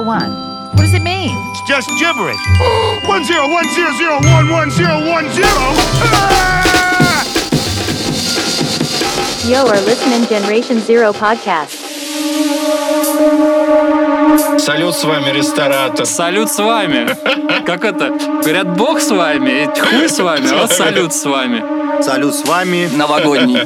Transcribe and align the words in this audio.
10101. 0.00 0.70
What 0.72 0.82
does 0.82 0.94
it 0.94 1.02
mean? 1.02 1.36
It's 1.50 1.60
just 1.68 1.88
gibberish. 1.98 2.40
one 3.06 3.24
zero 3.24 3.48
one 3.48 3.68
zero 3.74 3.92
zero 3.98 4.16
one 4.22 4.48
one 4.50 4.70
zero 4.70 4.96
one 5.06 5.28
zero. 5.32 5.48
Ah! 5.48 7.24
You 9.44 9.56
are 9.56 9.80
listening 9.82 10.26
Generation 10.28 10.80
Zero 10.80 11.12
podcast. 11.12 11.76
Салют, 14.58 14.94
с 14.94 15.04
вами 15.04 15.30
ресторатор. 15.36 16.06
Салют 16.06 16.50
с 16.50 16.58
вами. 16.58 17.08
Как 17.66 17.84
это? 17.84 18.10
Говорят, 18.42 18.76
Бог 18.76 19.00
с 19.00 19.10
вами, 19.10 19.68
хуй 19.78 20.08
с 20.08 20.18
вами, 20.18 20.48
а 20.52 20.62
вот 20.62 20.72
салют 20.72 21.12
с 21.12 21.24
вами. 21.24 22.02
Салют, 22.02 22.34
с 22.34 22.44
вами 22.44 22.88
Новогодний. 22.94 23.64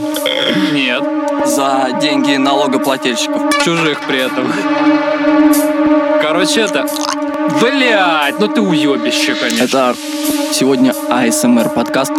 Нет, 0.73 1.03
За 1.45 1.91
деньги 2.01 2.37
налогоплательщиков. 2.37 3.63
чужих 3.65 4.01
при 4.07 4.19
этом. 4.21 4.53
Короче, 6.23 6.63
это... 6.63 6.87
Блять, 7.61 8.41
ну 8.41 8.49
ты 8.49 8.61
уебище, 8.61 9.35
конечно. 9.35 9.65
Это 9.65 9.95
сегодня 10.53 10.95
АСМР 11.11 11.69
подкаст. 11.71 12.13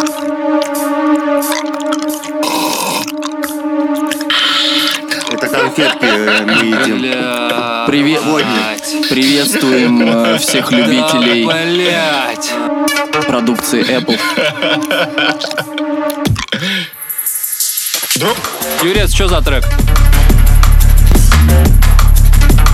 Это 5.31 5.47
конфетки 5.47 6.05
э, 6.05 6.45
мы 6.45 6.65
едим. 6.65 6.99
Привет. 7.87 8.21
Приветствуем 9.09 10.01
э, 10.07 10.37
всех 10.37 10.71
любителей 10.71 11.45
Да, 11.45 11.51
блядь. 11.51 13.25
продукции 13.27 13.83
Apple. 13.83 14.19
Друг, 18.17 18.37
Юрец, 18.81 19.13
что 19.13 19.27
за 19.27 19.41
трек? 19.41 19.65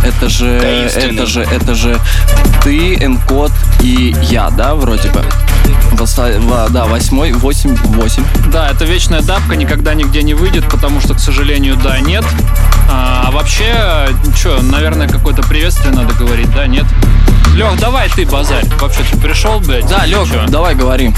Это 0.03 0.29
же, 0.29 0.59
Таинственный. 0.59 1.15
это 1.15 1.25
же, 1.25 1.41
это 1.41 1.73
же 1.75 1.99
ты, 2.63 2.93
Энкод 2.95 3.51
и 3.79 4.15
я, 4.23 4.51
да, 4.51 4.75
вроде 4.75 5.09
бы? 5.09 5.23
Да, 6.69 6.85
восьмой, 6.85 7.31
восемь, 7.31 7.75
восемь. 7.75 8.23
Да, 8.51 8.69
это 8.69 8.85
вечная 8.85 9.21
дапка, 9.21 9.55
никогда 9.55 9.95
нигде 9.95 10.21
не 10.21 10.35
выйдет, 10.35 10.69
потому 10.69 11.01
что, 11.01 11.15
к 11.15 11.19
сожалению, 11.19 11.75
да, 11.75 11.99
нет. 11.99 12.23
А, 12.87 13.25
а 13.27 13.31
вообще, 13.31 14.09
что, 14.35 14.61
наверное, 14.61 15.07
какое-то 15.07 15.41
приветствие 15.41 15.91
надо 15.91 16.13
говорить, 16.13 16.53
да, 16.53 16.67
нет? 16.67 16.85
Лех, 17.55 17.79
давай 17.79 18.09
ты 18.09 18.27
базарь. 18.27 18.65
Вообще, 18.79 19.01
ты 19.11 19.17
пришел, 19.17 19.59
блядь? 19.59 19.87
Да, 19.87 20.05
Лех, 20.05 20.27
давай 20.49 20.75
говорим. 20.75 21.15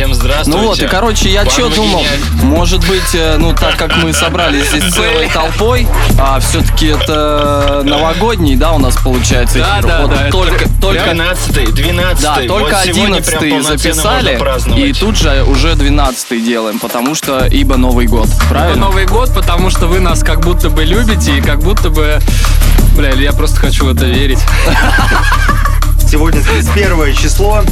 Всем 0.00 0.14
здравствуйте. 0.14 0.58
Ну 0.58 0.66
вот, 0.66 0.78
и 0.78 0.86
короче, 0.86 1.28
я 1.28 1.44
что 1.44 1.68
думал, 1.68 2.02
может 2.42 2.80
быть, 2.88 3.14
э, 3.14 3.36
ну 3.36 3.52
так 3.52 3.76
как 3.76 3.96
мы 3.98 4.14
собрались 4.14 4.70
здесь 4.70 4.94
целой 4.94 5.28
толпой, 5.28 5.86
а 6.18 6.40
все-таки 6.40 6.86
это 6.86 7.82
новогодний, 7.84 8.56
да, 8.56 8.72
у 8.72 8.78
нас 8.78 8.96
получается 8.96 9.58
Да, 9.58 9.80
эфир. 9.80 9.88
да, 9.88 10.00
Вот 10.00 10.10
да, 10.10 10.22
это 10.22 10.32
только, 10.32 10.68
только, 10.80 11.04
12 11.04 11.74
12 11.74 12.22
да, 12.22 12.36
только 12.48 12.76
вот 12.76 12.84
сегодня 12.84 13.22
прям 13.22 13.42
11 13.42 13.50
полноценно 13.50 13.78
записали, 13.78 14.88
и 14.88 14.92
тут 14.94 15.18
же 15.18 15.44
уже 15.44 15.74
12 15.74 16.44
делаем, 16.44 16.78
потому 16.78 17.14
что 17.14 17.44
ибо 17.46 17.76
Новый 17.76 18.06
год, 18.06 18.28
правильно? 18.48 18.86
Новый 18.86 19.04
год, 19.04 19.34
потому 19.34 19.68
что 19.68 19.86
вы 19.86 20.00
нас 20.00 20.22
как 20.22 20.40
будто 20.40 20.70
бы 20.70 20.84
любите 20.84 21.36
и 21.36 21.40
как 21.42 21.60
будто 21.60 21.90
бы... 21.90 22.20
Бля, 22.96 23.10
я 23.10 23.32
просто 23.32 23.60
хочу 23.60 23.84
в 23.84 23.94
это 23.94 24.06
верить. 24.06 24.40
Сегодня 26.10 26.42
31 26.42 27.14
число. 27.14 27.62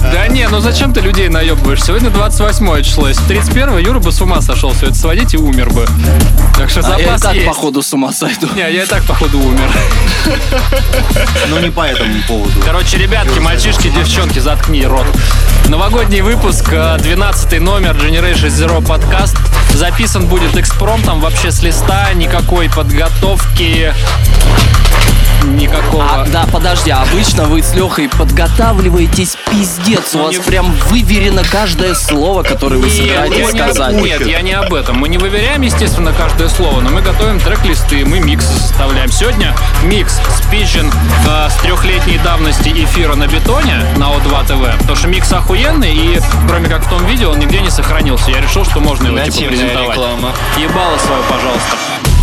Да 0.00 0.26
не, 0.28 0.46
ну 0.48 0.60
зачем 0.60 0.92
ты 0.92 1.00
людей 1.00 1.28
наебываешь? 1.28 1.82
Сегодня 1.82 2.10
28 2.10 2.82
число. 2.82 3.08
Если 3.08 3.22
31 3.24 3.78
Юра 3.78 3.98
бы 3.98 4.12
с 4.12 4.20
ума 4.20 4.40
сошел 4.40 4.72
все 4.72 4.86
это 4.86 4.94
сводить 4.94 5.34
и 5.34 5.36
умер 5.36 5.70
бы. 5.70 5.86
Так 6.56 6.70
что 6.70 6.80
А 6.80 6.90
я 6.90 6.98
и 6.98 7.04
запас 7.04 7.20
так, 7.22 7.34
есть. 7.34 7.46
походу, 7.46 7.82
с 7.82 7.92
ума 7.92 8.12
сойду. 8.12 8.48
Не, 8.54 8.60
я 8.60 8.82
и 8.84 8.86
так, 8.86 9.02
походу, 9.04 9.38
умер. 9.38 9.70
Но 11.50 11.58
не 11.60 11.70
по 11.70 11.82
этому 11.86 12.22
поводу. 12.26 12.52
Короче, 12.64 12.96
ребятки, 12.98 13.38
мальчишки, 13.38 13.88
девчонки, 13.88 14.38
заткни 14.38 14.84
рот. 14.86 15.06
Новогодний 15.68 16.20
выпуск, 16.20 16.68
э, 16.72 16.96
12 17.00 17.58
номер 17.60 17.94
Generation 17.96 18.48
Zero 18.48 18.84
подкаст. 18.86 19.36
Записан 19.74 20.26
будет 20.26 20.56
экспромтом, 20.56 21.20
вообще 21.20 21.50
с 21.50 21.62
листа, 21.62 22.12
никакой 22.14 22.70
подготовки, 22.70 23.92
никакого... 25.44 26.04
А, 26.04 26.26
да, 26.26 26.46
подожди, 26.52 26.90
а 26.90 27.02
обычно 27.02 27.44
вы 27.44 27.62
с 27.62 27.74
Лехой 27.74 28.08
подготавливаетесь 28.08 29.36
пиздец. 29.50 30.14
У 30.14 30.18
Ну, 30.18 30.24
вас 30.24 30.32
не- 30.36 30.38
прям 30.42 30.72
выверено 30.88 31.42
каждое 31.44 31.94
слово, 31.94 32.42
которое 32.42 32.76
вы 32.78 32.90
собираетесь 32.90 33.38
я 33.38 33.52
не- 33.52 33.58
сказать. 33.60 33.94
нет, 33.96 34.26
я 34.26 34.40
не 34.42 34.52
об 34.52 34.72
этом. 34.74 34.96
Мы 34.98 35.08
не 35.08 35.18
выверяем, 35.18 35.62
естественно, 35.62 36.12
каждое 36.12 36.48
слово, 36.48 36.80
но 36.80 36.90
мы 36.90 37.02
готовим 37.02 37.40
трек-листы, 37.40 38.04
мы 38.04 38.20
микс 38.20 38.44
составляем. 38.46 39.10
Сегодня 39.10 39.54
микс 39.84 40.20
спичен 40.42 40.90
э, 41.26 41.48
с 41.50 41.54
трехлетней 41.62 42.18
давности 42.18 42.68
эфира 42.70 43.14
на 43.14 43.26
бетоне 43.26 43.84
на 43.96 44.04
О2 44.06 44.46
ТВ, 44.46 44.78
потому 44.78 44.96
что 44.96 45.08
микс 45.08 45.32
охуенный, 45.32 45.94
и 45.94 46.20
кроме 46.48 46.68
как 46.68 46.84
в 46.84 46.88
том 46.88 47.04
видео, 47.06 47.30
он 47.30 47.38
нигде 47.38 47.60
не 47.60 47.70
сохранился. 47.70 48.30
Я 48.30 48.40
решил, 48.40 48.64
что 48.64 48.80
можно 48.80 49.06
его 49.06 49.16
типа 49.18 49.26
Нативная 49.28 49.48
презентовать. 49.50 49.88
реклама. 49.90 50.32
Ебало 50.58 50.98
свое, 50.98 51.22
пожалуйста. 51.28 51.76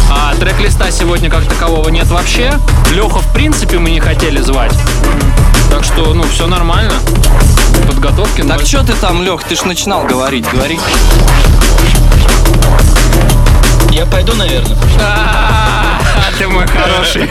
А 0.10 0.34
трек-листа 0.36 0.92
сегодня 0.92 1.30
как 1.30 1.46
такового 1.46 1.90
нет 1.90 2.08
вообще. 2.08 2.54
Леха, 2.92 3.20
в 3.20 3.34
принципе, 3.34 3.80
мы 3.80 3.90
не 3.92 4.00
хотели 4.00 4.40
звать. 4.40 4.74
Так 5.70 5.84
что, 5.84 6.14
ну, 6.14 6.24
все 6.24 6.48
нормально. 6.48 6.94
Подготовки 7.88 8.42
Так 8.42 8.58
ноль. 8.58 8.66
что 8.66 8.84
ты 8.84 8.94
там, 8.94 9.24
Лех, 9.24 9.44
ты 9.44 9.56
ж 9.56 9.64
начинал 9.64 10.04
говорить, 10.06 10.46
говори. 10.50 10.80
Я 13.92 14.06
пойду, 14.06 14.34
наверное. 14.36 14.78
А, 15.02 16.00
ты 16.38 16.48
мой 16.48 16.68
хороший. 16.68 17.30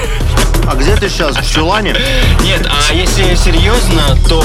А 0.70 0.74
где 0.76 0.96
ты 0.96 1.08
сейчас? 1.08 1.36
В 1.36 1.52
чулане? 1.52 1.94
Нет, 2.42 2.66
а 2.68 2.92
если 2.94 3.34
серьезно, 3.34 4.16
то 4.28 4.42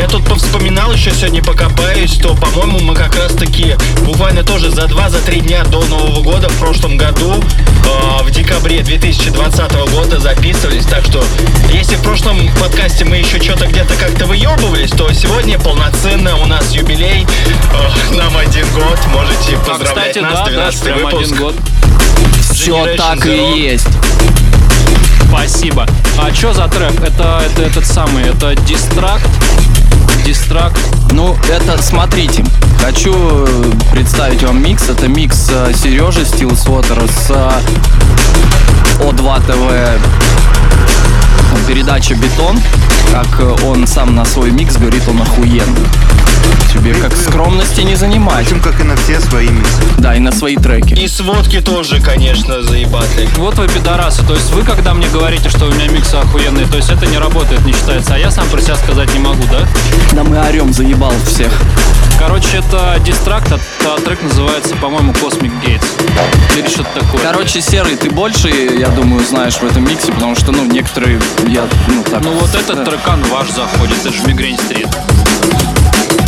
я 0.00 0.08
тут 0.08 0.24
повспоминал 0.24 0.92
еще 0.94 1.10
сегодня, 1.10 1.42
покопаюсь, 1.42 2.16
то, 2.16 2.34
по-моему, 2.34 2.80
мы 2.80 2.94
как 2.94 3.14
раз-таки 3.16 3.76
буквально 4.06 4.42
тоже 4.42 4.70
за 4.70 4.86
2-3 4.86 5.40
дня 5.40 5.62
до 5.64 5.84
Нового 5.84 6.22
года 6.22 6.48
в 6.48 6.56
прошлом 6.58 6.96
году, 6.96 7.34
э, 7.34 8.22
в 8.22 8.30
декабре 8.30 8.80
2020 8.80 9.72
года 9.92 10.18
записывались. 10.18 10.86
Так 10.86 11.04
что, 11.04 11.22
если 11.70 11.96
в 11.96 12.02
прошлом 12.02 12.38
подкасте 12.58 13.04
мы 13.04 13.16
еще 13.16 13.42
что-то 13.42 13.66
где-то 13.66 13.92
как-то 13.96 14.24
выебывались, 14.24 14.90
то 14.90 15.12
сегодня 15.12 15.58
полноценно 15.58 16.34
у 16.38 16.46
нас 16.46 16.72
юбилей. 16.72 17.26
Э, 17.74 18.14
нам 18.16 18.34
один 18.38 18.66
год. 18.72 18.98
Можете 19.12 19.56
А, 19.56 19.58
поздравлять 19.68 20.08
кстати, 20.08 20.18
нас, 20.20 20.32
да, 20.32 20.44
да, 20.46 20.50
12 20.50 20.82
прям 20.82 20.98
выпуск. 21.04 21.32
один 21.32 21.36
год. 21.36 21.54
Все 22.54 22.72
Generation 22.72 22.96
так 22.96 23.18
Zero. 23.26 23.54
и 23.54 23.60
есть. 23.60 23.88
Спасибо. 25.28 25.86
А 26.18 26.34
что 26.34 26.54
за 26.54 26.68
трек? 26.68 26.92
Это, 27.02 27.42
это 27.44 27.62
этот 27.62 27.86
самый, 27.86 28.24
это 28.24 28.54
дистракт? 28.56 29.28
Дистракт. 30.30 30.78
Ну, 31.10 31.36
это, 31.50 31.82
смотрите, 31.82 32.44
хочу 32.78 33.12
э, 33.12 33.64
представить 33.90 34.44
вам 34.44 34.62
микс. 34.62 34.88
Это 34.88 35.08
микс 35.08 35.50
э, 35.50 35.72
Сережи 35.74 36.24
Стилсвотера 36.24 37.04
с 37.08 37.30
э, 37.30 37.50
О2 39.00 39.44
ТВ 39.44 40.59
передача 41.66 42.14
«Бетон». 42.14 42.58
Как 43.12 43.40
э, 43.40 43.66
он 43.66 43.86
сам 43.86 44.14
на 44.14 44.24
свой 44.24 44.50
микс 44.50 44.76
говорит, 44.76 45.02
он 45.08 45.20
охуенный. 45.20 45.86
Тебе 46.72 46.94
как 46.94 47.16
скромности 47.16 47.80
не 47.80 47.96
занимать. 47.96 48.46
Причем, 48.46 48.60
как 48.60 48.80
и 48.80 48.84
на 48.84 48.96
все 48.96 49.20
свои 49.20 49.48
миксы. 49.48 49.82
Да, 49.98 50.14
и 50.14 50.20
на 50.20 50.30
свои 50.30 50.56
треки. 50.56 50.94
И 50.94 51.08
сводки 51.08 51.60
тоже, 51.60 52.00
конечно, 52.00 52.62
заебаты. 52.62 53.28
Вот 53.36 53.56
вы 53.56 53.68
пидорасы. 53.68 54.24
То 54.24 54.34
есть 54.34 54.52
вы, 54.52 54.62
когда 54.62 54.94
мне 54.94 55.08
говорите, 55.08 55.48
что 55.48 55.66
у 55.66 55.72
меня 55.72 55.88
миксы 55.88 56.14
охуенные, 56.14 56.66
то 56.66 56.76
есть 56.76 56.90
это 56.90 57.06
не 57.06 57.18
работает, 57.18 57.64
не 57.66 57.72
считается. 57.72 58.14
А 58.14 58.18
я 58.18 58.30
сам 58.30 58.46
про 58.48 58.60
себя 58.60 58.76
сказать 58.76 59.12
не 59.12 59.18
могу, 59.18 59.42
да? 59.50 59.66
Да 60.12 60.22
мы 60.22 60.38
орем, 60.40 60.72
заебал 60.72 61.12
всех. 61.26 61.52
Короче, 62.18 62.58
это 62.58 63.00
дистракт, 63.04 63.50
а 63.50 63.58
а 63.86 63.98
трек 64.00 64.22
называется, 64.22 64.76
по-моему, 64.76 65.12
Cosmic 65.12 65.52
Gates. 65.64 65.86
Или 66.56 66.68
что-то 66.68 67.00
такое. 67.00 67.20
Короче, 67.22 67.60
Серый, 67.60 67.96
ты 67.96 68.10
больше, 68.10 68.50
я 68.50 68.88
думаю, 68.88 69.24
знаешь 69.24 69.54
в 69.54 69.64
этом 69.64 69.88
миксе, 69.88 70.12
потому 70.12 70.36
что, 70.36 70.52
ну, 70.52 70.64
некоторые, 70.64 71.18
я, 71.48 71.64
ну, 71.88 72.02
так... 72.02 72.22
Ну 72.22 72.32
вот 72.32 72.54
этот 72.54 72.78
э, 72.78 72.84
трекан 72.84 73.22
ваш 73.24 73.50
заходит, 73.50 73.98
это 74.00 74.12
же 74.12 74.22
Мигрень 74.26 74.58
Стрит. 74.58 74.88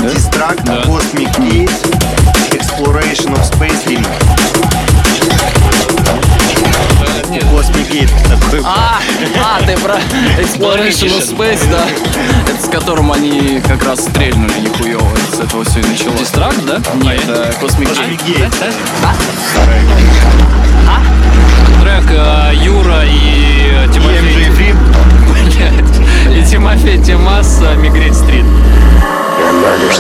Дистракт, 0.01 0.65
Да. 0.65 0.83
Cosmic 0.83 1.33
Gate, 1.39 1.71
Exploration 2.51 3.35
of 3.35 3.43
Space. 3.53 4.05
Cosmic 7.53 7.91
Gate 7.91 8.11
такой. 8.29 8.61
А, 8.65 9.01
а, 9.43 9.63
ты 9.63 9.77
про 9.79 9.97
Exploration 10.39 11.19
of 11.19 11.37
Space, 11.37 11.71
да? 11.71 11.87
Это 12.49 12.67
с 12.67 12.69
которым 12.69 13.13
они 13.13 13.61
как 13.67 13.85
раз 13.85 14.01
стрельнули 14.01 14.61
нихуево. 14.61 15.07
С 15.33 15.41
этого 15.41 15.65
все 15.65 15.81
и 15.81 15.87
началось. 15.87 16.21
Дистракт, 16.21 16.65
да? 16.65 16.81
Нет, 17.03 17.23
это 17.23 17.55
Cosmic 17.61 17.89
Cosmic 17.89 18.21
Gate. 18.27 18.51
Gate. 18.51 18.73
Трек 21.81 22.11
э, 22.11 22.53
Юра 22.65 23.05
и 23.05 23.71
э, 23.73 23.93
Тимофей. 23.93 24.75
И 26.37 26.45
Тимофей 26.45 27.03
Тимас 27.03 27.61
э, 27.63 27.77
Мигрень 27.77 28.15
Стрит. 28.15 28.45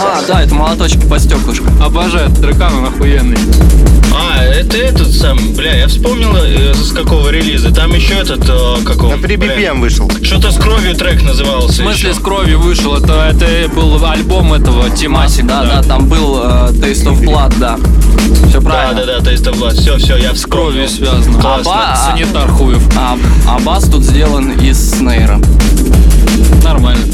А, 0.01 0.21
да, 0.27 0.43
это 0.43 0.55
молоточки 0.55 1.05
по 1.07 1.19
стеклышку. 1.19 1.67
Обожаю 1.81 2.29
этот 2.31 2.41
трекан, 2.41 2.75
он 2.75 2.87
охуенный. 2.87 3.39
А, 4.15 4.43
это 4.45 4.77
этот 4.77 5.13
сам, 5.13 5.39
бля, 5.55 5.75
я 5.75 5.89
вспомнил, 5.89 6.35
э, 6.37 6.75
с 6.75 6.93
какого 6.93 7.29
релиза. 7.31 7.73
Там 7.75 7.95
еще 7.95 8.15
этот, 8.15 8.49
э, 8.49 8.77
как 8.85 9.03
он? 9.03 9.11
На 9.17 9.23
3 9.23 9.37
бля, 9.37 9.57
BPM 9.57 9.81
вышел. 9.81 10.11
Что-то 10.23 10.51
с 10.53 10.57
кровью 10.57 10.95
трек 10.95 11.23
назывался. 11.23 11.69
В 11.69 11.75
смысле 11.75 12.11
еще. 12.11 12.19
с 12.21 12.23
кровью 12.23 12.61
вышел? 12.61 12.95
Это, 12.97 13.13
это 13.31 13.69
был 13.75 14.05
альбом 14.05 14.53
этого 14.53 14.91
Тимасика. 14.91 15.47
Да, 15.49 15.65
да, 15.65 15.83
там 15.83 16.07
был 16.09 16.39
э, 16.43 16.71
Taste 16.73 17.07
of 17.07 17.21
Blood, 17.23 17.55
да. 17.59 17.79
Все 18.49 18.61
Да, 18.61 18.71
правильно. 18.71 19.05
да, 19.07 19.21
да, 19.21 19.31
Taste 19.31 19.51
of 19.51 19.59
Blood. 19.59 19.75
Все, 19.81 19.97
все, 19.99 20.17
я 20.17 20.35
С 20.35 20.43
кровью 20.47 20.87
вспомнил. 20.87 21.13
связано. 21.13 21.41
Классно. 21.41 21.73
Аба- 21.73 21.97
Санитар 21.97 22.49
хуев. 22.51 22.83
А, 22.97 23.19
а 23.49 23.59
бас 23.61 23.85
тут 23.85 24.03
сделан 24.05 24.51
из 24.61 24.91
снейра. 24.99 25.41
Нормально. 26.63 27.05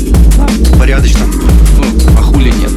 Порядочно. 0.79 1.27
Ну, 1.27 1.85
а 2.19 2.23
хули 2.23 2.51
нет? 2.51 2.71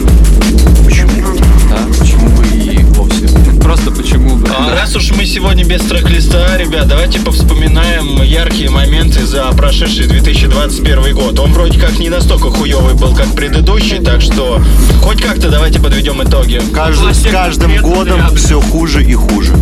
Просто 3.71 3.91
почему 3.91 4.35
бы. 4.35 4.49
А 4.49 4.75
раз 4.75 4.93
уж 4.97 5.11
мы 5.11 5.25
сегодня 5.25 5.63
без 5.63 5.79
трек-листа, 5.79 6.57
ребят, 6.57 6.89
давайте 6.89 7.21
повспоминаем 7.21 8.21
яркие 8.21 8.69
моменты 8.69 9.25
за 9.25 9.49
прошедший 9.53 10.07
2021 10.07 11.15
год. 11.15 11.39
Он 11.39 11.53
вроде 11.53 11.79
как 11.79 11.97
не 11.97 12.09
настолько 12.09 12.51
хуёвый 12.51 12.95
был, 12.95 13.15
как 13.15 13.33
предыдущий, 13.33 13.99
так 13.99 14.19
что 14.21 14.61
хоть 15.01 15.21
как-то 15.21 15.49
давайте 15.49 15.79
подведем 15.79 16.21
итоги. 16.21 16.61
Каждый, 16.73 17.13
с 17.13 17.25
каждым 17.25 17.77
годом 17.77 18.35
все 18.35 18.59
хуже 18.59 19.05
и 19.05 19.13
хуже. 19.13 19.53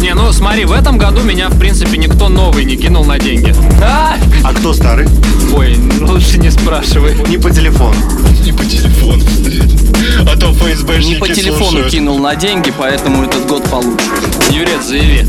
Не, 0.00 0.14
ну 0.14 0.32
смотри, 0.32 0.64
в 0.64 0.70
этом 0.70 0.96
году 0.96 1.22
меня, 1.22 1.48
в 1.48 1.58
принципе, 1.58 1.98
никто 1.98 2.28
новый 2.28 2.64
не 2.64 2.76
кинул 2.76 3.04
на 3.04 3.18
деньги. 3.18 3.52
А! 3.82 4.16
А 4.44 4.54
кто 4.54 4.72
старый? 4.72 5.08
Ой, 5.52 5.76
ну 5.76 6.06
лучше 6.06 6.38
не 6.38 6.52
спрашивай. 6.52 7.16
Не 7.26 7.38
по 7.38 7.50
телефону. 7.50 7.96
Не 8.44 8.52
по 8.52 8.64
телефону, 8.64 9.24
блядь. 9.40 9.88
А 10.20 10.36
то 10.36 10.52
ФСБшники 10.52 11.14
Не 11.14 11.14
по 11.16 11.28
телефону 11.28 11.70
слушают. 11.70 11.92
кинул 11.92 12.18
на 12.18 12.34
деньги, 12.36 12.72
поэтому 12.76 13.24
этот 13.24 13.47
год 13.48 13.64
получше. 13.70 14.06
Юрец, 14.50 14.84
заяви. 14.86 15.24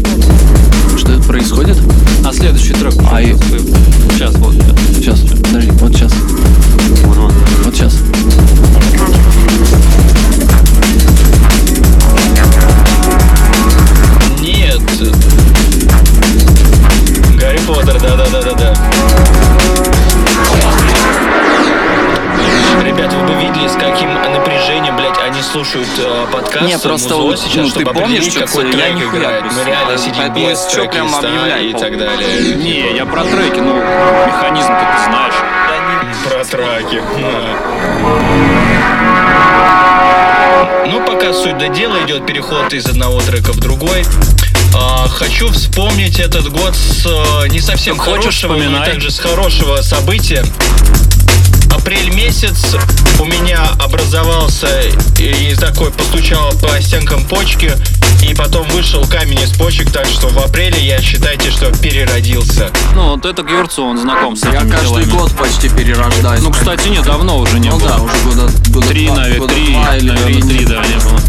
Что 0.97 1.13
это 1.13 1.23
происходит? 1.23 1.77
А 2.25 2.33
следующий 2.33 2.73
трек. 2.73 2.93
А 3.11 3.21
и- 3.21 3.33
Сейчас, 4.13 4.35
вот. 4.35 4.53
Сейчас, 4.95 5.19
подожди, 5.21 5.71
вот 5.79 5.93
сейчас. 5.95 6.11
Вот 7.63 7.73
сейчас. 7.75 7.93
Нет. 14.41 14.81
Гарри 17.39 17.59
Поттер, 17.65 17.99
да-да-да-да-да. 18.01 18.73
Ребят, 22.83 23.11
вы 23.13 23.27
бы 23.27 23.33
видели, 23.33 23.67
с 23.67 23.73
каким 23.73 24.13
напряжением, 24.13 24.95
блядь, 24.95 25.17
они 25.19 25.41
слушают 25.41 25.89
э, 25.97 26.27
подкаст 26.31 26.65
Не, 26.65 26.77
просто 26.79 27.09
музло 27.15 27.27
вот, 27.27 27.39
сейчас, 27.39 27.55
ну, 27.55 27.69
чтобы 27.69 27.85
ты 27.85 27.99
помнишь, 27.99 28.33
какой 28.33 28.65
я 28.65 28.71
трек 28.71 28.93
нихуя 28.95 29.19
играет. 29.19 29.43
Мы 29.51 29.63
реально 29.65 29.97
сидим 29.97 30.33
без 30.33 30.67
чё, 30.67 30.87
прям 30.87 31.07
и 31.07 31.73
так 31.73 31.97
далее. 31.97 32.55
Не, 32.55 32.95
я 32.95 33.05
про 33.05 33.23
треки, 33.23 33.59
ну, 33.59 33.75
механизм 33.75 34.67
ты 34.67 35.03
знаешь. 35.05 35.33
Про 36.29 36.45
траки. 36.45 37.01
Ну, 40.85 41.05
пока 41.05 41.33
суть 41.33 41.57
до 41.57 41.67
дела 41.67 41.97
идет 42.05 42.25
переход 42.25 42.73
из 42.73 42.85
одного 42.85 43.19
трека 43.21 43.51
в 43.51 43.59
другой. 43.59 44.05
А, 44.75 45.07
хочу 45.07 45.49
вспомнить 45.49 46.19
этот 46.19 46.49
год 46.49 46.75
с 46.75 47.05
э, 47.05 47.47
не 47.49 47.59
совсем 47.59 47.97
Хочешь, 47.97 48.41
хорошего, 48.41 48.55
но 48.55 48.85
также 48.85 49.11
с 49.11 49.19
хорошего 49.19 49.81
события. 49.81 50.43
Апрель 51.71 52.13
месяц 52.13 52.75
у 53.19 53.25
меня 53.25 53.59
образовался 53.79 54.67
и 55.17 55.55
такой 55.55 55.91
постучал 55.91 56.51
по 56.61 56.79
стенкам 56.81 57.23
почки, 57.25 57.71
и 58.27 58.33
потом 58.33 58.67
вышел 58.69 59.05
камень 59.07 59.41
из 59.41 59.51
почек, 59.51 59.91
так 59.91 60.05
что 60.07 60.27
в 60.27 60.37
апреле 60.39 60.79
я 60.85 61.01
считайте, 61.01 61.51
что 61.51 61.71
переродился. 61.77 62.69
Ну, 62.95 63.11
вот 63.15 63.25
это 63.25 63.43
к 63.43 63.49
Юрцу, 63.49 63.83
он 63.85 63.97
знаком 63.97 64.35
с 64.35 64.43
Я 64.43 64.55
этими 64.55 64.69
каждый 64.71 65.05
делами. 65.05 65.11
год 65.11 65.31
почти 65.37 65.69
перерождаюсь. 65.69 66.41
Ну, 66.41 66.51
кстати, 66.51 66.87
нет, 66.89 67.03
давно 67.03 67.37
уже 67.39 67.59
не 67.59 67.69
Ну 67.69 67.77
было. 67.79 67.89
да, 67.89 67.97
уже 67.97 68.13
года, 68.25 68.51
года 68.69 68.87
Три, 68.87 69.05
два, 69.07 69.15
наверное, 69.15 69.39
года 69.39 69.53
три, 69.53 69.73
два 69.73 69.97
или 69.97 70.09
наверное, 70.09 70.41
три, 70.41 70.65
да, 70.65 70.83
не 70.85 70.95
было. 70.95 71.19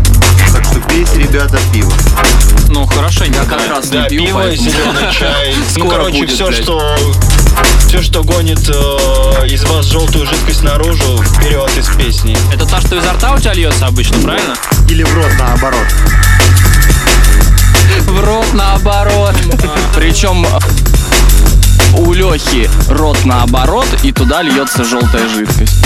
Так 0.53 0.65
что 0.65 0.81
пейте, 0.89 1.19
ребята, 1.19 1.59
пиво. 1.73 1.93
Ну, 2.69 2.85
хорошенько. 2.87 3.39
Я 3.39 3.45
как 3.45 3.69
раз 3.69 3.89
Да, 3.89 4.03
не 4.03 4.09
пью, 4.09 4.27
пиво, 4.27 4.39
поэтому- 4.41 4.71
зеленый 4.71 5.13
чай. 5.17 5.50
Ну, 5.81 5.87
Скоро 5.87 6.01
короче, 6.01 6.19
будет, 6.19 6.31
все, 6.31 6.47
блядь. 6.47 6.63
что 6.63 6.95
все, 7.89 8.03
что 8.03 8.23
гонит 8.23 8.69
э, 8.69 9.47
из 9.47 9.65
вас 9.65 9.87
желтую 9.87 10.27
жидкость 10.27 10.63
наружу, 10.63 11.23
вперед 11.23 11.71
из 11.79 11.89
песни. 11.97 12.37
Это 12.53 12.67
та, 12.67 12.83
что 12.83 12.97
изо 12.97 13.15
рта 13.15 13.33
у 13.33 13.39
тебя 13.39 13.55
льется 13.55 13.87
обычно, 13.87 14.19
правильно? 14.19 14.55
Или 14.91 15.05
в 15.05 15.15
рот 15.15 15.31
наоборот. 15.39 15.87
В 18.03 18.21
рот 18.21 18.45
наоборот. 18.53 19.35
Причем 19.95 20.47
у 21.97 22.13
Лехи 22.13 22.69
рот 22.91 23.25
наоборот, 23.25 23.89
и 24.03 24.13
туда 24.13 24.43
льется 24.43 24.85
желтая 24.85 25.27
жидкость. 25.29 25.77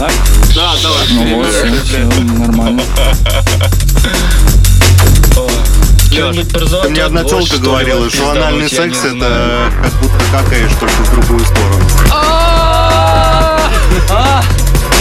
Так? 0.00 0.10
Да, 0.52 0.72
давай. 0.82 1.06
Ну 1.10 1.36
вот, 1.36 1.46
все, 1.84 1.98
нормально. 2.24 2.82
Про 6.08 6.82
Ты 6.82 6.88
мне 6.88 7.02
одна 7.02 7.22
телка 7.22 7.58
говорила, 7.58 8.08
что 8.08 8.30
анальный 8.30 8.68
секс 8.68 9.04
это 9.04 9.70
как 9.82 9.92
будто 9.94 10.24
какаешь 10.32 10.72
только 10.80 11.02
в 11.02 11.12
другую 11.12 11.40
сторону. 11.44 11.84
А, 12.10 13.70
а, 14.08 14.42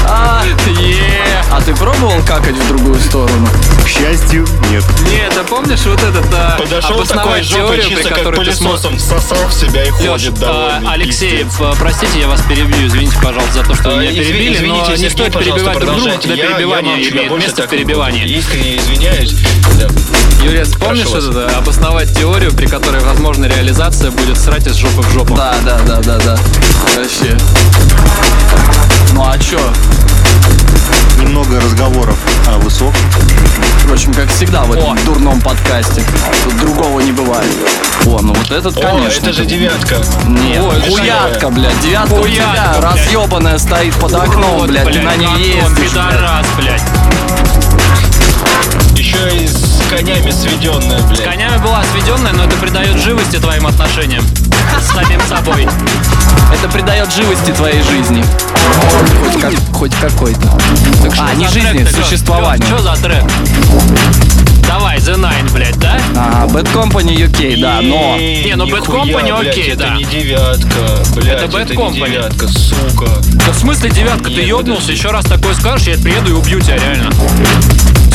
а, 0.05 0.43
е. 0.67 1.43
А 1.49 1.61
ты 1.61 1.73
пробовал 1.75 2.21
какать 2.23 2.55
в 2.55 2.67
другую 2.67 2.99
сторону? 2.99 3.47
К 3.83 3.87
счастью, 3.87 4.45
нет. 4.69 4.83
Нет, 5.09 5.33
ты 5.33 5.43
помнишь 5.43 5.85
вот 5.85 6.03
этот 6.03 6.25
а, 6.33 6.57
Подошел 6.57 7.05
такой 7.05 7.41
жопой, 7.41 7.81
чисто 7.81 8.09
как 8.09 8.35
пылесосом 8.35 8.97
всосал 8.97 9.47
в 9.47 9.53
себя 9.53 9.85
и 9.85 9.89
ходит 9.89 10.33
а, 10.41 10.79
довольный. 10.79 10.93
Алексей, 10.93 11.45
простите, 11.79 12.19
я 12.19 12.27
вас 12.27 12.41
перебью, 12.41 12.87
извините, 12.87 13.15
пожалуйста, 13.23 13.53
за 13.53 13.63
то, 13.63 13.75
что 13.75 13.91
А, 13.91 14.01
меня 14.01 14.11
перебили, 14.11 14.55
извините, 14.55 14.89
но 14.89 14.95
не 14.97 15.09
стоит 15.09 15.33
перебивать 15.33 15.79
друг 15.79 15.95
друга, 15.95 16.11
когда 16.11 16.35
перебивание 16.35 17.09
имеет 17.09 17.31
место 17.31 17.63
в 17.63 17.69
перебивании. 17.69 18.27
Искренне 18.27 18.77
извиняюсь. 18.77 19.35
Да. 20.47 20.53
Юрец, 20.53 20.69
помнишь 20.79 21.07
Прошу 21.07 21.27
вас. 21.33 21.45
это, 21.45 21.57
обосновать 21.57 22.13
теорию, 22.17 22.53
при 22.53 22.67
которой 22.67 23.01
возможна 23.03 23.45
реализация 23.45 24.11
будет 24.11 24.37
срать 24.37 24.65
из 24.65 24.75
жопы 24.75 25.01
в 25.01 25.11
жопу? 25.11 25.35
Да, 25.35 25.53
да, 25.65 25.77
да, 25.85 25.97
да, 26.01 26.17
да. 26.19 26.37
Вообще. 26.95 27.37
Ну 29.13 29.25
а 29.27 29.37
чё? 29.37 29.59
Немного 31.19 31.59
разговоров 31.59 32.15
о 32.47 32.57
высоком. 32.59 32.95
Впрочем, 33.83 34.13
как 34.13 34.29
всегда 34.29 34.63
в 34.63 34.71
этом 34.71 34.91
О. 34.93 34.95
дурном 35.05 35.41
подкасте. 35.41 36.01
Тут 36.43 36.57
другого 36.57 37.01
не 37.01 37.11
бывает. 37.11 37.51
О, 38.05 38.19
ну 38.21 38.33
вот 38.33 38.51
этот, 38.51 38.77
О, 38.77 38.81
конечно. 38.81 39.25
это 39.25 39.33
же 39.33 39.45
девятка. 39.45 39.97
Нет, 40.27 40.63
это 40.63 40.89
хуятка, 40.89 41.49
блядь. 41.49 41.79
Девятка 41.81 42.13
у 42.13 42.27
тебя 42.27 42.73
блядь. 42.79 42.83
разъебанная 42.83 43.57
стоит 43.57 43.95
под 43.95 44.13
окном, 44.13 44.59
Вот, 44.59 44.69
блядь, 44.69 44.91
ты 44.91 45.01
на 45.01 45.15
ней 45.17 45.55
ездишь, 45.55 45.71
блядь. 45.75 45.89
пидорас, 45.89 46.45
блядь. 46.57 46.83
Еще 48.95 49.43
и 49.43 49.47
с 49.47 49.66
конями 49.89 50.31
сведенная, 50.31 50.99
С 50.99 51.03
блядь. 51.03 51.23
конями 51.23 51.57
была 51.57 51.83
сведенная, 51.91 52.33
но 52.33 52.43
это 52.45 52.55
придает 52.57 52.97
живости 53.01 53.37
твоим 53.37 53.67
отношениям. 53.67 54.23
С 54.81 54.93
самим 54.93 55.21
собой. 55.27 55.67
Это 56.53 56.69
придает 56.71 57.13
живости 57.13 57.51
твоей 57.51 57.81
жизни. 57.83 58.23
Хоть, 59.23 59.41
как, 59.41 59.53
хоть 59.73 59.95
какой-то. 59.95 60.57
А, 61.19 61.33
не 61.35 61.47
жизни, 61.47 61.85
существованию. 61.85 62.65
Что 62.67 62.79
за 62.79 62.93
трек? 63.01 63.23
Давай, 64.67 64.97
The 64.97 65.15
Nine, 65.15 65.51
блядь, 65.53 65.79
да? 65.79 65.97
А, 66.15 66.45
Bad 66.47 66.67
Company 66.73 67.15
UK, 67.15 67.61
да, 67.61 67.79
но... 67.81 68.17
Не, 68.17 68.53
ну 68.55 68.65
Bad 68.67 68.85
Company 68.85 69.33
блядь, 69.41 69.51
окей, 69.53 69.69
это 69.71 69.83
да. 69.83 69.95
не 69.95 70.03
девятка, 70.03 71.03
блядь, 71.15 71.41
Это 71.43 71.45
Bad 71.57 71.69
не 71.69 71.75
Company. 71.75 72.09
девятка, 72.09 72.47
сука. 72.49 73.07
Да 73.45 73.51
в 73.53 73.57
смысле 73.57 73.89
девятка? 73.89 74.25
Ты 74.25 74.35
Нет, 74.35 74.47
ёбнулся, 74.47 74.81
подожди. 74.81 74.93
еще 75.01 75.09
раз 75.11 75.25
такое 75.25 75.53
скажешь, 75.55 75.87
я 75.87 75.93
приеду 75.97 76.29
и 76.31 76.33
убью 76.33 76.59
тебя, 76.59 76.75
реально. 76.77 77.09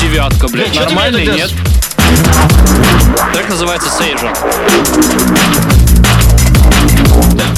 Девятка, 0.03 0.49
блядь, 0.49 0.73
ты 0.73 0.81
нормальный, 0.81 1.23
меня 1.23 1.35
нет? 1.35 1.53
Трек 3.33 3.49
называется 3.49 3.89
Сейджа. 3.89 4.33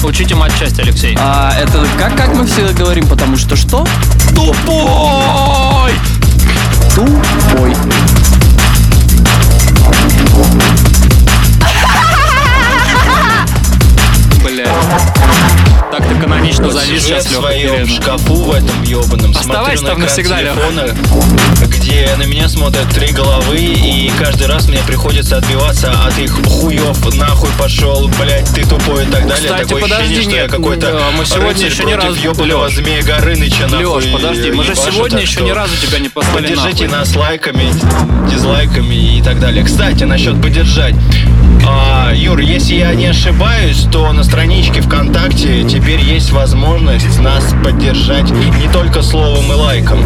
Учите 0.03 0.35
матчасть, 0.35 0.79
Алексей. 0.79 1.17
А, 1.19 1.51
это 1.59 1.87
как, 1.97 2.15
как 2.15 2.35
мы 2.35 2.45
всегда 2.45 2.71
говорим, 2.73 3.07
потому 3.07 3.35
что 3.35 3.55
что? 3.55 3.83
Тупой! 4.35 5.93
Тупой. 6.93 7.75
Блядь. 14.43 15.64
Так 15.97 16.09
ты 16.09 16.15
канонично 16.15 16.63
Просто 16.63 16.85
завис 16.85 17.03
сейчас, 17.05 17.25
в 17.25 17.31
Лёха, 17.31 17.41
своем 17.47 17.87
шкафу 17.87 18.35
в 18.35 18.51
этом 18.51 18.83
ебаном, 18.83 19.31
Оставайся 19.31 19.83
на 19.83 19.89
там 19.89 19.97
экран 19.99 20.09
навсегда, 20.09 20.41
Лёха. 20.41 20.55
телефона, 20.61 20.95
где 21.67 22.09
на 22.17 22.23
меня 22.23 22.49
смотрят 22.49 22.89
три 22.89 23.13
головы, 23.13 23.57
и 23.57 24.11
каждый 24.19 24.47
раз 24.47 24.67
мне 24.67 24.79
приходится 24.85 25.37
отбиваться 25.37 25.91
от 26.05 26.17
их 26.19 26.33
хуев, 26.33 27.15
нахуй 27.15 27.49
пошел, 27.57 28.09
блять, 28.21 28.45
ты 28.53 28.65
тупой 28.65 29.03
и 29.03 29.07
так 29.07 29.25
далее. 29.25 29.35
Кстати, 29.47 29.63
Такое 29.63 29.81
подожди, 29.83 30.03
ощущение, 30.03 30.23
что 30.23 30.35
я 30.35 30.47
какой-то 30.49 30.91
да, 30.91 31.11
мы 31.17 31.25
сегодня 31.25 31.65
еще 31.65 31.83
против 31.83 32.03
разу- 32.03 32.19
ёбаного 32.21 32.65
Лёш. 32.65 32.75
змея 32.75 33.01
Горыныча, 33.03 33.67
нахуй. 33.67 34.03
Леш, 34.03 34.11
подожди, 34.11 34.51
мы 34.51 34.63
же 34.65 34.75
сегодня 34.75 35.21
еще 35.21 35.41
ни 35.43 35.51
разу 35.51 35.77
тебя 35.77 35.99
не 35.99 36.09
послали 36.09 36.41
Поддержите 36.41 36.87
нахуй. 36.87 36.99
нас 36.99 37.15
лайками, 37.15 37.71
дизлайками 38.29 39.17
и 39.17 39.21
так 39.21 39.39
далее. 39.39 39.63
Кстати, 39.63 40.03
насчет 40.03 40.41
поддержать. 40.41 40.95
А, 41.67 42.11
Юр, 42.13 42.39
если 42.39 42.75
я 42.75 42.93
не 42.93 43.07
ошибаюсь, 43.07 43.87
то 43.91 44.11
на 44.13 44.23
страничке 44.23 44.81
ВКонтакте 44.81 45.63
теперь 45.63 45.99
есть 45.99 46.31
возможность 46.31 47.19
нас 47.19 47.55
поддержать 47.63 48.29
не 48.31 48.71
только 48.71 49.01
словом 49.01 49.51
и 49.51 49.55
лайком. 49.55 49.99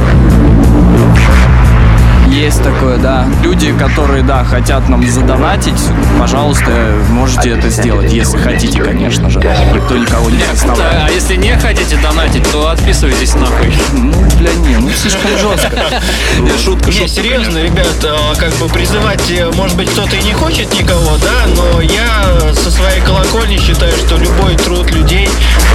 Есть 2.29 2.61
такое, 2.63 2.97
да. 2.97 3.25
Люди, 3.43 3.73
которые, 3.73 4.21
да, 4.23 4.43
хотят 4.43 4.87
нам 4.87 5.05
задонатить, 5.09 5.79
пожалуйста, 6.19 6.93
можете 7.09 7.49
это 7.49 7.69
сделать, 7.69 8.13
если 8.13 8.37
хотите, 8.37 8.81
конечно 8.83 9.29
же. 9.29 9.39
Никто 9.73 9.97
никого 9.97 10.29
не 10.29 10.37
Да, 10.37 10.53
заставляет. 10.53 11.03
а 11.07 11.09
если 11.11 11.35
не 11.35 11.57
хотите 11.57 11.97
донатить, 11.97 12.49
то 12.51 12.69
отписывайтесь 12.69 13.33
нахуй. 13.33 13.73
Ну, 13.93 14.13
бля, 14.37 14.53
не, 14.53 14.75
ну 14.77 14.89
слишком 14.91 15.31
жестко. 15.39 15.75
Я 15.75 16.57
шутка, 16.63 16.91
Не, 16.91 16.93
шутка, 16.93 17.07
серьезно, 17.07 17.57
ребят, 17.57 17.87
а, 18.03 18.35
как 18.35 18.53
бы 18.55 18.67
призывать, 18.67 19.29
э, 19.31 19.49
может 19.55 19.75
быть, 19.75 19.89
кто-то 19.89 20.15
и 20.15 20.21
не 20.21 20.33
хочет 20.33 20.71
никого, 20.79 21.17
да, 21.17 21.47
но 21.55 21.81
я 21.81 22.53
со 22.53 22.69
своей 22.69 23.01
колокольни 23.01 23.57
считаю, 23.57 23.91
что 23.97 24.17
любой 24.17 24.55
труд 24.55 24.91
людей 24.91 25.27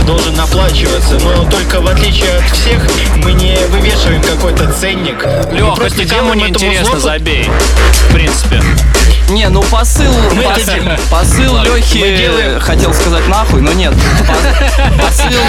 должен 0.06 0.38
оплачиваться. 0.38 1.18
Но 1.18 1.44
только 1.50 1.80
в 1.80 1.86
отличие 1.88 2.30
от 2.36 2.44
всех, 2.50 2.86
мы 3.16 3.32
не 3.32 3.56
вывешиваем 3.70 4.22
какой-то 4.22 4.72
ценник. 4.72 5.26
Леха, 5.52 5.74
просто 5.74 6.04
никому 6.04 6.34
делаем 6.34 6.43
этому 6.50 6.66
интересно, 6.72 6.96
зло- 6.96 7.00
забей. 7.00 7.50
В 8.08 8.12
принципе. 8.12 8.62
Не, 9.30 9.48
ну 9.48 9.62
посыл, 9.62 10.12
Мы 10.34 10.42
посыл 11.10 11.54
Ладно, 11.54 11.74
Лехи, 11.76 11.96
мы 11.98 12.16
делаем. 12.16 12.60
хотел 12.60 12.92
сказать 12.92 13.26
нахуй, 13.26 13.62
но 13.62 13.72
нет. 13.72 13.94
По- 14.26 15.02
Посыл, 15.06 15.40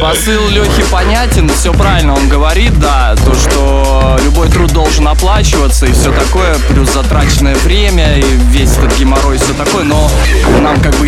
посыл 0.00 0.48
Лехи 0.48 0.84
понятен, 0.90 1.48
все 1.48 1.72
правильно 1.72 2.14
он 2.14 2.28
говорит, 2.28 2.78
да, 2.78 3.14
то, 3.16 3.34
что 3.34 4.16
любой 4.22 4.48
труд 4.48 4.72
должен 4.72 5.08
оплачиваться 5.08 5.86
и 5.86 5.92
все 5.92 6.12
такое, 6.12 6.56
плюс 6.68 6.92
затраченное 6.92 7.54
время 7.56 8.16
и 8.16 8.22
весь 8.50 8.76
этот 8.76 8.96
геморрой 8.96 9.36
и 9.36 9.38
все 9.38 9.52
такое, 9.54 9.84
но 9.84 10.10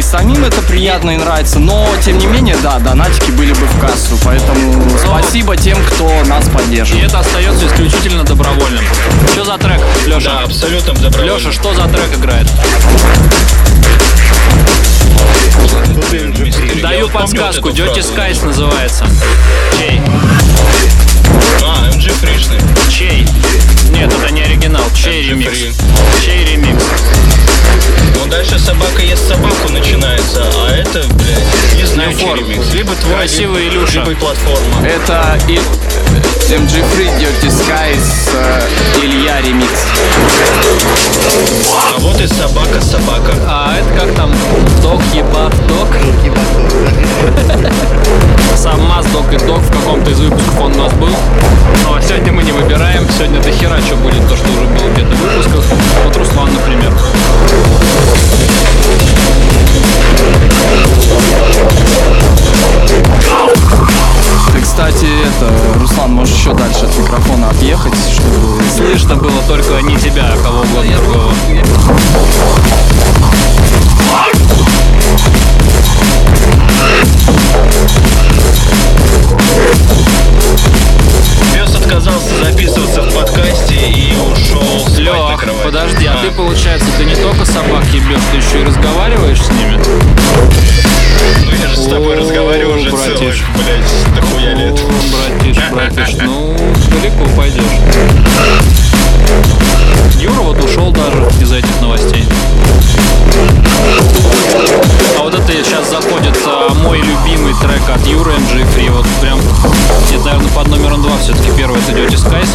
самим 0.09 0.43
это 0.45 0.62
приятно 0.62 1.11
и 1.11 1.17
нравится, 1.19 1.59
но 1.59 1.87
тем 2.03 2.17
не 2.19 2.27
менее, 2.27 2.57
да, 2.62 2.79
донатики 2.79 3.31
были 3.33 3.53
бы 3.53 3.67
в 3.67 3.79
кассу, 3.79 4.19
поэтому 4.25 4.83
спасибо 5.05 5.55
тем, 5.55 5.77
кто 5.85 6.09
нас 6.25 6.47
И 6.49 6.50
поддерживает. 6.50 7.09
это 7.09 7.19
остается 7.21 7.67
исключительно 7.67 8.25
добровольным. 8.25 8.83
Что 9.33 9.45
за 9.45 9.59
трек, 9.59 9.81
Да, 10.07 10.17
Леша? 10.17 10.41
абсолютно 10.45 10.95
добровольно. 10.95 11.35
Леша, 11.37 11.53
что 11.53 11.75
за 11.75 11.85
трек 11.88 12.15
играет? 12.15 12.47
Даю 16.83 17.09
подсказку, 17.11 17.69
Dirty. 17.69 17.99
Skies 18.00 18.45
называется. 18.47 19.05
Чей? 19.79 20.00
А, 21.65 21.91
MG 21.91 22.11
Фришный. 22.12 22.59
Чей? 22.91 23.27
Нет, 23.91 24.11
это 24.12 24.33
не 24.33 24.41
оригинал. 24.43 24.85
Чей 24.95 25.25
MG 25.25 25.31
ремикс? 25.31 25.50
Free. 25.50 25.75
Чей 26.25 26.45
ремикс? 26.47 26.83
Ну, 28.15 28.27
дальше 28.31 28.59
собака 28.59 29.03
ест 29.03 29.29
собаку 29.29 29.71
начинается, 29.71 30.43
а 30.43 30.73
это, 30.75 31.05
блядь, 31.15 31.75
не 31.77 31.85
знаю. 31.85 32.11
Либо 32.73 32.95
твой, 32.95 33.15
Красивый 33.17 33.69
Илюша. 33.69 34.01
либо 34.05 34.19
платформа. 34.21 34.87
Это 34.87 35.39
и 35.49 35.59
MG 36.50 36.83
Free, 36.95 37.11
Dirty 37.21 37.50
Skies, 37.50 38.35
Илья 39.02 39.38
ремикс. 39.43 39.85
А 41.95 41.99
вот 41.99 42.19
и 42.23 42.26
собака, 42.26 42.81
собака. 42.81 43.35
А 43.47 43.76
это 43.76 44.00
как 44.00 44.14
там? 44.14 44.33
Док, 44.81 45.02
ебат, 45.12 45.52
док? 45.67 45.88
Сам 48.57 48.83
Маз, 48.83 49.05
Док 49.12 49.31
и 49.31 49.37
Док 49.47 49.61
в 49.61 49.71
каком-то 49.71 50.11
из 50.11 50.21
выпусков 50.21 50.61
он 50.61 50.73
у 50.73 50.85
нас 50.85 50.93
был. 50.95 51.11
Ну 51.85 51.95
а 51.95 52.00
сегодня 52.00 52.33
мы 52.33 52.43
не 52.43 52.52
выбираем. 52.52 53.07
Сегодня 53.11 53.43
до 53.43 53.50
хера 53.50 53.78
что 53.83 53.97
будет, 53.97 54.26
то, 54.26 54.35
что 54.35 54.49
уже 54.49 54.64
было 54.69 54.88
где-то 54.95 55.14
в 55.14 55.21
выпусках. 55.21 55.64
Вот 56.07 56.17
Руслан, 56.17 56.49
например. 56.55 56.93
Ты, 62.87 63.58
кстати, 64.69 65.07
это, 65.07 65.81
Руслан, 65.81 66.13
можешь 66.13 66.37
еще 66.37 66.53
дальше 66.53 66.85
от 66.85 66.99
микрофона 66.99 67.49
отъехать, 67.49 67.95
чтобы... 68.13 68.63
Слышно 68.77 69.17
было 69.17 69.43
только 69.47 69.81
не 69.81 69.97
тебя, 69.97 70.31
а 70.31 70.37
кого 70.37 70.61
угодно 70.61 70.97
другого. 70.99 71.33
Пес 81.55 81.75
отказался 81.75 82.45
записываться 82.45 83.03
в 83.03 83.15
подкасте 83.15 83.75
и 83.75 84.15
ушел 84.17 84.81
спать 84.81 85.31
на 85.31 85.37
кровать. 85.39 85.65
подожди, 85.65 86.07
а 86.07 86.19
ты, 86.23 86.31
получается, 86.31 86.89
ты 86.99 87.07
не 87.07 87.17
только 87.17 87.47
собак 87.47 87.85
ебешь, 87.87 88.21
ты 88.31 88.37
еще 88.37 88.61
и 88.61 88.65
разговариваешь 88.65 89.43
с 89.43 89.49
ними? 89.49 91.08
Ну 91.45 91.53
я 91.53 91.69
же 91.69 91.77
с 91.77 91.87
тобой 91.87 92.17
разговариваю 92.17 92.77
уже 92.77 92.91
целых, 92.91 93.37
блядь, 93.57 94.15
дохуя 94.15 94.55
лет. 94.55 94.81
Братиш, 95.13 95.59
братиш, 95.71 96.17
ну, 96.23 96.57
далеко 96.91 97.25
пойдешь. 97.37 97.65
Юра 100.21 100.41
вот 100.41 100.63
ушел 100.63 100.91
даже 100.91 101.29
из 101.41 101.53
этих 101.53 101.81
новостей. 101.81 102.25
А 105.19 105.23
вот 105.23 105.35
это 105.35 105.53
сейчас 105.53 105.91
заходит 105.91 106.37
а, 106.47 106.73
мой 106.75 106.99
любимый 106.99 107.55
трек 107.61 107.83
от 107.95 108.05
Юры 108.07 108.33
MG 108.33 108.67
Free. 108.75 108.91
Вот 108.91 109.07
прям, 109.21 109.39
это, 109.39 110.25
наверное, 110.25 110.51
под 110.53 110.69
номером 110.69 111.03
два 111.03 111.17
все-таки 111.19 111.51
первый 111.57 111.81
это 111.81 111.93
Dirty 111.93 112.17
Skies, 112.17 112.49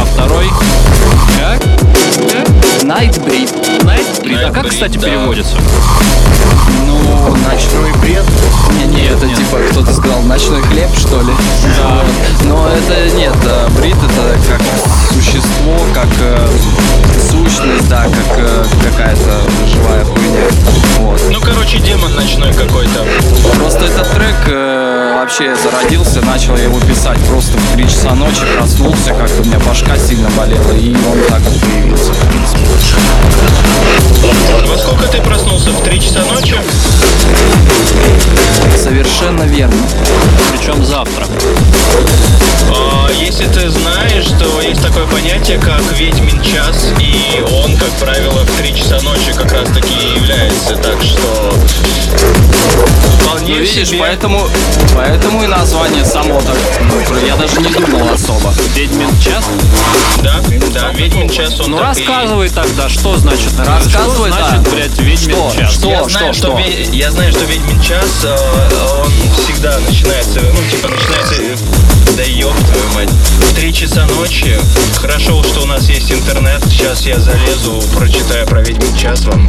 а 0.00 0.04
второй... 0.04 0.48
Как? 1.38 1.81
Nightbreed. 2.82 3.82
Nightbreed. 3.84 4.44
А 4.44 4.50
как, 4.52 4.68
кстати, 4.68 4.98
да. 4.98 5.06
переводится? 5.06 5.56
Ну, 6.84 7.36
ночной 7.48 7.92
бред. 8.00 8.24
Не, 8.76 8.86
не, 8.86 9.06
это 9.06 9.26
нет. 9.26 9.38
типа 9.38 9.58
кто-то 9.70 9.94
сказал 9.94 10.20
ночной 10.22 10.60
хлеб, 10.62 10.90
что 10.96 11.20
ли? 11.20 11.32
Да. 11.78 12.02
Вот. 12.02 12.04
Но 12.44 12.68
это 12.68 13.14
нет, 13.14 13.36
брит 13.76 13.96
это 13.96 14.36
как 14.48 14.60
существо, 15.12 15.78
как 15.94 16.08
э, 16.20 16.48
сущность, 17.30 17.88
да, 17.88 18.04
как 18.04 18.38
э, 18.38 18.64
какая-то 18.82 19.42
живая 19.72 20.04
хуйня. 20.04 20.48
Вот. 20.98 21.20
Ну, 21.30 21.40
короче, 21.40 21.78
демон 21.78 22.12
ночной 22.14 22.52
какой-то. 22.52 23.06
Просто 23.58 23.84
этот 23.84 24.10
трек 24.10 24.36
э, 24.48 24.81
вообще 25.14 25.54
зародился, 25.56 26.20
начал 26.22 26.56
я 26.56 26.64
его 26.64 26.80
писать 26.80 27.18
просто 27.28 27.56
в 27.58 27.74
3 27.74 27.84
часа 27.88 28.14
ночи, 28.14 28.42
проснулся, 28.56 29.12
как-то 29.14 29.42
у 29.42 29.44
меня 29.44 29.58
башка 29.60 29.96
сильно 29.98 30.28
болела, 30.30 30.72
и 30.72 30.90
он 30.94 31.18
так 31.28 31.40
вот 31.40 31.60
появился, 31.60 32.12
в 32.12 32.18
принципе. 32.28 32.60
Во 34.66 34.78
сколько 34.78 35.06
ты 35.08 35.20
проснулся? 35.20 35.70
В 35.70 35.82
3 35.82 36.00
часа 36.00 36.20
ночи? 36.32 36.56
Совершенно 38.76 39.42
верно. 39.42 39.82
Причем 40.50 40.84
завтра. 40.84 41.26
А, 42.74 43.10
если 43.12 43.46
ты 43.46 43.68
знаешь, 43.70 44.26
то 44.38 44.60
есть 44.60 44.82
такое 44.82 45.06
понятие, 45.06 45.58
как 45.58 45.82
ведьмин 45.98 46.40
час, 46.42 46.86
и 46.98 47.42
он, 47.52 47.76
как 47.76 47.90
правило, 48.00 48.44
в 48.44 48.50
3 48.60 48.74
часа 48.74 49.00
ночи 49.02 49.32
как 49.36 49.52
раз 49.52 49.68
таки 49.68 49.94
является. 50.16 50.76
Так 50.76 51.02
что 51.02 51.54
вполне 53.20 53.54
Ну, 53.54 53.60
видишь, 53.60 53.88
себе. 53.88 53.98
поэтому, 53.98 54.48
поэтому 54.94 55.11
и 55.20 55.46
название 55.46 56.04
само 56.04 56.40
так, 56.40 56.56
ну, 56.80 57.26
я 57.26 57.36
даже 57.36 57.60
не 57.60 57.68
думал 57.68 58.08
особо. 58.12 58.52
Ведьмин 58.74 59.08
час? 59.20 59.44
Да, 60.22 60.40
да, 60.72 60.90
ведьмин 60.92 61.28
час 61.28 61.60
он 61.60 61.70
Ну 61.72 61.78
так 61.78 61.96
и- 61.98 62.00
рассказывай 62.06 62.48
тогда, 62.48 62.88
что 62.88 63.16
значит? 63.18 63.50
Рассказывай, 63.58 64.30
что 64.30 64.38
да. 64.40 64.48
значит, 64.48 64.72
блядь, 64.72 64.98
ведьмин 64.98 65.36
Что? 65.36 65.52
час? 65.54 65.72
Что? 65.74 65.90
Я 65.90 66.04
знаю, 66.04 66.34
что, 66.34 66.46
что? 66.48 66.58
ве- 66.58 66.88
я 66.96 67.10
знаю, 67.10 67.32
что 67.32 67.44
ведьмин 67.44 67.80
час, 67.82 68.06
э, 68.24 68.36
он 69.02 69.10
всегда 69.44 69.78
начинается, 69.80 70.40
ну, 70.40 70.70
типа, 70.70 70.88
начинается, 70.88 71.34
э, 71.42 71.56
да 72.16 72.22
ёб 72.22 72.54
твою 72.66 72.88
мать, 72.94 73.10
в 73.10 73.54
3 73.54 73.72
часа 73.74 74.06
ночи. 74.06 74.58
Хорошо, 75.00 75.42
что 75.42 75.62
у 75.62 75.66
нас 75.66 75.88
есть 75.88 76.10
интернет, 76.12 76.62
сейчас 76.70 77.02
я 77.02 77.18
залезу, 77.18 77.82
прочитаю 77.96 78.46
про 78.46 78.60
ведьмин 78.62 78.96
час 78.96 79.22
вам. 79.24 79.48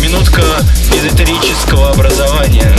Минутка 0.00 0.42
эзотерического 0.94 1.90
образования. 1.90 2.74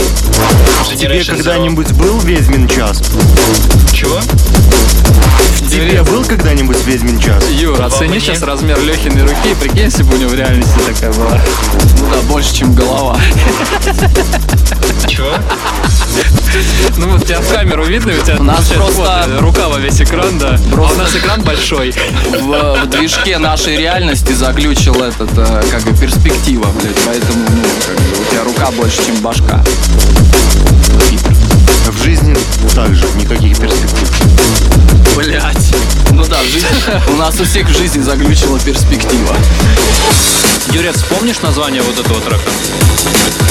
Тебе 0.96 1.22
когда-нибудь 1.24 1.92
был 1.92 2.05
ведьмин 2.14 2.68
час? 2.68 3.02
Чего? 3.92 4.20
В 4.20 5.70
тебе 5.70 6.02
был 6.04 6.24
когда-нибудь 6.24 6.76
ведьмин 6.86 7.18
час? 7.18 7.44
Юр, 7.50 7.80
оцени 7.82 8.10
мне? 8.10 8.20
сейчас 8.20 8.42
размер 8.42 8.80
Лехиной 8.80 9.22
руки, 9.22 9.54
прикинь, 9.60 9.80
если 9.80 10.04
бы 10.04 10.14
у 10.14 10.18
него 10.18 10.30
в 10.30 10.34
реальности 10.34 10.78
такая 10.86 11.12
была. 11.12 11.40
Ну 12.00 12.06
да, 12.10 12.22
больше, 12.28 12.54
чем 12.54 12.74
голова. 12.74 13.18
Чего? 15.08 15.32
Ну 16.96 17.10
вот 17.10 17.26
тебя 17.26 17.40
в 17.40 17.52
камеру 17.52 17.84
видно, 17.84 18.12
у 18.12 18.24
тебя 18.24 18.36
У 18.38 18.42
нас 18.44 18.68
просто- 18.68 19.26
вот, 19.28 19.40
рука 19.40 19.68
во 19.68 19.78
весь 19.78 20.00
экран, 20.00 20.38
да. 20.38 20.58
А 20.76 20.92
у 20.92 20.96
нас 20.96 21.14
экран 21.14 21.42
большой. 21.42 21.92
В, 22.40 22.80
в 22.84 22.86
движке 22.86 23.38
нашей 23.38 23.76
реальности 23.76 24.32
заглючил 24.32 25.02
этот, 25.02 25.30
э, 25.36 25.64
как 25.70 25.82
бы, 25.82 25.92
перспектива, 25.96 26.66
блядь. 26.80 26.96
Поэтому, 27.04 27.44
ну, 27.50 27.62
как 27.84 27.96
бы, 27.96 28.22
у 28.22 28.30
тебя 28.30 28.44
рука 28.44 28.70
больше, 28.70 29.04
чем 29.04 29.16
башка. 29.16 29.62
В 30.88 31.45
нас 37.26 37.40
у 37.40 37.44
всех 37.44 37.68
в 37.68 37.76
жизни 37.76 38.02
заглючила 38.02 38.56
перспектива. 38.60 39.36
Юрец, 40.70 41.02
помнишь 41.02 41.40
название 41.42 41.82
вот 41.82 41.98
этого 41.98 42.20
трека? 42.20 42.48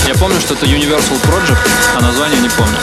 Я 0.08 0.14
помню, 0.14 0.40
что 0.40 0.54
это 0.54 0.66
Universal 0.66 1.20
Project, 1.26 1.58
а 1.98 2.02
название 2.02 2.40
не 2.40 2.48
помню. 2.48 2.78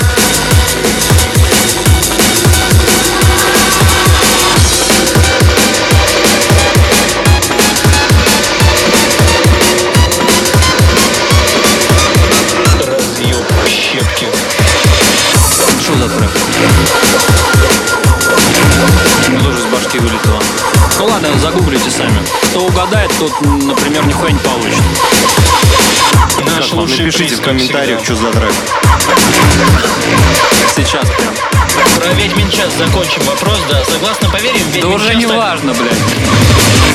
Ладно, 21.32 21.50
загуглите 21.50 21.90
сами. 21.90 22.18
Кто 22.50 22.60
угадает, 22.60 23.10
тот, 23.18 23.32
например, 23.40 24.04
нихуя 24.06 24.32
не 24.32 24.38
получит. 24.38 24.82
Наш 26.44 26.66
Как 26.66 26.72
лучший 26.74 27.06
Напишите 27.06 27.36
в 27.36 27.40
комментариях, 27.40 28.02
всегда. 28.02 28.16
что 28.16 28.26
за 28.26 28.32
трек. 28.38 28.52
Сейчас 30.76 31.08
прям. 31.08 31.34
Про 31.96 32.12
ведьмин 32.14 32.50
час 32.50 32.74
закончим 32.76 33.22
вопрос, 33.22 33.58
да. 33.70 33.82
Согласно 33.90 34.28
поверьям, 34.28 34.66
Да 34.72 34.76
ведьмин 34.76 34.92
уже 34.94 35.08
час 35.08 35.16
не 35.16 35.26
так- 35.26 35.36
важно, 35.36 35.72
блядь. 35.74 35.92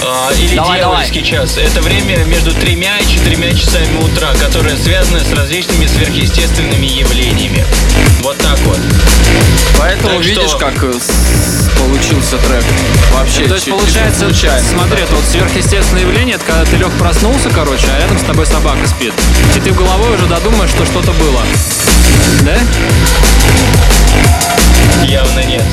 а, 0.04 0.32
или 0.34 0.56
Давай, 0.56 0.80
дьявольский 0.80 1.24
час. 1.24 1.58
Это 1.58 1.82
время 1.82 2.18
между 2.26 2.54
тремя 2.54 2.98
и 3.00 3.08
четырьмя 3.08 3.52
часами 3.54 3.98
утра, 4.04 4.34
которое 4.36 4.78
связано 4.78 5.20
с 5.20 5.32
различными 5.34 5.88
сверхъестественными 5.88 6.86
явлениями. 6.86 7.66
Вот 8.22 8.38
так 8.38 8.60
вот. 8.60 8.80
Поэтому 9.78 10.18
Так 10.18 10.26
видишь, 10.26 10.50
что- 10.50 10.58
как 10.60 10.84
э, 10.84 10.92
получился 11.80 12.38
трек. 12.38 12.64
Вообще, 13.14 13.48
То 13.48 13.56
есть 13.56 13.70
получается, 13.70 14.22
случайно. 14.22 14.68
смотри, 14.70 15.02
это 15.04 15.16
вот 15.16 15.24
сверхъестественное 15.26 16.02
явление, 16.04 16.36
это 16.36 16.46
когда 16.46 16.66
ты 16.66 16.76
лег 16.78 16.92
проснулся, 16.94 17.50
короче, 17.50 17.86
а 17.96 18.00
рядом 18.02 18.18
с 18.18 18.24
тобой 18.24 18.46
собака 18.46 18.86
спит. 18.88 19.14
И 19.56 19.60
ты 19.60 19.72
головой 19.72 20.16
уже 20.16 20.26
додумаешь, 20.26 20.70
что 20.72 20.86
что-то 20.86 21.12
было. 21.14 21.42
Да? 22.42 22.58
Явно 25.06 25.40
нет. 25.44 25.64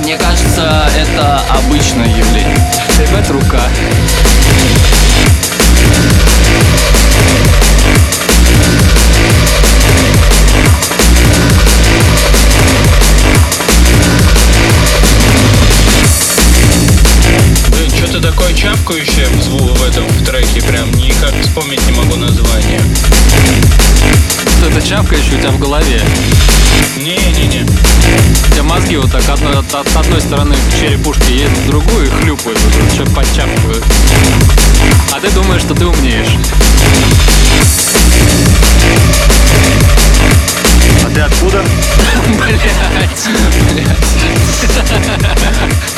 Мне 0.00 0.16
кажется, 0.16 0.88
это 0.96 1.42
обычное 1.50 2.06
явление. 2.08 2.70
Ребят, 2.98 3.28
рука. 3.30 3.60
Блин, 8.58 8.89
что-то 18.20 18.32
такое 18.32 18.54
чавкающее 18.54 19.26
в 19.26 19.82
этом 19.82 20.06
в 20.06 20.24
треке, 20.24 20.60
прям 20.62 20.90
никак 20.92 21.32
вспомнить 21.42 21.80
не 21.86 21.92
могу 21.96 22.16
название. 22.16 22.80
Что-то 24.58 24.86
чавкающее 24.86 25.38
у 25.38 25.40
тебя 25.40 25.50
в 25.50 25.58
голове. 25.58 26.02
Не-не-не. 26.96 27.62
У 27.62 28.52
тебя 28.52 28.62
мозги 28.62 28.96
вот 28.96 29.10
так 29.10 29.26
одной, 29.28 29.58
от, 29.58 29.74
от 29.74 29.96
одной 29.96 30.20
стороны 30.20 30.54
черепушки 30.78 31.32
едут 31.32 31.58
в 31.58 31.66
другую 31.68 32.06
и 32.06 32.10
хлюпают, 32.10 32.58
вот, 32.60 32.92
что 32.92 33.06
подчавкивают. 33.14 33.84
А 35.12 35.20
ты 35.20 35.30
думаешь, 35.30 35.62
что 35.62 35.74
ты 35.74 35.86
умнеешь. 35.86 36.36
А 41.04 41.10
ты 41.14 41.20
откуда? 41.20 41.64
Блять, 42.38 42.60
блять. 43.72 44.08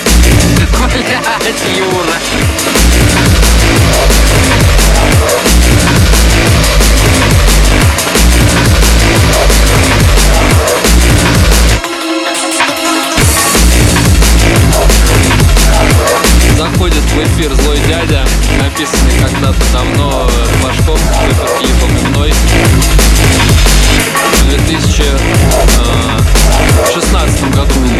Заходит 16.56 17.02
в 17.02 17.22
эфир 17.24 17.54
злой 17.54 17.78
дядя, 17.88 18.24
написанный 18.58 19.18
когда-то 19.20 19.72
давно 19.72 20.30
Башком 20.62 20.96
в 20.96 21.51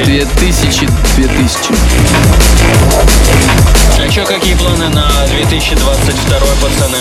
году. 0.02 0.26
2000, 0.36 0.88
2000. 1.16 1.74
А 3.98 4.08
чё, 4.08 4.24
какие 4.26 4.54
планы 4.54 4.88
на 4.88 5.08
2022, 5.26 6.38
пацаны? 6.60 6.98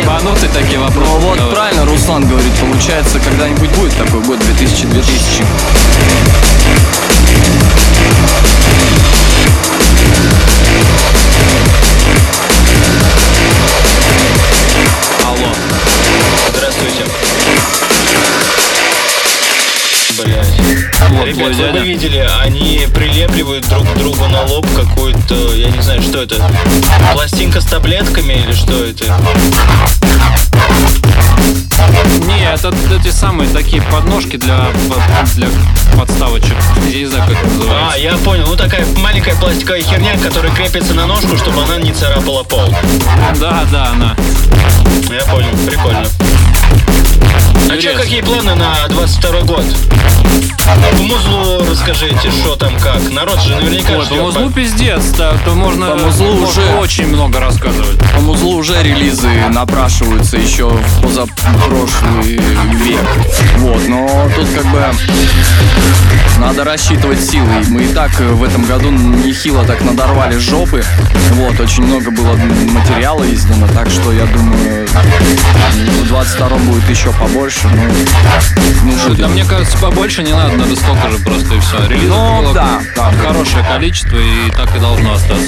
Ебанутые 0.00 0.50
такие 0.52 0.78
вопросы. 0.78 1.10
Ну 1.10 1.18
вот 1.18 1.38
давай. 1.38 1.54
правильно 1.54 1.84
Руслан 1.84 2.26
говорит, 2.26 2.52
получается, 2.54 3.20
когда-нибудь 3.20 3.70
будет 3.70 3.94
такой 3.96 4.22
год 4.22 4.38
2000-2000. 4.38 5.44
Алло. 15.26 15.48
Здравствуйте. 16.54 17.04
Блять. 20.24 20.46
Вот 21.10 21.26
Ребят, 21.26 21.54
вы 21.56 21.72
бы 21.72 21.78
видели, 21.80 22.26
они 22.42 22.86
прилепливают 22.94 23.68
друг 23.68 23.88
к 23.92 23.96
другу 23.98 24.26
на 24.28 24.42
лоб 24.42 24.66
какую-то, 24.74 25.54
я 25.54 25.68
не 25.70 25.80
знаю, 25.82 26.02
что 26.02 26.22
это, 26.22 26.36
пластинка 27.12 27.60
с 27.60 27.66
таблетками 27.66 28.34
или 28.34 28.52
что 28.52 28.84
это? 28.84 29.04
Не, 32.26 32.44
это 32.52 32.72
эти 32.94 33.10
самые 33.10 33.50
такие 33.50 33.82
подножки 33.82 34.36
для, 34.36 34.66
для 35.34 35.48
подставочек. 35.96 36.54
Я 36.90 36.98
не 36.98 37.06
знаю, 37.06 37.24
как 37.28 37.36
это 37.38 37.46
А, 37.46 37.56
называется. 37.56 37.98
я 37.98 38.16
понял, 38.18 38.44
ну 38.46 38.56
такая 38.56 38.86
маленькая 38.98 39.34
пластиковая 39.34 39.82
херня, 39.82 40.16
которая 40.18 40.52
крепится 40.54 40.94
на 40.94 41.06
ножку, 41.06 41.36
чтобы 41.36 41.62
она 41.62 41.78
не 41.78 41.92
царапала 41.92 42.44
пол. 42.44 42.72
Да, 43.40 43.64
да, 43.72 43.90
она. 43.90 44.16
Я 45.10 45.24
понял, 45.26 45.50
прикольно. 45.66 46.06
А 47.72 47.74
Юрец. 47.74 47.96
какие 48.02 48.20
планы 48.20 48.54
на 48.54 48.74
22 48.88 49.40
год? 49.42 49.64
По 50.66 51.02
музлу 51.02 51.64
расскажите, 51.70 52.30
что 52.30 52.54
там 52.56 52.76
как. 52.78 53.00
Народ 53.10 53.40
же 53.40 53.56
наверняка 53.56 53.94
Ой, 53.94 53.98
по 54.00 54.04
ждёт. 54.04 54.20
музлу 54.20 54.50
пиздец, 54.50 55.02
да, 55.16 55.32
то 55.44 55.54
можно, 55.54 55.86
По 55.86 55.96
музлу 55.96 56.26
можно 56.34 56.46
уже. 56.48 56.74
очень 56.76 57.06
много 57.06 57.40
рассказывать. 57.40 57.98
По 58.14 58.20
музлу 58.20 58.56
уже 58.56 58.82
релизы 58.82 59.28
напрашиваются 59.48 60.36
еще 60.36 60.68
в 60.68 61.02
позапрошлый 61.02 62.40
век. 62.74 63.06
Вот, 63.56 63.88
но 63.88 64.28
тут 64.36 64.48
как 64.54 64.66
бы 64.66 64.84
надо 66.42 66.64
рассчитывать 66.64 67.20
силы. 67.20 67.48
Мы 67.68 67.84
и 67.84 67.88
так 67.94 68.10
э, 68.20 68.24
в 68.32 68.42
этом 68.42 68.64
году 68.64 68.90
нехило 68.90 69.64
так 69.64 69.80
надорвали 69.82 70.36
жопы. 70.38 70.82
Вот, 71.30 71.58
очень 71.60 71.84
много 71.84 72.10
было 72.10 72.34
материала 72.34 73.24
издано, 73.32 73.68
так 73.68 73.88
что 73.88 74.12
я 74.12 74.26
думаю, 74.26 74.86
в 74.86 76.12
22-м 76.12 76.58
будет 76.66 76.90
еще 76.90 77.12
побольше. 77.12 77.68
Ну, 77.68 77.82
ну 78.84 78.92
Да 78.92 79.08
будем. 79.08 79.30
мне 79.30 79.44
кажется, 79.44 79.78
побольше 79.78 80.22
не 80.24 80.32
надо, 80.32 80.56
надо 80.56 80.74
столько 80.74 81.10
же 81.10 81.18
просто 81.18 81.54
и 81.54 81.60
все. 81.60 81.86
Релизов 81.86 82.16
Ну, 82.16 82.42
было 82.42 82.54
да, 82.54 82.80
да. 82.96 83.12
хорошее 83.12 83.64
количество 83.64 84.16
и 84.16 84.50
так 84.50 84.74
и 84.74 84.80
должно 84.80 85.14
остаться. 85.14 85.46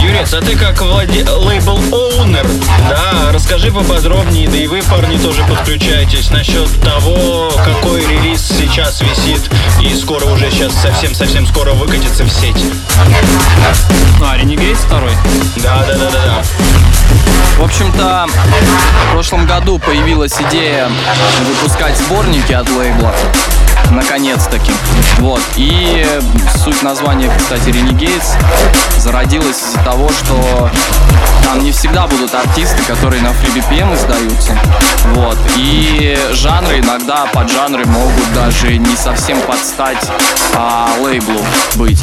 Юрец, 0.00 0.34
а 0.34 0.40
ты 0.40 0.56
как 0.56 0.80
владе... 0.80 1.24
лейбл 1.24 1.80
оунер, 1.92 2.46
да, 2.88 3.30
расскажи 3.32 3.70
поподробнее, 3.70 4.48
да 4.48 4.56
и 4.56 4.66
вы, 4.66 4.82
парни, 4.82 5.16
тоже 5.16 5.44
подключайтесь 5.44 6.30
насчет 6.30 6.68
того, 6.82 7.52
какой 7.64 8.04
релиз 8.04 8.42
сейчас 8.46 9.00
висит 9.00 9.48
и 9.80 9.94
скоро 10.08 10.24
уже 10.24 10.50
сейчас 10.50 10.72
совсем-совсем 10.72 11.46
скоро 11.46 11.74
выкатится 11.74 12.24
в 12.24 12.30
сеть. 12.30 12.64
А, 14.22 14.38
Renegade 14.38 14.74
второй? 14.74 15.12
Да, 15.56 15.84
да, 15.86 15.98
да, 15.98 16.10
да, 16.10 16.24
да. 16.24 16.42
В 17.58 17.64
общем-то, 17.64 18.28
в 19.08 19.12
прошлом 19.12 19.46
году 19.46 19.78
появилась 19.78 20.34
идея 20.48 20.88
выпускать 21.46 21.96
сборники 21.96 22.52
от 22.52 22.68
лейбла. 22.70 23.12
Наконец-таки. 23.90 24.72
Вот. 25.18 25.40
И 25.56 26.06
суть 26.62 26.82
названия, 26.82 27.30
кстати, 27.36 27.70
Renegades 27.70 28.36
зародилась 28.98 29.56
из-за 29.56 29.78
того, 29.82 30.08
что 30.10 30.70
там 31.44 31.64
не 31.64 31.72
всегда 31.72 32.06
будут 32.06 32.34
артисты, 32.34 32.82
которые 32.84 33.22
на 33.22 33.28
FreeBPM 33.28 33.94
издаются. 33.94 34.52
Вот. 35.14 35.38
И 35.56 36.18
жанры 36.32 36.80
иногда 36.80 37.26
под 37.26 37.50
жанры 37.50 37.86
могут 37.86 38.34
даже 38.34 38.76
не 38.76 38.96
совсем 38.96 39.40
подстать 39.42 40.04
а, 40.54 40.90
лейблу 41.00 41.40
быть. 41.76 42.02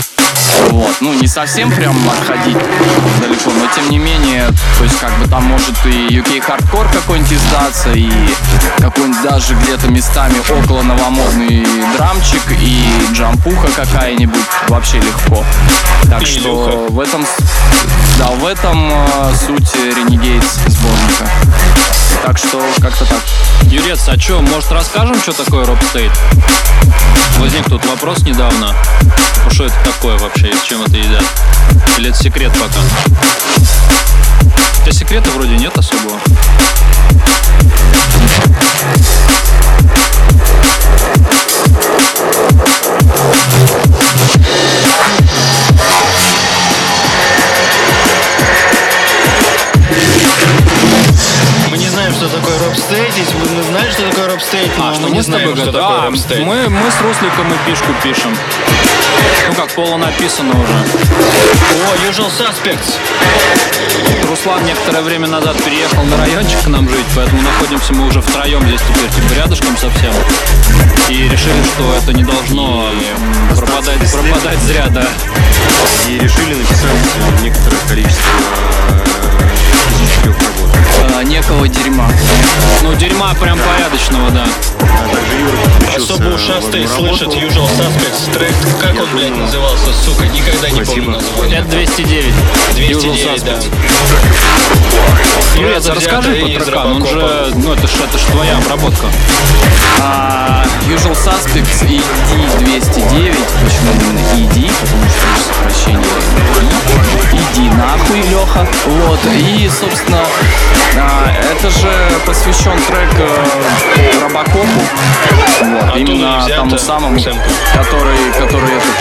Вот, 0.69 0.95
ну 1.01 1.13
не 1.13 1.27
совсем 1.27 1.71
прям 1.71 1.95
отходить 2.09 2.57
далеко, 3.21 3.51
но 3.51 3.67
тем 3.75 3.89
не 3.89 3.99
менее, 3.99 4.47
то 4.77 4.83
есть 4.83 4.97
как 4.99 5.11
бы 5.19 5.24
там 5.29 5.43
может 5.45 5.73
и 5.85 6.07
UK 6.07 6.41
хардкор 6.41 6.87
какой-нибудь 6.89 7.33
издаться, 7.33 7.91
и 7.93 8.09
какой-нибудь 8.79 9.23
даже 9.23 9.55
где-то 9.55 9.87
местами 9.87 10.35
около 10.49 10.81
новомодный 10.81 11.65
драмчик, 11.97 12.41
и 12.61 12.83
джампуха 13.13 13.67
какая-нибудь, 13.75 14.45
вообще 14.67 14.99
легко. 14.99 15.43
Так 16.09 16.21
Пилюха. 16.21 16.39
что 16.39 16.87
в 16.89 16.99
этом, 16.99 17.25
да, 18.19 18.27
в 18.31 18.45
этом 18.45 18.91
э, 18.91 19.33
суть 19.45 19.75
Renegades 19.75 20.59
сборника. 20.67 21.29
Так 22.25 22.39
что 22.39 22.59
как-то 22.81 23.05
так. 23.05 23.21
Юрец, 23.71 24.07
а 24.07 24.19
что, 24.19 24.41
может 24.41 24.71
расскажем, 24.71 25.15
что 25.21 25.31
такое 25.31 25.63
Робстейт? 25.63 26.11
Возник 27.37 27.65
тут 27.65 27.85
вопрос 27.85 28.23
недавно. 28.23 28.73
Ну, 29.43 29.51
Что 29.51 29.65
это 29.65 29.75
такое 29.83 30.17
вообще 30.17 30.47
и 30.49 30.55
с 30.55 30.63
чем 30.63 30.81
это 30.81 30.97
едят? 30.97 31.23
Или 31.99 32.09
это 32.09 32.17
секрет 32.17 32.51
пока? 32.53 32.81
Хотя 34.79 34.91
секрета 34.91 35.29
вроде 35.29 35.55
нет 35.55 35.77
особого. 35.77 36.19
Робстейтить. 52.75 53.33
Вы 53.33 53.63
знаете, 53.63 53.91
что 53.91 54.09
такое 54.09 54.27
робстейтить? 54.29 54.71
А, 54.79 54.93
что 54.93 55.07
мы 55.07 55.23
с 55.23 55.25
тобой 55.25 55.55
что 55.55 55.71
такое 55.71 56.01
робстейт. 56.01 56.45
мы, 56.45 56.69
мы 56.69 56.91
с 56.91 57.01
Русликом 57.01 57.53
и 57.53 57.69
пишку 57.69 57.87
пишем. 58.03 58.35
Ну 59.47 59.55
как, 59.55 59.69
поло 59.71 59.97
написано 59.97 60.51
уже. 60.51 60.73
О, 60.73 62.09
Usual 62.09 62.29
Suspects. 62.29 62.97
Руслан 64.29 64.65
некоторое 64.65 65.01
время 65.01 65.27
назад 65.27 65.55
переехал 65.63 66.03
на 66.03 66.17
райончик 66.17 66.63
к 66.63 66.67
нам 66.67 66.89
жить, 66.89 67.05
поэтому 67.15 67.41
находимся 67.41 67.93
мы 67.93 68.07
уже 68.07 68.21
втроем 68.21 68.61
здесь 68.67 68.81
теперь, 68.81 69.09
типа 69.09 69.39
рядышком 69.39 69.77
совсем. 69.77 70.13
И 71.09 71.29
решили, 71.29 71.63
что 71.63 71.95
это 71.95 72.11
не 72.13 72.23
должно 72.23 72.89
пропадать, 73.55 74.11
пропадать 74.11 74.59
зря, 74.59 74.87
да. 74.89 75.07
И 76.09 76.19
решили 76.19 76.55
написать 76.55 76.91
э, 77.39 77.43
некоторое 77.43 77.79
количество 77.87 78.31
работ. 80.33 80.75
Э, 81.17 81.23
некого 81.23 81.67
дерьма. 81.67 82.09
Ну, 82.81 82.93
дерьма 82.95 83.33
прям 83.35 83.57
порядочного, 83.59 84.29
да. 84.31 84.45
А 85.93 85.97
Особо 85.97 86.37
слышат 86.37 86.73
работу. 86.97 87.37
Usual 87.37 87.69
Suspects 87.69 88.33
трек. 88.33 88.53
Как 88.81 88.93
Я 88.93 89.01
он, 89.01 89.09
блядь, 89.13 89.35
назывался, 89.35 89.93
сука? 90.03 90.27
Никогда 90.27 90.69
не 90.69 90.83
Спасибо. 90.83 91.05
помню 91.05 91.19
название. 91.19 91.59
Это 91.59 91.69
209. 91.69 92.33
209, 92.75 93.05
Usual 93.05 93.45
да. 93.45 93.51
Юрец, 95.59 95.75
Раза 95.75 95.93
расскажи 95.95 96.37
из 96.41 96.63
трекан, 96.65 96.87
он 96.97 97.05
же, 97.07 97.53
ну 97.55 97.73
это 97.73 97.87
ж, 97.87 97.91
это 98.03 98.17
ж 98.17 98.21
твоя 98.23 98.57
обработка. 98.57 99.07
А, 100.01 100.65
Usual 100.87 101.13
Suspects 101.15 101.81
ED209. 101.87 103.35
Почему 103.63 103.91
именно 104.01 104.19
ED? 104.35 104.71
Потому 104.81 105.05
что 105.09 105.53
сокращение 105.53 106.03
ED. 106.03 107.39
Иди 107.55 107.69
нахуй, 107.69 108.21
Леха. 108.21 108.67
Вот. 108.85 109.19
И, 109.33 109.69
собственно, 109.69 110.14
а, 110.97 111.31
это 111.51 111.69
же 111.69 111.91
посвящен 112.25 112.77
трек 112.87 113.09
э, 113.19 114.21
Робокопу. 114.21 114.67
Вот. 115.61 115.83
Оттуда 115.83 115.97
Именно 115.99 116.47
тому 116.55 116.77
самому, 116.77 117.19
сэмпл. 117.19 117.39
который, 117.75 118.17
который 118.37 118.69
этот 118.75 118.95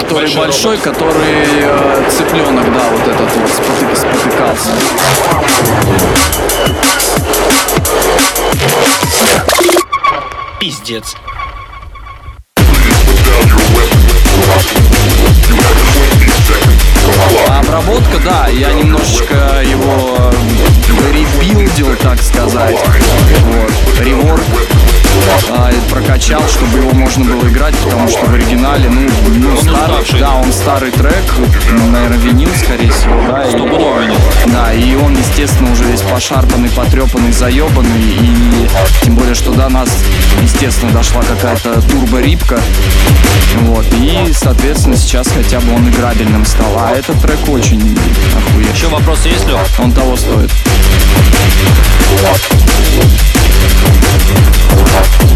который 0.00 0.20
Большой 0.20 0.36
большой, 0.36 0.76
который 0.78 1.44
э, 1.62 2.02
цыпленок, 2.16 2.72
да, 2.72 2.80
вот 2.90 3.08
этот 3.08 3.36
вот 3.36 3.50
спотык- 3.50 3.96
спотыкался. 3.96 4.70
Пиздец. 10.58 11.14
Обработка, 17.48 18.18
да, 18.24 18.48
я 18.48 18.72
немножечко 18.72 19.34
его 19.64 20.30
ребилдил, 21.12 21.94
так 21.96 22.20
сказать. 22.20 22.76
Вот, 23.44 23.72
реворк 24.00 24.42
а, 25.50 25.70
прокачал, 25.90 26.42
чтобы 26.48 26.78
его 26.78 26.90
можно 26.92 27.24
было 27.24 27.48
играть, 27.48 27.74
потому 27.78 28.08
что 28.08 28.24
в 28.26 28.34
оригинале, 28.34 28.88
ну, 28.88 29.08
ну 29.34 29.56
старый, 29.56 30.02
уставший. 30.02 30.20
да, 30.20 30.34
он 30.34 30.52
старый 30.52 30.90
трек, 30.90 31.34
наверное, 31.90 32.18
винил, 32.18 32.50
скорее 32.62 32.90
всего, 32.90 33.20
да. 33.30 33.44
и-. 33.44 34.50
Да, 34.50 34.72
и 34.72 34.94
он, 34.96 35.16
естественно, 35.16 35.72
уже 35.72 35.84
весь 35.84 36.02
пошарпанный, 36.02 36.70
потрепанный, 36.70 37.32
заебанный, 37.32 38.00
и 38.00 38.68
тем 39.02 39.16
более, 39.16 39.34
что 39.34 39.52
до 39.52 39.68
нас, 39.68 39.88
естественно, 40.42 40.92
дошла 40.92 41.22
какая-то 41.22 41.80
турбо-рипка, 41.82 42.60
вот, 43.60 43.86
и, 44.00 44.32
соответственно, 44.32 44.96
сейчас 44.96 45.28
хотя 45.28 45.60
бы 45.60 45.74
он 45.74 45.88
играбельным 45.88 46.44
стал, 46.44 46.78
а 46.78 46.92
этот 46.92 47.20
трек 47.20 47.38
очень 47.48 47.98
охуенный. 48.36 48.72
Еще 48.72 48.88
вопросы 48.88 49.28
есть, 49.28 49.46
Лех? 49.46 49.58
Он 49.78 49.92
того 49.92 50.16
стоит. 50.16 50.50
life. 54.98 55.27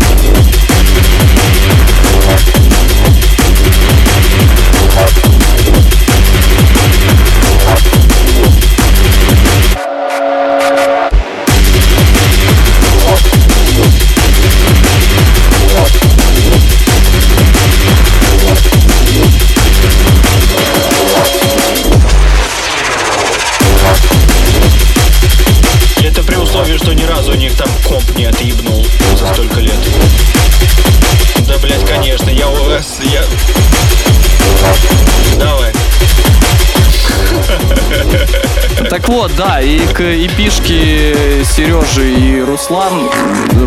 Вот, 39.13 39.31
да, 39.37 39.61
и 39.61 39.79
к 39.93 40.01
эпишке 40.01 41.45
Сережи 41.45 42.15
и 42.15 42.41
Руслан, 42.41 43.11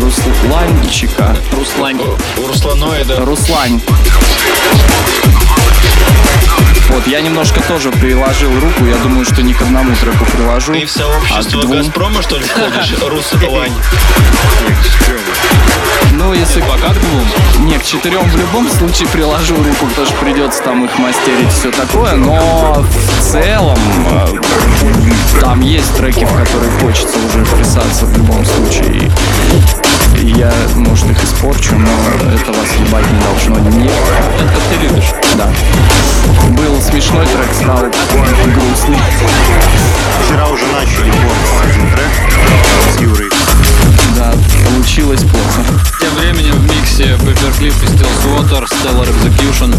Русланчика, 0.00 1.36
Руслань. 1.52 2.00
Русланоида. 2.36 3.24
Руслань. 3.24 3.80
Вот, 6.88 7.06
я 7.06 7.20
немножко 7.20 7.60
тоже 7.62 7.90
приложил 7.90 8.50
руку, 8.60 8.84
я 8.84 8.96
думаю, 8.96 9.24
что 9.24 9.42
не 9.42 9.54
к 9.54 9.62
одному 9.62 9.94
треку 9.96 10.24
приложу, 10.24 10.72
Ты 10.72 10.86
в 10.86 10.96
а 10.96 10.98
сообщество 10.98 11.58
к 11.58 11.62
двум. 11.62 11.76
Газпрома, 11.78 12.22
что 12.22 12.38
ли, 12.38 12.44
входишь? 12.44 12.94
Руслань. 13.06 13.72
Ну, 16.12 16.32
если 16.32 16.60
Пока 16.60 16.94
к 16.94 17.00
двум. 17.00 17.66
Не, 17.66 17.78
к 17.78 17.84
четырем 17.84 18.22
в 18.28 18.36
любом 18.36 18.68
случае 18.70 19.08
приложу 19.08 19.56
руку, 19.56 19.86
потому 19.86 20.06
что 20.06 20.16
придется 20.16 20.62
там 20.62 20.84
их 20.84 20.98
мастерить 20.98 21.52
все 21.52 21.70
такое, 21.70 22.14
но 22.14 22.84
в 23.18 23.22
целом 23.22 23.78
э, 24.10 25.40
там 25.40 25.60
есть 25.60 25.94
треки, 25.96 26.24
в 26.24 26.32
которые 26.34 26.70
хочется 26.80 27.16
уже 27.18 27.44
вписаться 27.44 28.06
в 28.06 28.16
любом 28.16 28.44
случае. 28.44 29.10
И 30.20 30.26
Я, 30.28 30.52
может, 30.74 31.10
их 31.10 31.22
испорчу, 31.22 31.74
но 31.76 32.30
это 32.32 32.52
вас 32.52 32.68
ебать 32.78 33.04
не 33.10 33.20
должно. 33.20 33.58
Нет. 33.78 33.92
Это 34.38 34.48
как 34.48 34.62
ты 34.70 34.86
любишь. 34.86 35.25
Да. 35.36 35.48
Был 36.50 36.80
смешной 36.80 37.26
трек, 37.26 37.52
стал 37.54 37.78
грустный. 37.78 38.98
Вчера 40.24 40.48
уже 40.48 40.64
начали 40.66 41.10
вот 41.10 41.64
один 41.64 41.90
трек 41.90 42.10
с 42.96 43.00
Юрой. 43.00 43.30
Да, 44.16 44.32
получилось 44.70 45.20
плохо. 45.20 45.62
Тем 46.00 46.14
временем 46.14 46.54
в 46.54 46.62
миксе 46.74 47.04
Paperclip 47.20 47.74
и 47.82 47.86
Stealth 47.86 48.24
Water, 48.50 48.64
Stellar 48.64 49.08
Execution. 49.08 49.74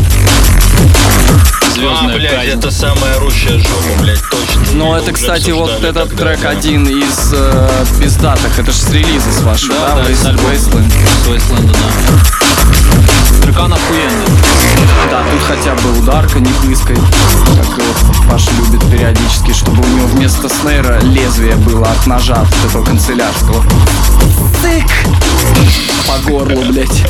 А, 1.59 1.71
Звездная 1.73 2.15
блядь, 2.17 2.31
блядь, 2.31 2.45
казнь. 2.47 2.59
это 2.59 2.71
самая 2.71 3.15
орущая 3.15 3.57
жопа, 3.57 4.01
блядь, 4.01 4.21
точно. 4.29 4.61
Но 4.73 4.91
Мы 4.91 4.97
это, 4.97 5.11
кстати, 5.11 5.51
вот 5.51 5.83
этот 5.83 6.09
тогда, 6.09 6.23
трек 6.23 6.41
да. 6.41 6.49
один 6.49 6.87
из 6.87 7.33
э, 7.33 7.69
пиздатых. 7.99 8.59
Это 8.59 8.71
же 8.71 8.77
с 8.77 8.89
релиза 8.91 9.31
с 9.31 9.41
вашего, 9.41 9.73
Да, 9.75 9.95
да? 9.95 10.03
да, 10.23 10.29
альбома. 10.29 10.49
Wasteland. 10.49 10.91
С 11.23 11.27
Wasteland, 11.27 11.71
да. 11.71 13.41
Трекан 13.41 13.73
охуенный. 13.73 14.25
Да, 15.11 15.23
хотя 15.47 15.73
бы 15.75 15.99
ударка 15.99 16.39
не 16.39 16.51
пыской, 16.61 16.95
как 16.95 17.77
вот 17.77 18.29
Паша 18.29 18.51
любит 18.57 18.81
периодически, 18.91 19.53
чтобы 19.53 19.81
у 19.83 19.87
него 19.95 20.07
вместо 20.07 20.49
снейра 20.49 20.99
лезвие 21.01 21.55
было 21.55 21.87
от 21.87 22.05
ножа, 22.05 22.35
от 22.41 22.65
этого 22.65 22.83
канцелярского. 22.83 23.63
Тык! 24.61 24.85
По 26.07 26.29
горлу, 26.29 26.61
блядь. 26.71 27.03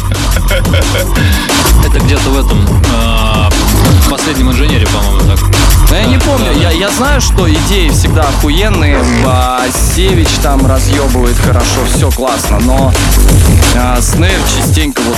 Это 1.85 1.99
где-то 1.99 2.29
в 2.29 2.45
этом 2.45 2.65
в 4.07 4.09
последнем 4.09 4.51
инженере, 4.51 4.87
по-моему, 4.87 5.19
так. 5.29 5.39
Я 5.91 6.05
не 6.05 6.17
помню, 6.17 6.51
я, 6.61 6.71
я 6.71 6.89
знаю, 6.89 7.19
что 7.21 7.49
идеи 7.49 7.89
всегда 7.89 8.21
охуенные, 8.23 8.99
Басевич 9.25 10.29
там 10.41 10.65
разъебывает 10.65 11.35
хорошо, 11.45 11.85
все 11.93 12.09
классно, 12.11 12.59
но 12.59 12.93
а, 13.75 13.99
снейр 14.01 14.39
частенько 14.55 15.01
вот, 15.01 15.17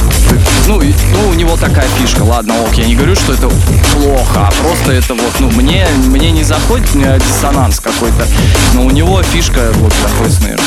ну, 0.67 0.81
и- 0.81 0.93
ну, 1.13 1.29
у 1.29 1.33
него 1.33 1.55
такая 1.57 1.87
фишка, 1.99 2.21
ладно, 2.23 2.53
ок, 2.61 2.73
я 2.75 2.85
не 2.85 2.95
говорю, 2.95 3.08
что 3.15 3.33
это 3.33 3.49
плохо, 3.93 4.47
а 4.47 4.51
просто 4.61 4.91
это 4.91 5.13
вот, 5.13 5.39
ну, 5.39 5.49
мне, 5.51 5.87
мне 6.07 6.31
не 6.31 6.43
заходит 6.43 6.89
э, 6.95 7.17
диссонанс 7.19 7.79
какой-то, 7.79 8.27
но 8.73 8.83
у 8.85 8.89
него 8.91 9.21
фишка 9.23 9.71
вот 9.75 9.93
такой 10.03 10.29
снейр. 10.29 10.59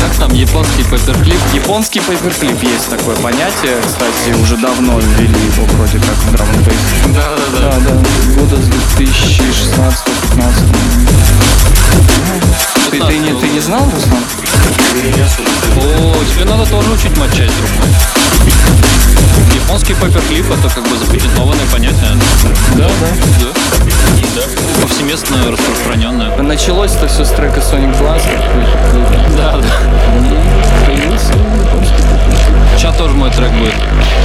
Как 0.00 0.12
там 0.16 0.32
японский 0.34 0.82
пепперклип? 0.84 1.38
Японский 1.54 2.00
пейперклип 2.00 2.60
есть 2.62 2.88
такое 2.88 3.14
понятие, 3.16 3.76
кстати, 3.86 4.32
уже 4.40 4.56
давно 4.56 4.98
ввели 4.98 5.38
его 5.46 5.64
вроде 5.76 5.98
как 5.98 6.16
в 6.16 6.32
драм 6.32 6.48
н 6.48 6.64
Да, 7.14 7.36
да, 7.52 7.60
Да, 7.60 7.78
да, 7.78 7.94
года 8.40 8.56
с 8.56 8.68
2016-15. 8.98 10.00
Ты, 12.90 12.98
ты, 13.00 13.18
не, 13.18 13.32
ты 13.38 13.48
не 13.48 13.60
знал, 13.60 13.84
Руслан? 13.84 14.24
О, 15.76 16.14
тебе 16.34 16.44
надо 16.44 16.64
тоже 16.68 16.90
учить 16.90 17.16
матчасть, 17.16 17.56
друг 17.56 17.70
мой. 17.78 17.88
Японский 19.54 19.94
пепперклип 19.94 20.50
это 20.50 20.68
как 20.74 20.84
бы 20.88 20.96
запатентованное 20.96 21.66
понятие. 21.72 22.16
Да, 22.76 22.88
да. 22.88 23.06
Да. 23.40 24.42
Повсеместно 24.82 25.50
распространенное. 25.50 26.36
Началось 26.42 26.94
это 26.94 27.08
все 27.08 27.24
с 27.24 27.30
трека 27.30 27.60
Sonic 27.60 27.98
Blast. 28.00 28.26
Да, 29.36 29.58
да. 29.58 30.99
Сейчас 32.80 32.96
тоже 32.96 33.14
мой 33.14 33.30
трек 33.30 33.50
будет. 33.52 33.74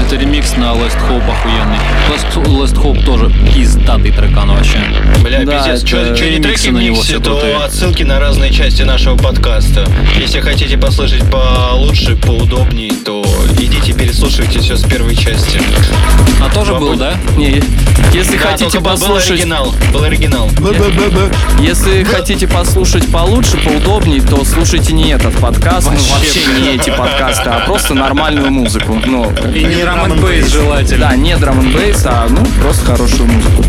Это 0.05 0.15
ремикс 0.15 0.55
на 0.55 0.71
Last 0.73 0.97
Hope 1.09 1.29
охуенный. 1.29 1.77
Last, 2.09 2.45
Last 2.45 2.81
Hope 2.81 3.03
тоже 3.03 3.29
пиздатый 3.53 4.11
трекан 4.11 4.49
вообще. 4.49 4.77
Бля, 5.21 5.43
Да, 5.43 5.57
пиздец, 5.57 5.83
это 5.83 6.15
что 6.15 6.29
не 6.29 6.39
треки 6.39 6.69
на 6.69 6.77
него 6.77 7.01
все 7.01 7.19
то 7.19 7.31
крутые. 7.31 7.57
отсылки 7.57 8.03
на 8.03 8.17
разные 8.17 8.53
части 8.53 8.83
нашего 8.83 9.17
подкаста. 9.17 9.85
Если 10.17 10.39
хотите 10.39 10.77
послушать 10.77 11.29
получше, 11.29 12.15
поудобней, 12.15 12.91
то 13.03 13.25
идите 13.59 13.91
переслушивайте 13.91 14.59
все 14.59 14.77
с 14.77 14.83
первой 14.83 15.17
части. 15.17 15.59
А 16.41 16.49
тоже 16.53 16.71
Вам 16.73 16.81
был, 16.81 16.95
да? 16.95 17.15
Не, 17.35 17.61
если 18.13 18.37
Да, 18.37 18.43
хотите 18.51 18.65
только 18.71 18.79
был- 18.79 18.91
послушать, 18.91 19.31
оригинал, 19.31 19.73
был 19.91 20.03
оригинал. 20.03 20.49
если 21.59 22.03
хотите 22.05 22.47
послушать 22.47 23.11
получше, 23.11 23.57
поудобней, 23.57 24.21
то 24.21 24.45
слушайте 24.45 24.93
не 24.93 25.09
этот 25.11 25.35
подкаст, 25.39 25.87
ну, 25.91 25.97
вообще 26.13 26.39
не 26.61 26.75
эти 26.75 26.89
подкасты, 26.91 27.49
а 27.49 27.65
просто 27.65 27.93
нормальную 27.93 28.44
музыку. 28.49 28.99
Ну, 29.05 29.31
И 29.53 29.63
не 29.63 29.75
драм 29.83 30.11
н 30.11 30.19
бейс 30.21 30.47
желательно. 30.47 31.09
да, 31.09 31.15
не 31.15 31.35
драм 31.37 31.59
н 31.59 31.71
бейс, 31.73 32.01
а 32.05 32.27
ну 32.29 32.43
просто 32.61 32.85
хорошую 32.85 33.25
музыку. 33.29 33.63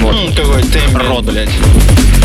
Вот. 0.00 0.14
М, 0.14 0.34
Какой 0.34 0.62
тембр, 0.62 1.04
Рот. 1.08 1.24
блядь. 1.24 1.48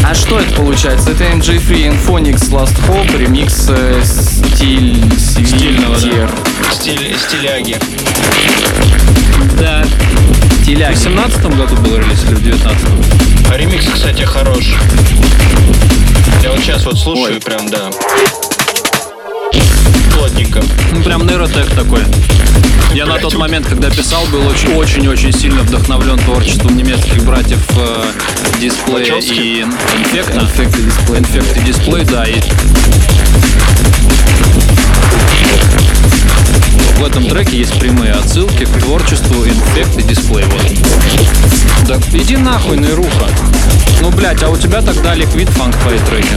А 0.04 0.14
что 0.16 0.40
это 0.40 0.54
получается? 0.56 1.12
Это 1.12 1.26
MJ3 1.26 1.90
Inphonics 1.94 2.50
Last 2.52 2.76
Hope, 2.88 3.18
ремикс 3.18 3.66
э, 3.70 4.02
стиль 4.04 4.96
Стильного, 5.20 5.96
да. 5.98 6.30
Стиль, 6.72 7.16
стиляги. 7.18 7.78
Да. 9.60 9.84
В 9.84 10.64
Стиляги. 10.64 10.96
17 10.98 11.42
году 11.56 11.76
был 11.78 11.98
релиз 11.98 12.24
или 12.26 12.36
в 12.36 12.44
19 12.44 12.78
А 13.52 13.58
ремикс, 13.58 13.86
кстати, 13.88 14.24
хорош. 14.24 14.76
Я 16.44 16.52
вот 16.52 16.60
сейчас 16.60 16.86
вот 16.86 16.98
слушаю, 17.00 17.36
Ой. 17.36 17.42
прям, 17.42 17.70
да. 17.70 17.90
Плотненько. 20.18 20.62
Ну, 20.94 21.04
прям 21.04 21.26
нейротех 21.28 21.70
такой. 21.76 22.02
Я 22.94 23.06
на 23.06 23.18
тот 23.20 23.36
момент, 23.36 23.68
когда 23.68 23.90
писал, 23.90 24.26
был 24.28 24.46
очень- 24.48 24.74
очень-очень 24.74 25.32
сильно 25.32 25.62
вдохновлен 25.62 26.18
творчеством 26.18 26.76
немецких 26.76 27.24
братьев 27.24 27.60
э, 27.78 28.06
Дисплея 28.60 29.00
Вачовски? 29.14 29.34
и 29.34 29.62
Инфекта. 30.00 30.40
Infected 30.40 30.88
Display. 30.88 31.18
Инфект 31.20 31.58
и 31.58 31.62
дисплей, 31.62 32.04
да. 32.06 32.26
И... 32.26 32.42
В 36.98 37.04
этом 37.04 37.30
треке 37.30 37.58
есть 37.58 37.80
прямые 37.80 38.12
отсылки 38.14 38.66
к 38.66 38.80
творчеству 38.80 39.46
Infect 39.46 40.00
и 40.00 40.04
дисплей. 40.04 40.46
Вот. 40.46 41.88
Да 41.88 41.96
иди 42.18 42.38
нахуй, 42.38 42.78
Нейруха. 42.78 43.28
Ну, 44.02 44.10
блядь, 44.10 44.42
а 44.42 44.50
у 44.50 44.58
тебя 44.58 44.82
тогда 44.82 45.14
ликвид 45.14 45.48
фанк 45.50 45.76
твои 45.78 46.00
треки. 46.00 46.36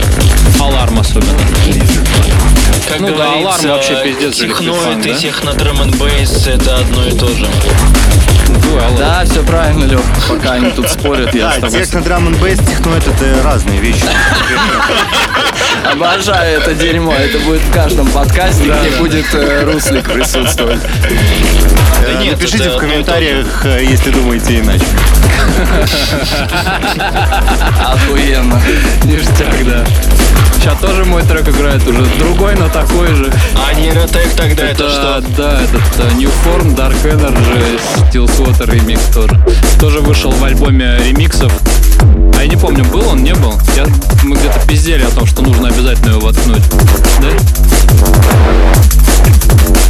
Аларм 0.60 0.98
особенно. 1.00 1.38
Как 2.88 3.00
Ну 3.00 3.16
да, 3.16 3.32
аларм 3.32 3.68
вообще 3.68 4.02
пиздец 4.04 4.38
ликвид 4.40 5.06
и 5.06 5.14
техно 5.14 5.54
драм 5.54 5.80
н 5.80 5.90
бейс 5.92 6.46
это 6.46 6.76
одно 6.76 7.06
и 7.06 7.12
то 7.12 7.28
же. 7.28 7.48
Да, 8.98 9.24
все 9.24 9.42
правильно, 9.42 9.84
Лев. 9.84 10.02
Пока 10.28 10.52
они 10.52 10.70
тут 10.70 10.88
спорят, 10.88 11.34
я 11.34 11.52
с 11.52 11.54
Да, 11.56 11.60
тобой 11.66 11.80
техно 11.80 12.02
драм 12.02 12.26
н 12.28 12.34
бейс, 12.34 12.58
техноид 12.58 13.06
это 13.06 13.42
разные 13.42 13.80
вещи. 13.80 14.04
обожаю 15.92 16.60
это 16.60 16.74
дерьмо. 16.74 17.12
Это 17.14 17.38
будет 17.40 17.60
в 17.62 17.72
каждом 17.72 18.08
подкасте, 18.08 18.64
где 18.64 18.98
будет 18.98 19.26
э, 19.34 19.64
Руслик 19.64 20.10
присутствовать. 20.12 20.80
Э, 22.02 22.22
нет, 22.22 22.32
Напишите 22.32 22.64
это 22.64 22.76
в 22.76 22.80
комментариях, 22.80 23.66
э, 23.66 23.84
если 23.84 24.10
думаете 24.10 24.60
иначе. 24.60 24.84
Охуенно. 27.86 28.60
Ништяк, 29.04 29.64
да. 29.66 29.84
Сейчас 30.60 30.78
тоже 30.78 31.04
мой 31.04 31.22
трек 31.22 31.48
играет 31.48 31.86
уже 31.86 32.04
другой, 32.18 32.54
но 32.54 32.68
такой 32.68 33.14
же. 33.14 33.32
А 33.54 33.72
нейротек 33.72 34.30
тогда 34.36 34.64
это, 34.64 34.90
что? 34.90 35.24
Да, 35.36 35.60
этот 35.62 35.82
э, 35.98 36.14
New 36.16 36.30
Form, 36.44 36.76
Dark 36.76 37.02
Energy, 37.04 37.80
Stillswater 37.96 38.70
ремикс 38.70 39.04
тоже. 39.14 39.38
Тоже 39.80 40.00
вышел 40.00 40.30
в 40.30 40.44
альбоме 40.44 40.98
ремиксов. 40.98 41.52
А 42.40 42.42
я 42.42 42.48
не 42.48 42.56
помню, 42.56 42.82
был 42.86 43.06
он, 43.06 43.22
не 43.22 43.34
был? 43.34 43.52
Я, 43.76 43.84
мы 44.24 44.34
где-то 44.34 44.66
пиздели 44.66 45.02
о 45.02 45.10
том, 45.10 45.26
что 45.26 45.42
нужно 45.42 45.68
обязательно 45.68 46.12
его 46.12 46.20
воткнуть. 46.20 46.62
Да? 47.20 47.28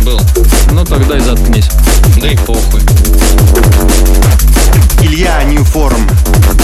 Был. 0.04 0.20
Ну 0.72 0.84
тогда 0.84 1.16
и 1.16 1.20
заткнись. 1.20 1.68
Да 2.20 2.26
и 2.26 2.36
похуй. 2.38 2.80
Илья 5.02 5.42
Ньюформ 5.44 6.08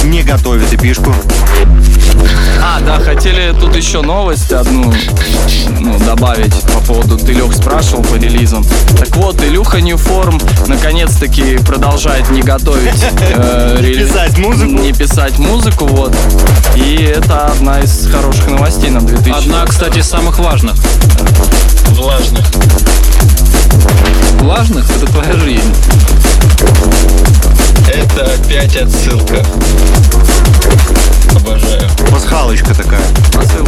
не 0.05 0.23
готовит 0.23 0.73
эпишку. 0.73 1.13
А, 2.63 2.81
да, 2.81 2.99
хотели 2.99 3.55
тут 3.59 3.77
еще 3.77 4.03
новость 4.03 4.53
одну 4.53 4.93
ну, 5.81 5.99
добавить 6.01 6.55
по 6.73 6.81
поводу, 6.81 7.17
ты, 7.17 7.33
Лех, 7.33 7.53
спрашивал 7.55 8.03
по 8.03 8.15
релизам. 8.17 8.65
Так 8.99 9.15
вот, 9.17 9.43
Илюха 9.43 9.81
Ньюформ 9.81 10.41
наконец-таки 10.67 11.59
продолжает 11.59 12.31
не 12.31 12.43
готовить 12.43 13.05
э, 13.21 13.79
Не 13.81 13.87
релиз- 13.87 14.09
писать 14.09 14.39
музыку. 14.39 14.73
Не 14.73 14.93
писать 14.93 15.39
музыку, 15.39 15.87
вот. 15.87 16.15
И 16.75 17.13
это 17.17 17.47
одна 17.47 17.81
из 17.81 18.09
хороших 18.11 18.49
новостей 18.49 18.91
на 18.91 19.01
2000. 19.01 19.39
Одна, 19.39 19.65
кстати, 19.67 19.99
из 19.99 20.09
самых 20.09 20.39
важных. 20.39 20.77
Влажных. 21.91 22.45
Важных— 24.41 24.91
это 24.97 25.07
твоя 25.07 25.33
жизнь. 25.35 25.75
Это 27.89 28.35
опять 28.35 28.77
отсылка. 28.77 29.43
Обожаю. 31.37 31.83
Пасхалочка 32.11 32.75
такая. 32.75 33.01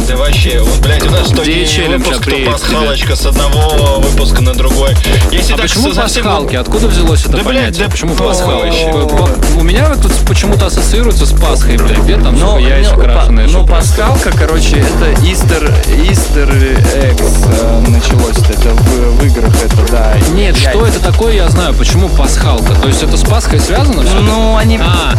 Да 0.07 0.17
вообще, 0.17 0.59
вот, 0.61 0.79
блядь, 0.79 1.03
у 1.05 1.11
нас 1.11 1.27
что 1.27 1.43
DHL 1.43 1.87
не 1.89 1.97
выпуск, 1.97 2.23
то 2.23 2.31
тебе. 2.31 2.45
пасхалочка 2.51 3.15
с 3.15 3.25
одного 3.25 3.99
выпуска 3.99 4.41
на 4.41 4.53
другой. 4.53 4.95
Если 5.31 5.53
А 5.53 5.57
так 5.57 5.65
почему 5.67 5.93
совсем- 5.93 6.23
пасхалки? 6.23 6.55
Откуда 6.55 6.87
взялось 6.87 7.21
это 7.21 7.31
Да, 7.31 7.37
блядь, 7.43 7.45
понятие? 7.45 7.85
да 7.85 7.91
почему. 7.91 8.15
По- 8.15 9.59
У 9.59 9.63
меня 9.63 9.93
тут 10.01 10.11
почему-то 10.27 10.67
ассоциируется 10.67 11.25
с 11.25 11.31
Пасхой, 11.33 11.77
блядь. 11.77 11.99
Где 11.99 12.17
там 12.17 12.37
сука, 12.37 12.57
яйца 12.59 12.95
крашеные? 12.95 13.47
ну, 13.47 13.65
пасхалка, 13.67 14.31
короче, 14.37 14.77
это 14.79 15.11
Easter, 15.21 15.73
Easter 16.09 16.49
Eggs 16.95 17.47
э, 17.51 17.83
началось. 17.87 18.37
Это 18.49 18.69
в, 18.69 19.19
в 19.19 19.25
играх, 19.25 19.53
это, 19.63 19.91
да. 19.91 20.13
Нет, 20.33 20.55
яйца. 20.57 20.69
что 20.71 20.85
это 20.87 20.99
такое, 20.99 21.33
я 21.33 21.49
знаю. 21.49 21.73
Почему 21.75 22.09
пасхалка? 22.09 22.73
То 22.75 22.87
есть 22.87 23.03
это 23.03 23.17
с 23.17 23.21
Пасхой 23.23 23.59
связано 23.59 24.03
все? 24.03 24.19
Ну, 24.19 24.55
они 24.57 24.79
А, 24.81 25.13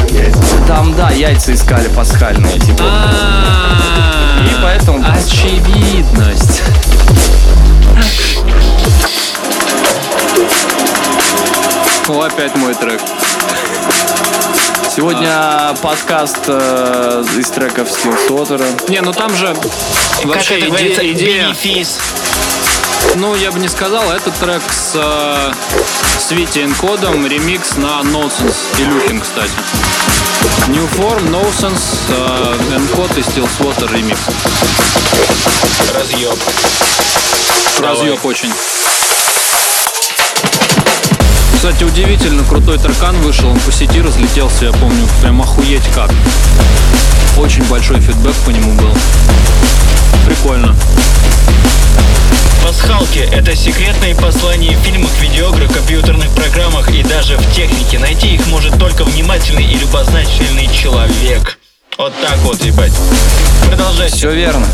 там, 0.66 0.94
да, 0.96 1.10
яйца 1.10 1.52
искали 1.54 1.88
пасхальные, 2.40 2.58
типа. 2.60 2.84
а, 2.84 4.46
И 4.46 4.62
поэтому 4.62 5.04
очевидность. 5.06 6.62
О, 12.08 12.22
опять 12.22 12.54
мой 12.56 12.74
трек. 12.74 13.00
Сегодня 14.94 15.74
подкаст 15.80 16.38
э, 16.48 17.24
из 17.38 17.48
треков 17.50 17.88
Steel 17.88 18.16
Slaughter. 18.28 18.90
Не, 18.90 19.00
ну 19.00 19.12
там 19.12 19.34
же 19.36 19.54
вообще 20.24 20.58
как 20.60 20.70
это 20.80 21.02
иде- 21.02 21.12
идея... 21.12 21.44
бенефис. 21.44 21.98
Ну, 23.16 23.34
я 23.34 23.50
бы 23.50 23.58
не 23.58 23.68
сказал, 23.68 24.10
этот 24.12 24.34
трек 24.36 24.62
с, 24.72 24.92
э, 24.94 25.52
с 26.18 26.30
Вити 26.30 26.60
Энкодом, 26.60 27.26
ремикс 27.26 27.76
на 27.76 28.00
Nonsense 28.02 28.78
и 28.78 28.84
Люхин, 28.84 29.20
кстати. 29.20 29.50
New 30.68 30.88
Form, 30.96 31.28
Nonsense, 31.28 31.82
э, 32.08 32.76
Энкод 32.76 33.10
и 33.18 33.20
Steel 33.20 33.48
Swatter 33.58 33.92
ремикс. 33.92 34.20
Разъеб. 35.94 36.38
Разъеб 37.80 38.24
очень. 38.24 38.52
Кстати, 41.54 41.84
удивительно 41.84 42.44
крутой 42.44 42.78
трекан 42.78 43.20
вышел, 43.22 43.50
он 43.50 43.58
по 43.60 43.72
сети 43.72 44.00
разлетелся, 44.00 44.66
я 44.66 44.72
помню, 44.72 45.06
прям 45.20 45.42
охуеть 45.42 45.86
как. 45.94 46.10
Очень 47.36 47.64
большой 47.64 48.00
фидбэк 48.00 48.34
по 48.46 48.50
нему 48.50 48.72
был. 48.74 48.96
Прикольно. 50.26 50.76
Пасхалки— 52.62 53.18
это 53.32 53.56
секретные 53.56 54.14
послания 54.14 54.76
в 54.76 54.80
фильмах, 54.80 55.10
видеоиграх, 55.20 55.72
компьютерных 55.72 56.28
программах 56.30 56.90
и 56.90 57.02
даже 57.02 57.36
в 57.36 57.54
технике. 57.54 57.98
Найти 57.98 58.34
их 58.34 58.46
может 58.48 58.78
только 58.78 59.04
внимательный 59.04 59.64
и 59.64 59.76
любознательный 59.76 60.68
человек. 60.68 61.58
Вот 61.98 62.12
так 62.22 62.38
вот, 62.38 62.62
ебать. 62.64 62.92
Продолжайте. 63.66 64.16
Все 64.16 64.32
верно. 64.32 64.66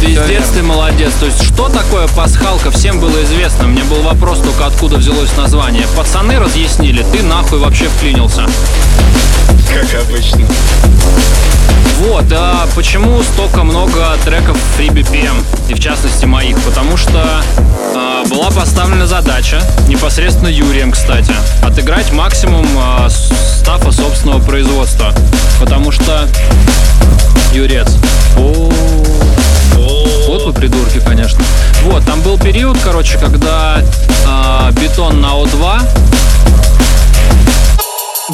Пиздец 0.00 0.48
ты 0.54 0.62
молодец. 0.62 1.12
То 1.18 1.26
есть, 1.26 1.42
что 1.42 1.68
такое 1.68 2.06
пасхалка, 2.08 2.70
всем 2.70 3.00
было 3.00 3.22
известно. 3.24 3.66
Мне 3.66 3.82
был 3.84 4.02
вопрос 4.02 4.38
только, 4.40 4.66
откуда 4.66 4.96
взялось 4.96 5.36
название. 5.36 5.86
Пацаны 5.96 6.38
разъяснили, 6.38 7.04
ты 7.12 7.22
нахуй 7.22 7.58
вообще 7.58 7.88
вклинился. 7.88 8.46
Как 9.72 10.02
обычно. 10.02 10.46
Вот, 11.98 12.26
а 12.32 12.68
почему 12.76 13.20
столько 13.24 13.64
много 13.64 14.16
треков 14.24 14.56
Free 14.78 14.88
BPM, 14.88 15.34
и 15.68 15.74
в 15.74 15.80
частности 15.80 16.26
моих? 16.26 16.56
Потому 16.62 16.96
что 16.96 17.42
а, 17.96 18.24
была 18.26 18.52
поставлена 18.52 19.08
задача, 19.08 19.60
непосредственно 19.88 20.46
Юрием, 20.46 20.92
кстати, 20.92 21.34
отыграть 21.60 22.12
максимум 22.12 22.64
а, 22.78 23.08
стафа 23.10 23.90
собственного 23.90 24.40
производства. 24.40 25.12
Потому 25.58 25.90
что 25.90 26.28
Юрец. 27.52 27.88
Вот 30.28 30.44
вы 30.44 30.52
придурки, 30.52 31.00
конечно. 31.00 31.40
Вот, 31.82 32.04
там 32.06 32.20
был 32.20 32.38
период, 32.38 32.78
короче, 32.78 33.18
когда 33.18 33.82
а, 34.24 34.70
бетон 34.70 35.20
на 35.20 35.32
О2. 35.32 35.80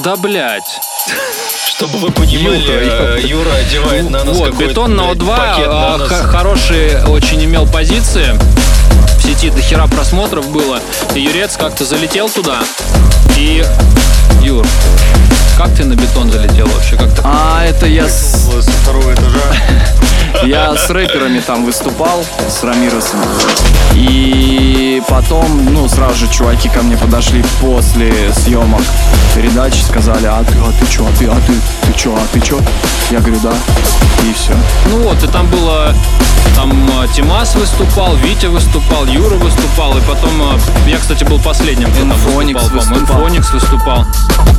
Да 0.02 0.16
блять. 0.16 0.80
Чтобы 1.66 1.98
вы 1.98 2.10
понимали, 2.10 2.56
Юра, 2.58 3.16
э, 3.16 3.20
Юра 3.22 3.52
одевает 3.54 4.10
на 4.10 4.24
нас 4.24 4.36
Вот, 4.36 4.50
какой-то, 4.50 4.70
бетон 4.70 4.96
на 4.96 5.04
блядь, 5.04 5.16
О2 5.18 5.36
пакет 5.36 5.66
на 5.68 5.94
а, 5.94 5.96
нос. 5.98 6.08
х- 6.08 6.22
хороший 6.28 7.04
очень 7.06 7.44
имел 7.44 7.66
позиции. 7.66 8.38
В 9.18 9.22
сети 9.22 9.50
до 9.50 9.60
хера 9.60 9.86
просмотров 9.86 10.48
было. 10.50 10.80
И 11.14 11.20
Юрец 11.20 11.56
как-то 11.56 11.84
залетел 11.84 12.28
туда. 12.28 12.58
И... 13.36 13.64
Юр, 14.42 14.66
как 15.56 15.74
ты 15.74 15.84
на 15.84 15.94
бетон 15.94 16.30
залетел 16.30 16.66
вообще? 16.66 16.96
Как 16.96 17.14
так? 17.14 17.24
А 17.24 17.64
это 17.64 17.86
я 17.86 18.08
с, 18.08 18.50
Со 18.62 18.70
второго 18.70 19.12
этажа. 19.14 19.40
я 20.42 20.74
с 20.76 20.90
рэперами 20.90 21.40
там 21.40 21.64
выступал, 21.64 22.24
с 22.48 22.62
Рамиросом. 22.64 23.20
И 23.94 25.00
потом, 25.08 25.72
ну, 25.72 25.88
сразу 25.88 26.14
же 26.14 26.28
чуваки 26.28 26.68
ко 26.68 26.82
мне 26.82 26.96
подошли 26.96 27.44
после 27.60 28.12
съемок 28.32 28.82
передачи, 29.34 29.80
сказали, 29.82 30.26
а 30.26 30.42
ты, 30.44 30.54
а 30.58 30.72
ты 30.78 30.90
чё, 30.90 31.06
а 31.06 31.18
ты, 31.18 31.26
а 31.26 31.36
ты, 31.46 31.52
ты 31.86 31.98
чё, 31.98 32.14
а 32.14 32.20
ты 32.32 32.40
чё? 32.40 32.58
Я 33.10 33.20
говорю, 33.20 33.38
да. 33.42 33.52
И 34.28 34.32
все. 34.32 34.52
Ну 34.90 34.98
вот, 35.04 35.22
и 35.22 35.26
там 35.28 35.46
было... 35.48 35.94
Там 36.56 36.88
а, 37.00 37.08
Тимас 37.08 37.56
выступал, 37.56 38.14
Витя 38.16 38.46
выступал, 38.46 39.06
Юра 39.06 39.34
выступал, 39.34 39.96
и 39.98 40.00
потом... 40.02 40.30
а, 40.40 40.88
Я, 40.88 40.98
кстати, 40.98 41.24
был 41.24 41.40
последним, 41.40 41.90
кто 41.90 42.00
там 42.00 42.10
выступал, 42.10 42.68
выступал. 42.68 43.00
Инфоникс 43.00 43.50
выступал. 43.52 44.06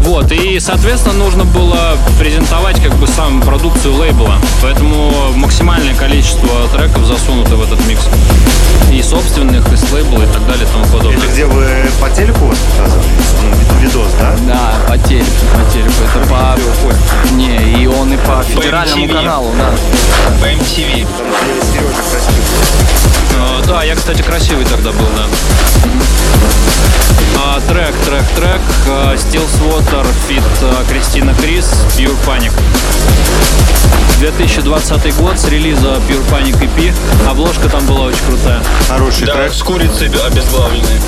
Вот, 0.02 0.32
и, 0.32 0.60
соответственно, 0.60 1.16
нужно 1.16 1.46
было 1.46 1.98
презентовать 2.20 2.82
как 2.84 2.94
бы 2.96 3.08
сам 3.08 3.42
продукцию 3.42 3.96
лейбла. 3.96 4.36
Поэтому 4.62 5.32
максимальное 5.65 5.95
количество 5.95 6.67
треков 6.71 7.06
засунуто 7.06 7.56
в 7.56 7.63
этот 7.63 7.84
микс. 7.88 8.08
И 8.91 9.01
собственных, 9.01 9.71
и 9.73 9.75
с 9.75 9.91
лейбла, 9.91 10.21
и 10.21 10.28
так 10.28 10.45
далее, 10.45 10.63
и 10.63 10.71
тому 10.71 10.86
подобное. 10.86 11.17
Это 11.17 11.28
где 11.28 11.45
вы 11.45 11.65
по 11.99 12.08
телеку 12.12 12.45
вас 12.45 12.58
показывали? 12.60 13.08
Ну, 13.71 13.80
видос, 13.80 14.12
да? 14.19 14.36
Да, 14.47 14.73
по 14.88 14.97
телеку, 15.08 15.32
по 15.56 15.71
телеку. 15.71 15.93
Это 16.04 16.19
по... 16.30 16.56
Не, 17.34 17.82
и 17.82 17.88
он 17.88 18.13
и 18.13 18.17
по 18.17 18.43
федеральному 18.43 19.08
каналу, 19.08 19.51
да. 19.58 19.71
По 20.39 20.45
MTV. 20.45 21.08
Сережа 21.73 22.01
красивый. 22.12 22.45
Да, 23.67 23.84
я, 23.84 23.95
кстати, 23.95 24.21
красивый 24.21 24.65
тогда 24.65 24.91
был, 24.91 25.08
да. 25.15 25.25
А, 27.38 27.60
трек, 27.67 27.93
трек, 28.06 28.23
трек. 28.36 28.62
а, 28.88 29.15
Steel 29.15 29.43
Swatter, 29.60 30.06
feat 30.28 30.44
а, 30.62 30.84
Кристина 30.89 31.34
Крис, 31.36 31.71
Pure 31.97 32.15
Panic. 32.25 32.51
2020 34.19 35.15
год 35.17 35.38
с 35.39 35.45
релиза 35.49 35.95
Pure 36.08 36.23
Panic 36.32 36.60
EP. 36.62 36.93
Обложка 37.30 37.67
там 37.69 37.86
была 37.86 38.06
очень 38.06 38.23
крутая. 38.28 38.62
Хороший 38.88 39.25
Да, 39.25 39.34
трек. 39.34 39.54
с 39.54 39.62
курицей 39.62 40.08
обезглавленной. 40.08 41.01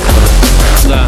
Да. 0.85 1.07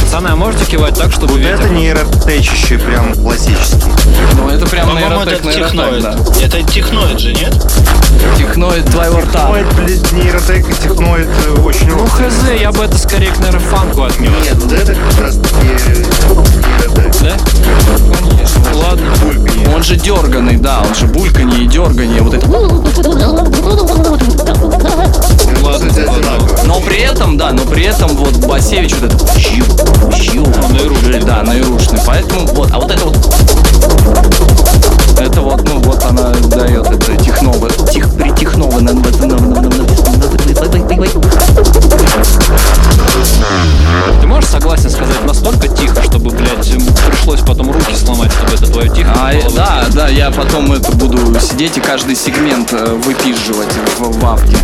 Пацаны, 0.00 0.28
а 0.28 0.36
можете 0.36 0.64
кивать 0.66 0.94
так, 0.98 1.12
чтобы 1.12 1.34
Вот 1.34 1.40
ветер? 1.40 1.54
это 1.60 1.68
нейротечище, 1.68 2.78
прям 2.78 3.14
классический. 3.14 3.90
Ну, 4.34 4.48
это 4.48 4.66
прям 4.66 4.94
нейротек, 4.94 5.44
это 5.44 5.52
техноид. 5.52 6.02
да. 6.02 6.16
Это 6.42 6.62
техноид 6.62 7.18
же, 7.20 7.32
нет? 7.34 7.54
Техноид 8.38 8.84
твоего 8.90 9.20
рта. 9.20 9.40
Техноид, 9.48 9.66
блядь, 9.96 10.12
нейротек 10.12 10.68
и 10.68 10.74
техноид 10.74 11.28
э, 11.46 11.60
очень 11.62 11.88
Ну, 11.88 12.06
хз, 12.06 12.50
я 12.60 12.72
бы 12.72 12.84
это 12.84 12.98
скорее 12.98 13.30
к 13.30 13.38
нейрофанку 13.38 14.02
отнес. 14.02 14.30
Нет, 14.44 14.54
вот 14.56 14.72
это 14.72 14.94
как 14.94 15.20
раз 15.20 15.36
таки 15.36 15.66
нейротек. 15.66 17.22
Да? 17.22 17.36
Конечно. 18.18 18.62
Ладно. 18.74 19.06
Он 19.74 19.82
же 19.82 19.96
дерганый, 19.96 20.56
да, 20.56 20.82
он 20.86 20.94
же 20.94 21.06
бульканье 21.06 21.64
и 21.64 21.66
дергание, 21.66 22.22
вот 22.22 22.34
это. 22.34 22.46
Ладно, 25.62 25.88
Кстати, 25.88 26.08
ладно. 26.08 26.48
Но 26.64 26.80
при 26.80 27.00
этом, 27.00 27.36
да, 27.36 27.52
но 27.52 27.62
при 27.62 27.84
этом 27.84 28.16
вот 28.16 28.36
Басевич 28.46 28.94
вот 28.94 29.12
это 29.12 29.38
щу, 29.38 29.64
щу, 30.14 30.44
Наирушный. 30.70 31.20
да, 31.22 31.42
наирушный. 31.42 31.98
Поэтому 32.06 32.46
вот, 32.48 32.70
а 32.72 32.78
вот 32.78 32.90
это 32.90 33.04
вот 33.04 33.16
это 35.18 35.40
вот, 35.40 35.66
ну 35.68 35.80
вот 35.80 36.04
она 36.04 36.32
дает 36.54 36.86
это 36.86 37.16
техново, 37.16 37.70
тех, 37.90 38.12
притехново. 38.14 38.80
Ты 44.20 44.26
можешь 44.26 44.50
согласен 44.50 44.90
сказать 44.90 45.24
настолько 45.24 45.68
тихо, 45.68 46.02
чтобы, 46.02 46.30
блядь, 46.30 46.70
пришлось 47.08 47.40
потом 47.40 47.70
руки 47.70 47.94
сломать, 47.94 48.32
чтобы 48.32 48.54
это 48.54 48.66
твое 48.72 48.88
тихо 48.88 49.12
А, 49.14 49.32
было 49.32 49.48
бы? 49.48 49.56
да, 49.56 49.86
да, 49.92 50.08
я 50.08 50.30
потом 50.30 50.72
это 50.72 50.92
буду 50.92 51.18
сидеть 51.40 51.76
и 51.76 51.80
каждый 51.80 52.16
сегмент 52.16 52.72
э, 52.72 52.94
выпизживать 53.04 53.72
в, 53.98 54.18
в 54.18 54.26
авке. 54.26 54.56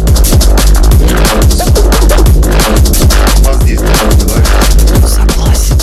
Согласен. 5.07 5.77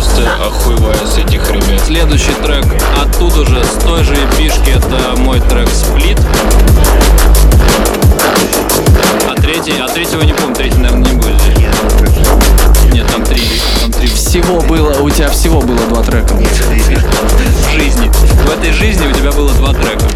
Просто 0.00 0.22
охуеваю 0.42 1.06
с 1.06 1.18
этих 1.18 1.50
ребят. 1.50 1.78
Следующий 1.84 2.32
трек 2.42 2.64
оттуда 2.98 3.44
же, 3.44 3.62
с 3.62 3.84
той 3.84 4.02
же 4.02 4.14
эпишки, 4.14 4.70
это 4.70 5.20
мой 5.20 5.40
трек 5.40 5.68
«Сплит». 5.68 6.18
А 9.28 9.34
третий, 9.34 9.74
а 9.78 9.86
третьего 9.88 10.22
не 10.22 10.32
помню, 10.32 10.54
третий, 10.54 10.78
наверное, 10.78 11.10
не 11.10 11.16
будет. 11.18 11.36
Нет, 12.94 13.06
там 13.12 13.22
три, 13.24 13.42
там 13.82 13.92
три 13.92 14.08
Всего 14.08 14.62
было, 14.62 15.02
у 15.02 15.10
тебя 15.10 15.28
всего 15.28 15.60
было 15.60 15.78
два 15.90 16.02
трека. 16.02 16.32
в 16.32 17.74
жизни. 17.74 18.10
В 18.46 18.50
этой 18.50 18.72
жизни 18.72 19.06
у 19.06 19.12
тебя 19.12 19.32
было 19.32 19.52
два 19.52 19.74
трека. 19.74 20.06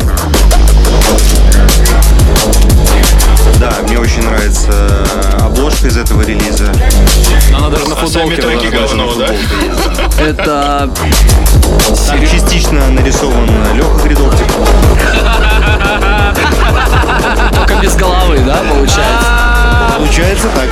Да, 3.61 3.73
мне 3.87 3.99
очень 3.99 4.23
нравится 4.23 4.71
э, 4.73 5.39
обложка 5.45 5.89
из 5.89 5.97
этого 5.97 6.23
релиза. 6.23 6.67
Она 7.57 7.69
даже 7.71 7.89
на 7.89 7.95
А 7.95 8.07
сами 8.07 8.35
футболке 8.35 8.43
треки 8.43 8.67
говно, 8.67 9.15
да? 9.15 9.29
Это 10.23 10.91
Там 12.07 12.21
частично 12.27 12.89
нарисован 12.91 13.49
Леха 13.75 13.99
Гридовтик. 14.05 14.47
только 17.55 17.75
без 17.83 17.95
головы, 17.97 18.39
да, 18.47 18.57
получается? 18.69 19.29
Получается 19.97 20.49
так. 20.55 20.69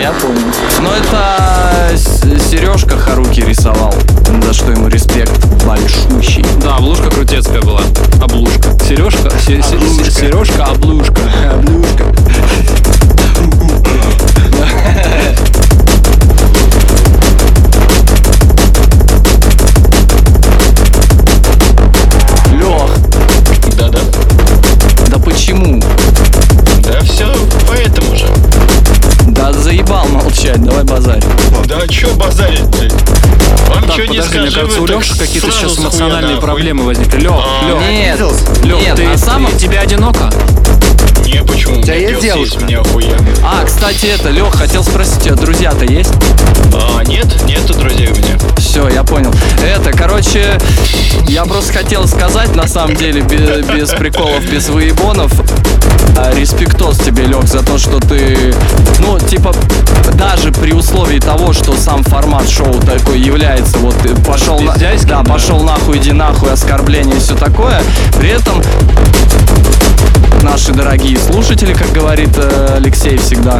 Я 0.00 0.12
понял. 0.12 0.40
Но 0.80 0.90
это 0.96 1.96
С- 1.96 2.50
Сережка 2.50 2.96
Харуки 2.96 3.40
рисовал, 3.40 3.94
за 4.42 4.52
что 4.54 4.72
ему 4.72 4.88
респект 4.88 5.44
большущий. 5.64 6.44
Да, 6.62 6.76
облушка 6.76 7.10
крутецкая 7.10 7.60
была. 7.60 7.82
Облушка. 8.22 8.70
Сережка, 8.86 9.30
се- 9.30 9.62
се- 9.62 10.04
се- 10.04 10.10
Сережка, 10.10 10.64
облушка. 10.64 11.20
кажется, 34.60 34.82
у 34.82 34.86
Лёши 34.86 35.18
какие-то 35.18 35.50
сейчас 35.50 35.76
хуя 35.76 35.84
эмоциональные 35.86 36.36
проблемы 36.38 36.84
возникли. 36.84 37.20
Лёх, 37.20 37.44
А, 37.44 37.68
Лёх, 37.68 37.80
Нет, 37.80 38.18
нет, 38.80 38.96
ты, 38.96 39.08
на 39.08 39.16
самом... 39.18 39.56
тебе 39.56 39.78
одиноко? 39.78 40.30
Не, 41.24 41.42
почему? 41.44 41.78
У 41.78 41.82
тебя 41.82 41.94
есть 41.94 42.20
девушка? 42.20 42.64
Мне 42.64 42.78
охуенно. 42.78 43.16
А, 43.44 43.64
кстати, 43.64 44.06
это, 44.06 44.30
Лех, 44.30 44.52
хотел 44.54 44.82
спросить, 44.82 45.18
у 45.18 45.20
тебя 45.20 45.34
друзья-то 45.36 45.84
есть? 45.84 46.12
А, 46.74 47.02
нет, 47.04 47.26
нету 47.44 47.74
друзей 47.74 48.08
у 48.08 48.16
меня. 48.16 48.36
Все, 48.58 48.88
я 48.88 49.04
понял. 49.04 49.32
Это, 49.62 49.92
короче, 49.92 50.58
я 51.28 51.44
просто 51.44 51.72
хотел 51.72 52.06
сказать, 52.08 52.54
на 52.56 52.66
самом 52.66 52.96
деле, 52.96 53.20
без, 53.20 53.64
без 53.66 53.90
приколов, 53.90 54.44
без 54.44 54.68
выебонов, 54.68 55.32
а, 55.40 55.59
респектос 56.34 56.98
тебе, 56.98 57.24
Лех, 57.24 57.46
за 57.46 57.62
то, 57.62 57.78
что 57.78 57.98
ты, 58.00 58.54
ну, 58.98 59.18
типа, 59.18 59.54
даже 60.14 60.52
при 60.52 60.72
условии 60.72 61.18
того, 61.18 61.52
что 61.52 61.76
сам 61.76 62.02
формат 62.04 62.48
шоу 62.48 62.72
такой 62.80 63.20
является, 63.20 63.78
вот, 63.78 63.96
ты 63.98 64.14
пошел 64.16 64.60
на... 64.60 64.74
Да. 64.74 65.22
пошел 65.24 65.62
нахуй, 65.62 65.98
иди 65.98 66.12
нахуй, 66.12 66.52
оскорбление 66.52 67.16
и 67.16 67.20
все 67.20 67.34
такое, 67.34 67.82
при 68.18 68.30
этом 68.30 68.62
наши 70.42 70.72
дорогие 70.72 71.18
слушатели, 71.18 71.72
как 71.72 71.92
говорит 71.92 72.30
э, 72.36 72.76
Алексей 72.76 73.18
всегда, 73.18 73.58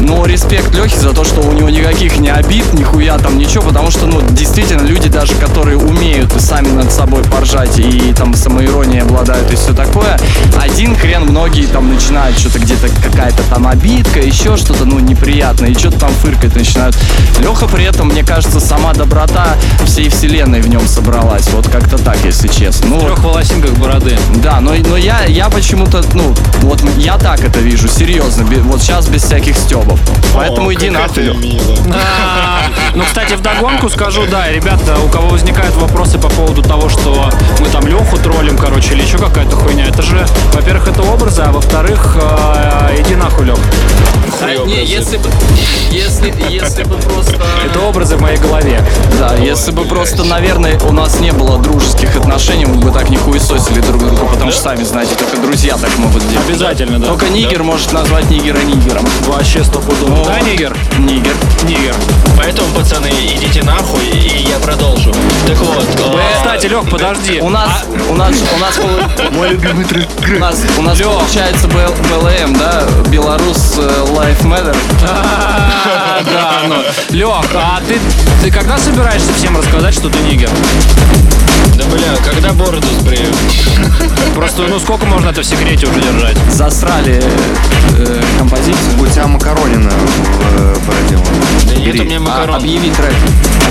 но 0.00 0.26
респект 0.26 0.74
Лехе 0.74 0.98
за 0.98 1.12
то, 1.12 1.24
что 1.24 1.40
у 1.40 1.52
него 1.52 1.68
никаких 1.70 2.18
не 2.18 2.30
обид, 2.30 2.72
нихуя 2.72 3.18
там 3.18 3.38
ничего, 3.38 3.64
потому 3.68 3.90
что, 3.90 4.06
ну, 4.06 4.20
действительно, 4.30 4.82
люди 4.82 5.08
даже, 5.08 5.34
которые 5.34 5.76
умеют 5.78 6.32
сами 6.40 6.68
над 6.68 6.90
собой 6.90 7.22
поржать 7.24 7.78
и 7.78 8.12
там 8.14 8.34
самоиронией 8.34 9.02
обладают 9.02 9.50
и 9.52 9.56
все 9.56 9.72
такое, 9.74 10.18
один 10.60 10.96
хрен 10.96 11.22
многие 11.22 11.66
там 11.66 11.92
начинают 11.92 12.38
что-то 12.38 12.58
где-то 12.58 12.88
какая-то 13.02 13.42
там 13.50 13.66
обидка, 13.66 14.20
еще 14.20 14.56
что-то, 14.56 14.84
ну, 14.84 14.98
неприятное, 14.98 15.70
и 15.70 15.74
что-то 15.74 16.00
там 16.00 16.10
фыркать 16.10 16.54
начинают. 16.54 16.96
Леха 17.38 17.66
при 17.66 17.84
этом, 17.84 18.08
мне 18.08 18.24
кажется, 18.24 18.60
сама 18.60 18.92
доброта 18.92 19.56
всей 19.84 20.08
вселенной 20.08 20.60
в 20.60 20.68
нем 20.68 20.86
собралась, 20.86 21.48
вот 21.50 21.68
как-то 21.68 21.98
так, 21.98 22.18
если 22.24 22.48
честно. 22.48 22.88
Ну, 22.90 22.98
В 22.98 23.04
трех 23.04 23.18
волосинках 23.20 23.72
бороды. 23.72 24.16
да, 24.42 24.60
но, 24.60 24.74
но 24.74 24.96
я, 24.96 25.24
я 25.24 25.48
почему-то, 25.48 26.02
ну, 26.14 26.34
вот 26.62 26.82
я 26.96 27.18
так 27.18 27.40
это 27.40 27.60
вижу, 27.60 27.88
серьезно, 27.88 28.44
вот 28.64 28.80
сейчас 28.80 29.08
без 29.08 29.24
всяких 29.24 29.56
стебов. 29.56 29.89
Поэтому 30.34 30.68
О, 30.68 30.74
иди 30.74 30.90
нахуй. 30.90 31.30
А, 31.92 32.62
Ну, 32.94 33.04
кстати, 33.04 33.34
вдогонку 33.34 33.88
скажу, 33.88 34.26
да, 34.30 34.50
ребята, 34.50 34.98
у 35.04 35.08
кого 35.08 35.28
возникают 35.28 35.74
вопросы 35.76 36.18
по 36.18 36.28
поводу 36.28 36.62
того, 36.62 36.88
что 36.88 37.30
мы 37.58 37.68
там 37.68 37.86
Леху 37.86 38.16
троллим, 38.18 38.56
короче, 38.56 38.94
или 38.94 39.02
еще 39.02 39.18
какая-то 39.18 39.56
хуйня, 39.56 39.86
это 39.86 40.02
же, 40.02 40.24
во-первых, 40.52 40.88
это 40.88 41.02
образы, 41.02 41.42
а 41.42 41.50
во-вторых, 41.52 42.16
э, 42.20 42.96
иди 43.00 43.16
нахуй, 43.16 43.46
Лех. 43.46 43.58
А, 44.90 44.92
если 44.92 45.18
бы, 45.18 45.30
если, 45.92 46.34
если 46.48 46.82
бы 46.82 46.96
просто... 46.96 47.38
Это 47.64 47.80
образы 47.80 48.16
в 48.16 48.20
моей 48.20 48.38
голове. 48.38 48.84
Да, 49.20 49.36
если 49.36 49.70
бы 49.70 49.84
просто, 49.84 50.24
наверное, 50.24 50.80
у 50.80 50.92
нас 50.92 51.20
не 51.20 51.30
было 51.30 51.58
дружеских 51.58 52.16
отношений, 52.16 52.64
мы 52.66 52.74
бы 52.74 52.90
так 52.90 53.08
не 53.08 53.16
хуесосили 53.16 53.80
друг 53.82 54.04
друга, 54.04 54.24
потому 54.26 54.50
что, 54.50 54.62
сами 54.62 54.82
знаете, 54.82 55.14
только 55.14 55.36
друзья 55.36 55.76
так 55.76 55.96
могут 55.98 56.28
делать. 56.28 56.48
Обязательно, 56.48 56.98
да. 56.98 57.06
Только 57.06 57.28
нигер 57.28 57.62
может 57.62 57.92
назвать 57.92 58.28
нигера 58.30 58.58
нигером. 58.58 59.06
Вообще 59.26 59.62
стопудово. 59.62 60.24
Да, 60.24 60.40
Нигер? 60.40 60.76
Нигер. 60.98 61.34
Нигер. 61.64 61.94
Поэтому, 62.36 62.68
пацаны, 62.74 63.08
идите 63.08 63.62
нахуй, 63.62 64.04
и 64.06 64.48
я 64.50 64.58
продолжу. 64.58 65.12
Так 65.46 65.58
вот, 65.58 65.84
а, 66.04 66.32
Кстати, 66.36 66.66
Лех, 66.66 66.88
подожди. 66.90 67.38
У 67.40 67.48
нас, 67.48 67.84
у 68.08 68.14
нас, 68.14 68.34
у 68.56 68.58
нас, 68.58 68.80
Мой 69.32 69.50
любимый 69.50 69.84
трек. 69.84 70.08
у 70.36 70.40
нас, 70.40 70.56
у 70.78 70.82
нас 70.82 70.98
получается 70.98 71.68
БЛ- 71.68 71.94
БЛМ, 72.08 72.54
да, 72.58 72.82
Белорус 73.08 73.74
э, 73.78 74.06
Life 74.16 74.42
Matter. 74.42 74.76
Да, 76.32 76.60
ну. 76.68 76.76
Лех, 77.10 77.44
а 77.54 77.80
ты, 77.88 77.98
ты 78.42 78.50
когда 78.50 78.76
собираешься 78.78 79.32
всем 79.34 79.56
рассказать, 79.56 79.94
что 79.94 80.10
ты 80.10 80.18
нигер? 80.20 80.50
да 81.76 81.84
бля, 81.86 82.16
когда 82.30 82.52
бороду 82.52 82.86
сбрею? 83.00 83.32
Просто, 84.34 84.62
ну 84.68 84.78
сколько 84.78 85.06
можно 85.06 85.30
это 85.30 85.40
в 85.40 85.46
секрете 85.46 85.86
уже 85.86 86.00
держать? 86.00 86.36
Засрали 86.50 87.22
э, 87.96 88.22
композицию. 88.38 89.00
У 89.00 89.06
тебя 89.06 89.26
Макаронина 89.26 89.90
э, 90.58 90.76
проделана. 90.86 91.26
Да 91.66 91.74
нет 91.76 92.00
у 92.00 92.04
меня 92.04 92.16
А, 92.18 92.20
макарон. 92.20 92.56
объяви 92.56 92.90
трек. 92.90 93.14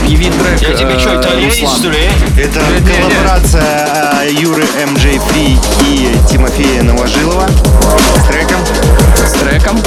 Объяви 0.10 0.32
трек. 0.32 0.60
Я 0.60 0.74
тебе 0.76 0.98
что, 0.98 1.12
э, 1.12 1.22
итальянец, 1.22 1.62
Руслан. 1.62 1.78
что 1.78 1.90
ли? 1.92 2.10
Это 2.36 2.60
коллаборация 2.82 4.24
э, 4.24 4.32
Юры 4.32 4.64
MJ 4.64 5.22
Free 5.22 5.56
и 5.86 6.18
Тимофея 6.28 6.82
Новожилова 6.82 7.48
с 7.48 8.28
треком 8.28 8.58
С 9.16 9.32
треком. 9.34 9.80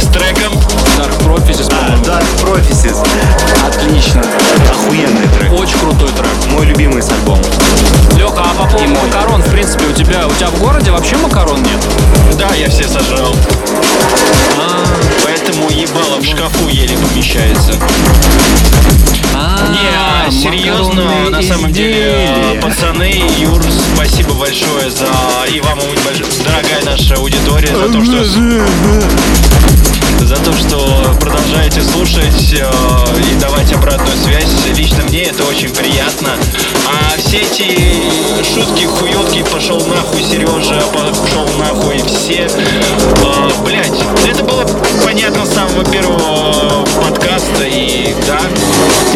С 0.00 0.06
треком. 0.06 0.54
Dark 0.96 1.18
Prophecies, 1.26 1.68
по-моему. 1.68 2.02
Dark 2.04 2.24
Prophecies. 2.42 3.06
Отлично. 3.66 4.22
Охуенный 4.70 5.28
трек. 5.38 5.52
Очень 5.52 5.78
крутой 5.78 6.08
трек. 6.08 6.52
Мой 6.52 6.64
любимый 6.64 7.02
с 7.02 7.10
альбома. 7.10 7.42
Леха, 8.16 8.46
а 8.50 8.54
по 8.54 8.66
поводу 8.70 8.94
макарон, 8.94 9.42
в 9.42 9.50
принципе, 9.50 9.84
у 9.84 9.92
тебя, 9.92 10.26
у 10.26 10.32
тебя 10.32 10.48
в 10.48 10.58
городе 10.58 10.90
вообще 10.90 11.16
макарон 11.16 11.62
нет? 11.62 11.86
Да, 12.38 12.54
я 12.54 12.70
все 12.70 12.88
сожрал. 12.88 13.36
А, 14.58 14.86
Поэтому 15.22 15.68
ебало 15.68 16.18
в 16.18 16.24
шкафу 16.24 16.66
еле 16.68 16.96
помещается. 16.96 17.74
Не, 19.70 19.88
а 19.94 20.30
серьезно, 20.30 21.04
макаронные 21.04 21.30
на 21.30 21.42
самом 21.42 21.72
деле, 21.72 22.58
пацаны, 22.62 23.22
Юр, 23.38 23.62
спасибо 23.94 24.32
большое 24.34 24.90
за 24.90 25.06
и 25.52 25.60
вам, 25.60 25.78
дорогая 26.44 26.82
наша 26.84 27.14
аудитория, 27.16 27.76
за 27.76 27.92
то, 27.92 28.02
что 28.04 28.24
за 30.26 30.36
то, 30.36 30.52
что 30.52 31.14
продолжаете 31.20 31.80
слушать 31.82 32.52
э, 32.52 32.70
и 33.30 33.34
давать 33.40 33.72
обратную 33.72 34.16
связь. 34.16 34.48
Лично 34.76 35.04
мне 35.04 35.22
это 35.22 35.44
очень 35.44 35.72
приятно. 35.72 36.30
А 36.84 37.16
все 37.16 37.38
эти 37.42 38.42
шутки, 38.42 38.86
хуётки, 38.86 39.44
пошел 39.52 39.78
нахуй, 39.86 40.22
Сережа, 40.22 40.82
пошел 40.92 41.48
нахуй, 41.58 41.98
все. 41.98 42.48
э, 42.48 43.64
блять, 43.64 43.92
это 44.28 44.42
было 44.42 44.66
понятно 45.04 45.46
с 45.46 45.54
самого 45.54 45.84
первого 45.84 46.84
подкаста 47.00 47.64
и 47.64 48.12
да. 48.26 48.40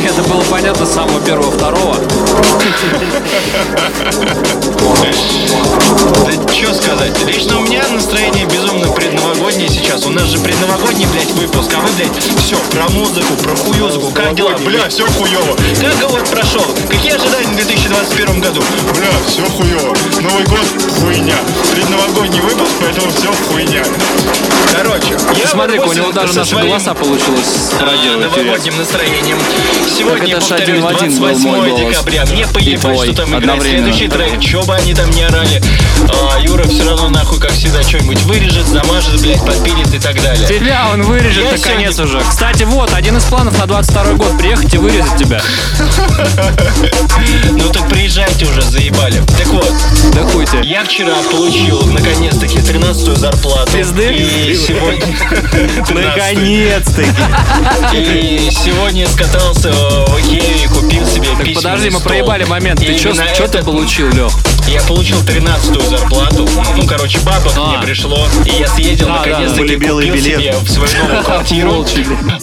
Это 0.09 0.23
было 0.29 0.43
понятно 0.43 0.87
с 0.87 0.95
самого 0.95 1.21
первого, 1.21 1.51
второго. 1.51 1.97
Да 6.25 6.53
что 6.53 6.75
сказать, 6.75 7.19
лично 7.27 7.59
у 7.59 7.63
меня 7.63 7.83
настроение 7.89 8.47
безумно 8.47 8.89
предновогоднее 9.61 9.69
сейчас. 9.69 10.07
У 10.07 10.11
нас 10.11 10.29
же 10.29 10.39
предновогодний, 10.39 11.07
блядь, 11.07 11.31
выпуск, 11.33 11.71
а 11.75 11.81
вы, 11.81 11.89
блядь, 11.97 12.17
все, 12.39 12.57
про 12.73 12.89
музыку, 12.91 13.35
про 13.43 13.55
хуёзыку, 13.55 14.11
как 14.11 14.35
дела? 14.35 14.53
Бля, 14.65 14.89
все 14.89 15.07
хуёво. 15.07 15.57
Как 15.81 16.11
год 16.11 16.29
прошел? 16.31 16.65
Какие 16.89 17.13
ожидания 17.13 17.49
в 17.49 17.57
2021 17.57 18.41
году? 18.41 18.63
Бля, 18.95 19.11
все 19.27 19.43
хуёво. 19.45 19.97
Новый 20.21 20.45
год 20.45 20.67
хуйня. 20.99 21.37
Предновогодний 21.73 22.41
выпуск, 22.41 22.73
поэтому 22.81 23.11
все 23.13 23.33
хуйня. 23.49 23.83
Короче, 24.73 25.17
я 25.37 25.49
Смотри-ка, 25.49 25.83
у 25.83 25.93
него 25.93 26.13
даже 26.13 26.33
наши 26.35 26.51
своим, 26.51 26.69
голоса 26.69 26.95
получилось 26.95 27.71
а, 27.73 27.81
пародировать. 27.81 28.37
новогодним 28.37 28.79
настроением. 28.79 29.39
Сегодня, 29.89 30.37
это 30.37 30.41
ж 30.41 30.49
повторюсь, 30.49 30.69
один 30.69 30.83
в 30.83 30.87
один 30.87 31.11
был 31.11 31.19
28 31.19 31.49
мой 31.49 31.71
голос. 31.71 31.91
декабря. 31.91 32.25
Мне 32.31 32.47
поебать, 32.47 33.03
что 33.03 33.13
там 33.15 33.39
играет 33.39 33.63
следующий 33.63 34.09
трек, 34.09 34.43
что 34.43 34.63
бы 34.63 34.75
они 34.75 34.95
там 34.95 35.11
не 35.11 35.23
орали. 35.23 35.61
А, 36.09 36.39
Юра 36.41 36.65
все 36.65 36.85
равно 36.85 37.09
нахуй, 37.09 37.41
как 37.41 37.51
всегда, 37.51 37.83
что-нибудь 37.83 38.23
вырежет, 38.23 38.67
замажет, 38.67 39.21
блядь, 39.21 39.45
подпилит 39.51 39.93
и 39.95 39.99
так 39.99 40.15
далее. 40.23 40.47
Тебя 40.47 40.89
он 40.93 41.03
вырежет 41.03 41.45
Я 41.45 41.51
наконец 41.53 41.97
сегодня- 41.97 42.19
уже. 42.19 42.29
Кстати, 42.29 42.63
вот, 42.63 42.93
один 42.93 43.17
из 43.17 43.25
планов 43.25 43.59
на 43.59 43.67
22 43.67 44.15
год 44.15 44.39
приехать 44.39 44.73
и 44.75 44.79
вырезать 44.79 45.17
тебя. 45.17 45.41
Ну 47.53 47.69
так 47.73 47.89
приезжайте 47.89 48.47
уже, 48.47 48.63
заебали. 48.63 49.23
Так 49.39 49.47
вот, 49.49 49.73
Да 50.15 50.23
хуй 50.23 50.47
тебе. 50.47 50.63
я 50.63 50.85
вчера 50.85 51.15
получил, 51.31 51.83
наконец-таки, 51.87 52.59
13-ю 52.59 53.15
зарплату. 53.17 53.73
Пизды? 53.73 54.13
И 54.15 54.55
сегодня... 54.57 55.03
13-ю. 55.87 56.01
Наконец-таки. 56.01 57.11
И 58.47 58.51
сегодня 58.51 59.07
скатался 59.09 59.71
в 59.73 60.19
Икею 60.21 60.65
и 60.65 60.67
купил 60.69 61.07
себе 61.07 61.29
Так 61.37 61.55
подожди, 61.55 61.91
мы 61.91 62.01
проебали 62.01 62.45
момент. 62.45 62.81
Ты 62.81 62.97
что 62.99 63.49
ты 63.49 63.63
получил, 63.63 64.09
Лех? 64.13 64.33
Я 64.69 64.81
получил 64.83 65.19
13-ю 65.21 65.81
зарплату. 65.81 66.49
Ну, 66.77 66.87
короче, 66.87 67.19
бабок 67.21 67.53
А. 67.57 67.67
мне 67.69 67.79
пришло. 67.87 68.29
И 68.45 68.51
я 68.61 68.69
съездил, 68.69 69.09
Да, 69.09 69.23
были 69.49 69.77
белые 69.77 70.11
билеты. 70.11 70.57
в 70.59 70.71
свою 70.71 70.91
новую 71.05 71.25
квартиру 71.25 71.87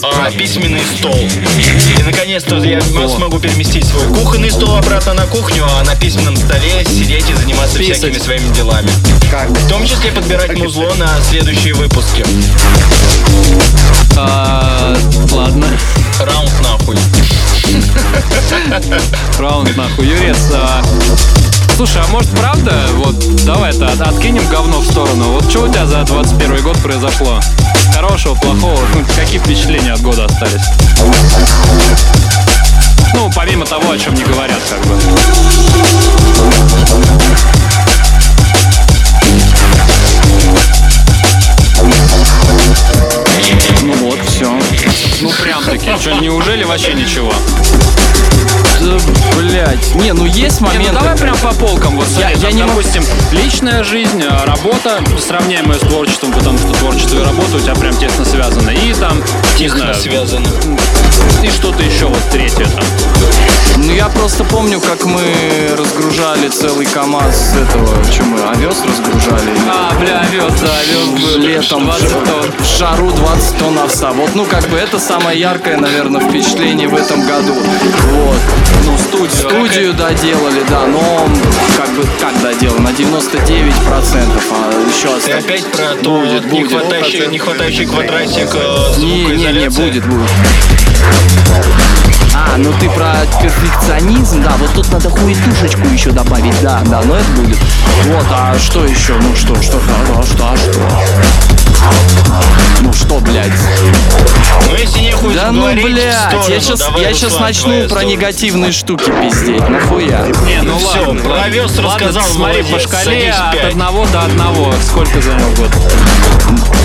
а, 0.03 0.31
письменный 0.31 0.81
стол. 0.97 1.15
И, 1.15 2.03
наконец-то, 2.03 2.55
я 2.57 2.81
смогу 3.09 3.39
переместить 3.39 3.85
свой 3.85 4.07
кухонный 4.07 4.51
стол 4.51 4.75
обратно 4.75 5.13
на 5.13 5.25
кухню, 5.25 5.63
а 5.79 5.83
на 5.83 5.95
письменном 5.95 6.35
столе 6.35 6.85
сидеть 6.85 7.29
и 7.29 7.33
заниматься 7.33 7.77
Писать. 7.79 7.97
всякими 7.97 8.19
своими 8.19 8.53
делами. 8.53 8.89
Как? 9.31 9.49
В 9.49 9.69
том 9.69 9.85
числе 9.85 10.11
подбирать 10.11 10.57
музло 10.57 10.93
на 10.95 11.09
следующие 11.29 11.73
выпуски. 11.73 12.23
А, 14.17 14.95
Ладно. 15.31 15.67
Раунд 16.19 16.51
нахуй. 16.63 16.97
Раунд 19.39 19.75
нахуй. 19.77 20.07
Юрец, 20.07 20.37
а, 20.53 20.81
Слушай, 21.75 22.01
а 22.03 22.07
может 22.07 22.29
правда, 22.31 22.73
вот 22.95 23.15
давай 23.45 23.71
это 23.71 23.87
от- 23.91 24.01
откинем 24.01 24.47
говно 24.49 24.79
в 24.79 24.85
сторону. 24.85 25.33
Вот 25.33 25.49
что 25.49 25.63
у 25.63 25.67
тебя 25.67 25.85
за 25.85 26.03
21 26.03 26.61
год 26.63 26.77
произошло? 26.81 27.39
Хорошего, 27.93 28.35
плохого? 28.35 28.79
Какие 29.15 29.39
впечатления 29.39 29.93
от 29.93 30.01
года 30.01 30.25
остались? 30.25 30.65
Ну, 33.13 33.31
помимо 33.35 33.65
того, 33.65 33.91
о 33.91 33.97
чем 33.97 34.15
не 34.15 34.23
говорят, 34.23 34.59
как 34.69 34.85
бы. 34.85 34.99
Ну 43.83 43.93
вот, 43.93 44.19
все. 44.27 44.49
Ну, 45.21 45.29
прям 45.43 45.63
таки. 45.63 45.89
Что, 45.99 46.13
неужели 46.15 46.63
вообще 46.63 46.93
ничего? 46.93 47.31
Да, 49.67 49.73
блять. 49.75 49.95
Не, 49.95 50.13
ну 50.13 50.25
есть 50.25 50.61
Не, 50.61 50.67
ну 50.67 50.73
моменты. 50.73 50.93
давай 50.93 51.17
прям 51.17 51.37
по 51.37 51.53
полкам. 51.53 51.95
Вот 51.97 52.07
Я- 52.17 52.29
я 52.31 52.51
не 52.51 52.63
могу- 52.63 52.75
допустим, 52.81 53.03
личная 53.31 53.83
жизнь, 53.83 54.23
а, 54.23 54.45
работа, 54.45 54.99
сравняемая 55.25 55.77
с 55.77 55.81
творчеством, 55.81 56.31
потому 56.31 56.57
что 56.57 56.71
творчество 56.73 57.19
и 57.19 57.23
работа 57.25 57.57
у 57.57 57.59
тебя 57.59 57.75
прям 57.75 57.95
тесно 57.97 58.23
связаны. 58.25 58.71
И 58.71 58.93
там, 58.93 59.17
не 59.19 59.57
Тесно 59.57 59.79
знаю, 59.79 59.95
связаны. 59.95 60.47
и 61.43 61.49
что-то 61.49 61.83
еще 61.83 62.05
вот 62.05 62.19
третье 62.31 62.65
там. 62.65 62.83
Ну 63.77 63.93
я 63.93 64.09
просто 64.09 64.43
помню, 64.43 64.79
как 64.81 65.05
мы 65.05 65.21
разгружали 65.77 66.49
целый 66.49 66.85
КАМАЗ 66.85 67.51
с 67.51 67.55
этого, 67.55 67.87
что 68.11 68.23
мы, 68.23 68.39
овес 68.41 68.81
разгружали? 68.83 69.51
А, 69.69 69.93
бля, 69.99 70.19
овес, 70.21 70.53
да, 70.61 70.71
овес 70.79 71.23
был. 71.23 71.37
Летом 71.41 71.85
20 71.85 72.11
тонн. 72.11 72.51
в 72.59 72.65
жару 72.77 73.11
20 73.11 73.57
тонн 73.57 73.79
овса. 73.79 74.11
Вот, 74.11 74.31
ну, 74.35 74.45
как 74.45 74.67
бы 74.69 74.77
это 74.77 74.99
самое 74.99 75.39
яркое, 75.39 75.77
наверное, 75.77 76.21
впечатление 76.21 76.87
в 76.87 76.95
этом 76.95 77.21
году. 77.25 77.53
Вот. 77.53 78.37
Ну, 78.85 78.97
студию. 78.97 79.29
Студию 79.49 79.93
доделали, 79.93 80.63
да, 80.69 80.85
но 80.87 81.27
как 81.77 81.89
бы 81.91 82.03
как 82.19 82.41
доделали? 82.41 82.81
На 82.81 82.89
99%, 82.89 84.41
а 84.51 84.89
еще 84.89 85.07
Ты 85.07 85.31
осталось. 85.31 85.43
опять 85.45 85.65
про 85.67 85.95
то 86.03 86.19
Будет, 86.19 86.43
вот 86.43 86.51
не 86.51 86.61
будет. 86.63 86.71
хватающий, 86.81 87.27
не 87.27 87.37
хватающий 87.37 87.85
квадратик 87.85 88.49
э, 88.53 88.93
Не, 88.97 89.05
не, 89.05 89.35
не, 89.35 89.69
звукоизоляции? 89.69 89.81
будет, 89.83 90.05
будет. 90.05 90.29
А, 92.39 92.57
ну 92.57 92.71
ты 92.79 92.87
про 92.89 93.13
перфекционизм, 93.41 94.43
да, 94.43 94.51
вот 94.59 94.71
тут 94.73 94.91
надо 94.91 95.09
хуетушечку 95.09 95.87
еще 95.87 96.11
добавить, 96.11 96.61
да, 96.61 96.81
да, 96.85 97.01
но 97.01 97.15
это 97.15 97.29
будет. 97.31 97.57
Вот, 98.05 98.25
а 98.31 98.57
что 98.59 98.85
еще? 98.85 99.13
Ну 99.15 99.35
что, 99.35 99.55
что, 99.55 99.79
что, 99.79 100.49
а 100.51 100.55
что? 100.55 101.56
Ну 102.81 102.93
что, 102.93 103.19
блядь? 103.19 103.51
Ну 104.69 104.75
если 104.75 104.99
не 104.99 105.11
хуй 105.11 105.33
Да 105.33 105.51
ну, 105.51 105.71
блядь, 105.73 106.47
я 106.49 106.59
сейчас, 106.59 106.83
я 106.99 107.13
сейчас 107.13 107.39
начну 107.39 107.87
про 107.87 108.03
негативные 108.03 108.71
штуки 108.71 109.11
пиздеть, 109.21 109.67
нахуя? 109.67 110.25
Не, 110.45 110.61
ну 110.61 110.77
Всё, 110.77 111.07
ладно. 111.07 111.21
про 111.21 111.29
ладно, 111.31 111.63
рассказал, 111.83 112.23
смотри, 112.23 112.63
по 112.63 112.79
шкале 112.79 113.31
от 113.31 113.63
одного 113.71 114.05
до 114.07 114.21
одного. 114.21 114.73
Сколько 114.85 115.21
занял 115.21 115.49
год? 115.57 115.69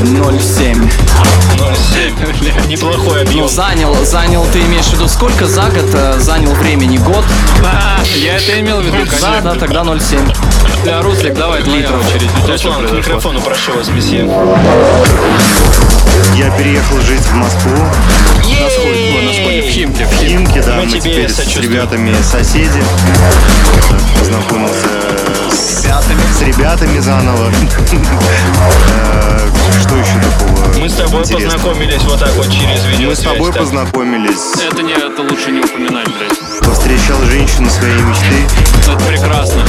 0,7. 0.03 0.91
0,7. 1.59 2.67
Неплохой 2.69 3.23
объем. 3.23 3.43
Ну, 3.43 3.49
занял, 3.49 3.95
занял, 4.05 4.45
ты 4.53 4.61
имеешь 4.63 4.87
в 4.87 4.93
виду, 4.95 5.09
сколько 5.09 5.47
за 5.47 5.63
год 5.63 5.91
э, 5.95 6.19
занял 6.19 6.53
времени? 6.55 6.97
Год? 6.99 7.25
А, 7.65 8.01
я 8.17 8.37
это 8.37 8.61
имел 8.61 8.81
в 8.81 8.85
виду, 8.85 8.97
Да, 9.05 9.11
конечно. 9.11 9.41
да, 9.43 9.55
тогда 9.55 9.81
0,7. 9.83 10.37
Да, 10.85 11.01
Руслик, 11.03 11.35
давай, 11.35 11.63
твоя 11.63 11.79
Литров. 11.79 12.05
очередь. 12.07 12.29
У 12.43 12.47
тебя 12.47 12.59
что 12.59 12.69
Руслан, 12.69 12.73
к 12.87 12.89
произошло? 12.89 12.99
микрофону 12.99 13.41
прошу 13.41 13.73
вас, 13.77 13.89
месье. 13.89 14.29
Я 16.35 16.51
переехал 16.57 16.99
жить 17.01 17.21
в 17.21 17.35
Москву, 17.35 17.77
На 17.77 18.71
сходе, 18.71 19.21
на 19.23 19.33
сходе 19.33 19.63
в 19.63 19.71
Химке, 19.71 20.07
в 20.07 20.13
Химке. 20.15 20.63
Да, 20.63 20.77
Мы 20.77 20.85
мы 20.85 20.91
тебе 20.91 21.01
теперь 21.01 21.29
с 21.31 21.57
ребятами 21.57 22.15
соседи. 22.23 22.83
Познакомился 24.19 24.87
с, 25.51 25.85
с 25.85 26.43
ребятами 26.43 26.99
заново. 27.01 27.51
Э, 28.89 29.49
Что 29.83 29.97
еще 29.97 30.19
такого 30.21 30.79
Мы 30.79 30.89
с 30.89 30.95
тобой 30.95 31.21
интересного? 31.23 31.59
познакомились 31.59 32.03
вот 32.03 32.19
так 32.21 32.33
вот 32.35 32.51
через 32.51 32.85
видеосвязь. 32.85 33.07
Мы 33.09 33.17
с 33.17 33.19
тобой 33.21 33.53
так. 33.53 33.63
познакомились. 33.63 34.63
Это 34.71 34.83
не, 34.83 34.93
это 34.93 35.23
лучше 35.23 35.51
не 35.51 35.61
упоминать, 35.61 36.07
блядь. 36.09 36.61
Повстречал 36.61 37.19
женщину 37.25 37.69
своей 37.71 38.01
мечты. 38.01 38.47
Это 38.83 38.97
прекрасно. 39.05 39.63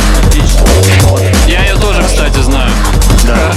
Я 1.47 1.61
ее 1.63 1.76
тоже, 1.76 2.03
кстати, 2.03 2.39
знаю. 2.39 2.71
Да. 3.26 3.51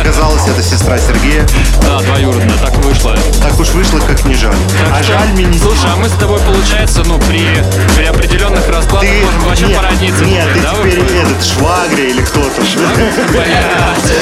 Оказалось, 0.00 0.46
это 0.48 0.62
сестра 0.62 0.98
Сергея. 0.98 1.46
Да, 1.82 1.99
уж 3.60 3.68
вышло, 3.70 3.98
как 4.00 4.24
не 4.24 4.34
жаль. 4.34 4.54
А 4.92 5.02
жаль 5.02 5.28
мне 5.32 5.44
не 5.44 5.58
Слушай, 5.58 5.90
а 5.92 5.96
мы 5.96 6.08
с 6.08 6.12
тобой, 6.12 6.40
получается, 6.40 7.02
ну, 7.04 7.18
при, 7.18 7.46
при 7.96 8.04
определенных 8.04 8.66
раскладах 8.68 9.08
Ты, 9.08 9.22
можем 9.24 9.40
вообще 9.44 9.66
нет, 9.66 9.76
породниться. 9.76 10.24
нет, 10.24 10.48
теперь, 10.48 10.62
ты 10.62 10.68
да, 10.68 10.74
теперь 10.74 11.00
выходит? 11.00 11.26
этот 11.26 11.44
швагре 11.44 12.10
или 12.10 12.22
кто 12.22 12.40
там. 12.40 12.64
Блядь. 13.30 14.12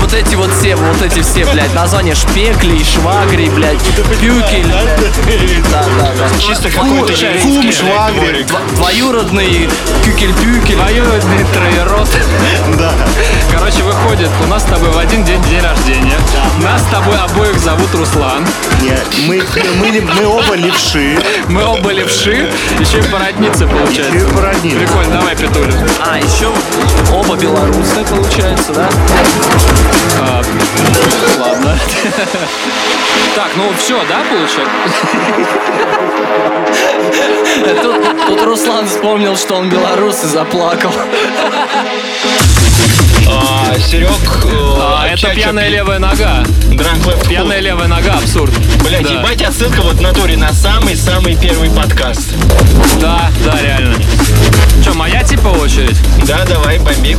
Вот 0.00 0.12
эти 0.14 0.34
вот 0.34 0.50
все, 0.58 0.76
вот 0.76 1.02
эти 1.02 1.22
все, 1.22 1.44
блядь, 1.46 1.74
названия 1.74 2.14
шпеклей, 2.14 2.84
швагрей, 2.84 3.50
блядь, 3.50 3.82
пюкель. 4.20 4.66
Да, 5.70 5.84
да, 5.98 6.12
да. 6.16 6.40
Чисто 6.40 6.70
какой-то 6.70 7.12
Кум. 7.42 7.60
Дво- 7.66 8.76
Двоюродный 8.76 9.68
кюкель-пюкель. 10.04 10.76
Двоюродный 10.76 11.44
троерод. 11.52 12.08
Да. 12.78 12.92
Короче, 13.52 13.82
выходит, 13.82 14.30
у 14.44 14.46
нас 14.46 14.62
с 14.62 14.66
тобой 14.66 14.90
в 14.90 14.98
один 14.98 15.24
день 15.24 15.42
день 15.44 15.60
рождения. 15.60 16.16
Нас 16.62 16.82
с 16.82 16.86
тобой 16.86 17.16
обоих 17.18 17.58
зовут 17.58 17.92
Руслан. 17.94 18.45
Не, 18.82 18.98
мы, 19.26 19.42
мы, 19.80 20.00
мы 20.00 20.26
оба 20.26 20.54
левши. 20.54 21.18
Мы 21.48 21.64
оба 21.64 21.90
левши, 21.90 22.50
еще 22.78 22.98
и 22.98 23.02
породницы, 23.02 23.66
получается. 23.66 24.14
Еще 24.14 24.26
и 24.26 24.30
породницы. 24.32 24.76
Прикольно, 24.78 25.16
давай, 25.16 25.36
Петуля. 25.36 25.72
А, 26.00 26.18
еще 26.18 26.52
оба 27.12 27.36
белорусы, 27.36 28.04
получается, 28.08 28.72
да? 28.72 28.88
А, 30.20 30.42
ладно. 31.38 31.78
Так, 33.34 33.50
ну 33.56 33.70
все, 33.78 33.98
да, 34.08 34.20
получается? 34.30 34.72
Тут, 37.82 38.26
тут 38.26 38.42
Руслан 38.42 38.86
вспомнил, 38.86 39.36
что 39.36 39.56
он 39.56 39.68
белорус 39.68 40.24
и 40.24 40.26
заплакал. 40.26 40.92
А, 43.28 43.74
Серег... 43.78 44.08
э, 44.44 44.74
А, 44.80 45.06
это 45.08 45.28
пьяная 45.34 45.68
левая 45.68 45.98
нога. 45.98 46.44
Пьяная 47.28 47.60
левая 47.60 47.88
нога, 47.88 48.18
абсурд. 48.36 48.54
Блядь, 48.84 49.04
Да. 49.04 49.14
ебать 49.14 49.42
отсылка 49.42 49.80
вот 49.82 49.96
в 49.96 50.00
натуре 50.00 50.36
на 50.36 50.52
самый-самый 50.52 51.36
первый 51.36 51.70
подкаст. 51.70 52.34
Да, 53.00 53.30
да, 53.44 53.62
реально. 53.62 53.96
Че, 54.84 54.92
моя 54.92 55.22
типа 55.22 55.48
очередь? 55.48 55.96
Да, 56.26 56.44
давай, 56.44 56.78
бомби. 56.78 57.16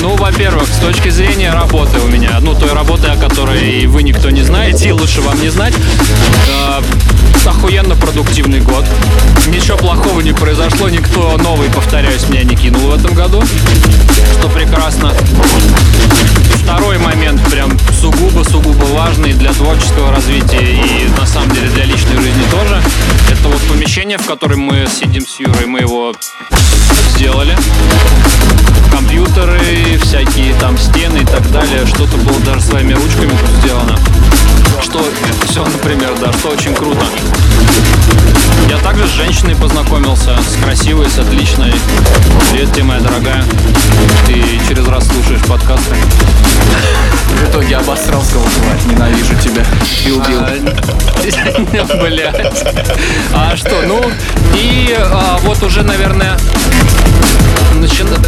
Ну, 0.00 0.16
во-первых, 0.16 0.68
с 0.68 0.78
точки 0.78 1.08
зрения 1.08 1.52
работы 1.52 1.98
у 1.98 2.08
меня, 2.08 2.38
ну, 2.40 2.54
той 2.54 2.72
работы, 2.72 3.08
о 3.08 3.16
которой 3.16 3.86
вы 3.86 4.02
никто 4.02 4.30
не 4.30 4.42
знаете, 4.42 4.88
и 4.88 4.92
лучше 4.92 5.20
вам 5.20 5.40
не 5.40 5.48
знать, 5.48 5.74
э, 5.74 6.82
охуенно 7.48 7.96
продуктивный 7.96 8.60
год. 8.60 8.84
Ничего 9.48 9.76
плохого 9.76 10.20
не 10.20 10.32
произошло, 10.32 10.88
никто 10.88 11.36
новый, 11.38 11.68
повторяюсь, 11.70 12.28
меня 12.28 12.44
не 12.44 12.56
кинул 12.56 12.82
в 12.82 12.94
этом 12.94 13.14
году, 13.14 13.42
что 14.38 14.48
прекрасно. 14.48 15.12
Второй 16.62 16.98
момент, 16.98 17.42
прям 17.50 17.76
сугубо-сугубо 18.00 18.84
важный 18.84 19.32
для 19.32 19.52
творческого 19.52 20.12
развития 20.12 20.60
и, 20.60 21.08
на 21.18 21.26
самом 21.26 21.50
деле, 21.52 21.68
для 21.70 21.84
личной 21.84 22.16
жизни 22.16 22.44
тоже. 22.50 22.82
Это 23.30 23.48
вот 23.48 23.60
помещение, 23.62 24.18
в 24.18 24.26
котором 24.26 24.60
мы 24.60 24.86
сидим 24.86 25.26
с 25.26 25.40
Юрой, 25.48 25.64
мы 25.64 25.80
его 25.80 26.12
сделали 27.14 27.56
компьютеры, 28.90 29.58
всякие 30.02 30.54
там 30.54 30.76
стены 30.78 31.18
и 31.18 31.24
так 31.24 31.50
далее. 31.50 31.86
Что-то 31.86 32.16
было 32.18 32.38
даже 32.40 32.60
своими 32.62 32.94
ручками 32.94 33.30
тут 33.30 33.50
сделано. 33.62 33.96
Что 34.82 35.04
все, 35.44 35.64
например, 35.64 36.14
да, 36.20 36.32
что 36.32 36.50
очень 36.50 36.74
круто. 36.74 37.04
Я 38.68 38.78
также 38.78 39.06
с 39.06 39.10
женщиной 39.10 39.56
познакомился, 39.56 40.36
с 40.42 40.62
красивой, 40.62 41.08
с 41.08 41.18
отличной. 41.18 41.72
Привет 42.50 42.72
тебе, 42.72 42.84
моя 42.84 43.00
дорогая. 43.00 43.44
Ты 44.26 44.42
через 44.68 44.86
раз 44.86 45.06
слушаешь 45.06 45.42
подкасты. 45.42 45.94
В 47.38 47.50
итоге 47.50 47.76
обосрал, 47.76 48.22
сказал, 48.22 48.46
«Тварь, 48.46 48.92
ненавижу 48.92 49.34
тебя. 49.36 49.64
И 50.06 50.10
убил. 50.10 50.42
Блять. 52.02 52.64
А 53.32 53.56
что, 53.56 53.82
ну, 53.86 54.00
и 54.54 54.96
а, 54.98 55.38
вот 55.42 55.62
уже, 55.62 55.82
наверное, 55.82 56.36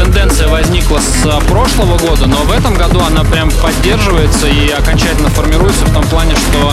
тенденция 0.00 0.48
возникла 0.48 0.98
с 0.98 1.26
а, 1.26 1.40
прошлого 1.40 1.98
года, 1.98 2.26
но 2.26 2.36
в 2.38 2.52
этом 2.52 2.74
году 2.74 3.00
она 3.00 3.22
прям 3.22 3.50
поддерживается 3.50 4.46
и 4.46 4.68
окончательно 4.70 5.28
формируется 5.28 5.84
в 5.84 5.92
том 5.92 6.02
плане, 6.04 6.34
что 6.36 6.72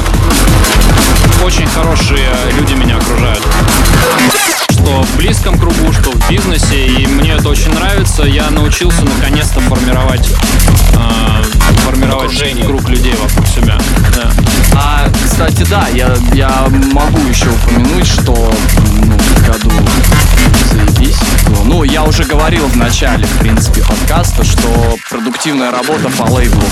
очень 1.45 1.68
хорошие 1.68 2.28
люди 2.57 2.74
меня 2.74 2.97
окружают. 2.97 3.43
Что 4.72 5.01
в 5.03 5.18
близком 5.18 5.57
кругу, 5.59 5.91
что 5.91 6.11
в 6.11 6.30
бизнесе, 6.30 6.88
и 6.88 7.05
мне 7.05 7.34
это 7.34 7.49
очень 7.49 7.74
нравится. 7.74 8.24
Я 8.24 8.49
научился 8.49 9.03
наконец-то 9.03 9.59
формировать, 9.61 10.28
а, 10.95 11.41
формировать 11.86 12.34
Окружение. 12.34 12.65
круг 12.65 12.89
людей 12.89 13.13
вокруг 13.22 13.47
себя. 13.47 13.78
Да. 14.15 14.32
А, 14.74 15.09
кстати, 15.24 15.65
да, 15.70 15.88
я, 15.93 16.15
я 16.34 16.68
могу 16.91 17.20
еще 17.28 17.49
упомянуть, 17.49 18.07
что 18.07 18.34
ну, 19.05 19.18
в 19.18 19.47
году 19.47 19.72
заебись. 20.78 21.20
Ну, 21.66 21.84
я 21.84 22.04
уже 22.04 22.24
говорил 22.24 22.68
в 22.68 22.76
начале, 22.76 23.26
в 23.26 23.40
принципе, 23.40 23.82
подкаста, 23.82 24.44
что 24.44 24.98
продуктивная 25.10 25.72
работа 25.72 26.10
по 26.10 26.24
лейблу 26.24 26.64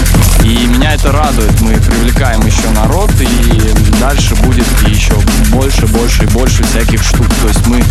И 0.45 0.67
меня 0.67 0.93
это 0.93 1.11
радует. 1.11 1.59
Мы 1.61 1.73
привлекаем 1.73 2.39
еще 2.45 2.69
народ, 2.69 3.09
и 3.19 3.73
дальше 3.99 4.35
будет 4.35 4.67
еще 4.87 5.13
больше, 5.49 5.87
больше 5.87 6.23
и 6.25 6.27
больше 6.27 6.63
всяких 6.63 7.01
штук. 7.01 7.25
То 7.41 7.47
есть 7.47 7.65
мы 7.65 7.83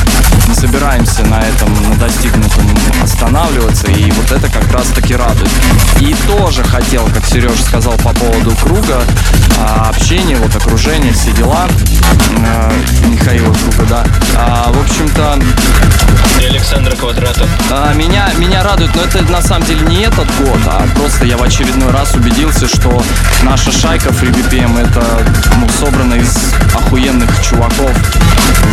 не 0.46 0.54
собираемся 0.54 1.24
на 1.24 1.40
этом, 1.40 1.74
на 1.90 1.96
достигнутом 1.96 2.70
останавливаться, 3.02 3.88
и 3.88 4.08
вот 4.12 4.30
это 4.30 4.48
как 4.52 4.70
раз 4.72 4.86
таки 4.94 5.16
радует. 5.16 5.50
И 6.00 6.14
тоже 6.28 6.62
хотел, 6.62 7.04
как 7.12 7.26
Сереж 7.26 7.60
сказал 7.60 7.94
по 7.94 8.10
поводу 8.10 8.54
круга, 8.62 9.02
а, 9.58 9.88
общения, 9.90 10.36
вот 10.36 10.54
окружение, 10.54 11.12
все 11.12 11.32
дела. 11.32 11.66
А, 12.46 12.72
Михаила 13.08 13.52
круга, 13.52 13.86
да. 13.88 14.06
А, 14.36 14.72
В 14.72 14.80
общем-то, 14.80 15.40
И 16.40 16.96
Квадратов. 16.96 17.48
а, 17.70 17.92
меня, 17.94 18.30
меня 18.36 18.62
радует, 18.62 18.94
но 18.94 19.02
это 19.02 19.22
на 19.32 19.42
самом 19.42 19.66
деле 19.66 19.80
не 19.86 20.02
этот 20.02 20.26
год, 20.38 20.58
а 20.66 20.86
просто 20.96 21.24
я 21.24 21.36
в 21.36 21.42
очередной 21.42 21.90
раз 21.90 22.14
убедился, 22.14 22.43
что 22.52 23.02
наша 23.42 23.72
шайка 23.72 24.10
FreeBPM 24.10 24.78
это 24.78 25.02
ну, 25.58 25.68
собрана 25.80 26.14
из 26.14 26.36
охуенных 26.74 27.30
чуваков. 27.42 27.90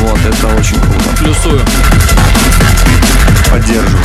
Вот, 0.01 0.19
это 0.25 0.47
очень 0.55 0.79
круто. 0.79 1.09
Плюсую. 1.17 1.61
Поддерживаю. 3.49 4.03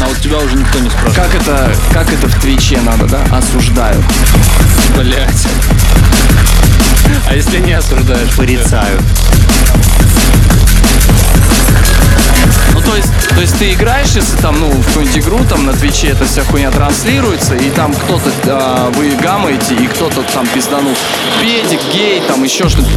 А 0.00 0.06
вот 0.06 0.16
тебя 0.18 0.38
уже 0.38 0.56
никто 0.56 0.78
не 0.78 0.90
спрашивает. 0.90 1.16
Как 1.16 1.34
это, 1.34 1.74
как 1.92 2.12
это 2.12 2.28
в 2.28 2.40
Твиче 2.40 2.80
надо, 2.80 3.06
да? 3.06 3.22
Осуждаю. 3.36 4.02
Блять. 4.96 5.46
А 7.28 7.34
если 7.34 7.58
не 7.58 7.72
осуждаешь? 7.72 8.30
Порицаю. 8.36 8.98
Ну, 12.74 12.80
то 12.80 12.96
есть, 12.96 13.08
то 13.28 13.40
есть 13.40 13.58
ты 13.58 13.72
играешь, 13.72 14.10
если 14.14 14.36
там, 14.38 14.58
ну, 14.58 14.70
в 14.70 14.86
какую-нибудь 14.86 15.18
игру, 15.18 15.38
там 15.48 15.66
на 15.66 15.72
Твиче 15.72 16.08
эта 16.08 16.24
вся 16.24 16.42
хуйня 16.42 16.70
транслируется, 16.70 17.54
и 17.54 17.70
там 17.70 17.92
кто-то, 17.92 18.30
а, 18.46 18.90
вы 18.96 19.10
гамаете, 19.22 19.74
и 19.74 19.86
кто-то 19.86 20.22
там 20.22 20.46
пизданул 20.46 20.94
педик, 21.40 21.80
гей, 21.92 22.22
там 22.26 22.42
еще 22.42 22.68
что-то. 22.68 22.88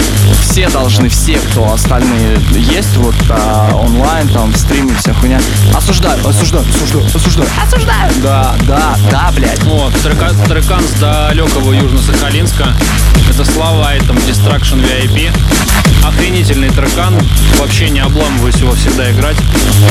Все 0.42 0.70
должны, 0.70 1.10
все, 1.10 1.38
кто 1.38 1.74
остальные 1.74 2.40
есть, 2.56 2.96
вот 2.98 3.16
а, 3.30 3.76
онлайн, 3.76 4.28
там, 4.30 4.52
в 4.52 4.58
стриме, 4.58 4.96
вся 4.98 5.14
хуйня. 5.14 5.40
Осуждаю, 5.74 6.26
осуждаю, 6.26 6.66
осуждаю, 6.70 7.06
осуждаю. 7.14 7.50
Осуждаю! 7.66 8.12
Да, 8.24 8.56
да, 8.62 8.98
да, 9.12 9.32
блядь. 9.36 9.62
Вот, 9.64 9.94
трека, 10.02 10.32
трекан 10.48 10.84
с 10.84 11.00
далекого 11.00 11.74
Южно-Сахалинска. 11.74 12.68
Это 13.30 13.44
слова, 13.44 13.92
там 14.08 14.16
Distraction 14.18 14.82
VIP. 14.82 15.32
Охренительный 16.08 16.70
трекан. 16.70 17.16
Вообще 17.60 17.90
не 17.90 18.00
обламываюсь 18.00 18.56
его 18.56 18.74
всегда 18.74 19.10
играть. 19.12 19.38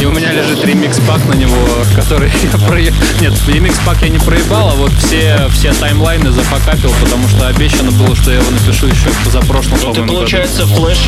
И 0.01 0.05
у 0.05 0.12
меня 0.12 0.33
лежит 0.33 0.65
ремикс-пак 0.65 1.25
на 1.27 1.35
него, 1.35 1.57
который 1.95 2.31
я 2.53 2.59
проебал. 2.59 2.99
Нет, 3.21 3.33
ремикс-пак 3.47 4.03
я 4.03 4.09
не 4.09 4.19
проебал, 4.19 4.71
а 4.71 4.75
вот 4.75 4.93
все, 4.95 5.49
все 5.53 5.73
таймлайны 5.73 6.31
зафакапил, 6.31 6.93
потому 7.03 7.29
что 7.29 7.49
обещано 7.49 7.91
было, 7.91 8.15
что 8.15 8.31
я 8.31 8.39
его 8.39 8.51
напишу 8.51 8.87
еще 8.87 9.11
в 9.11 9.25
позапрошлом, 9.25 9.73
Ну 9.73 9.79
ты, 9.79 9.85
по-моему, 10.01 10.05
году. 10.07 10.15
получается, 10.19 10.67
флеш... 10.67 10.99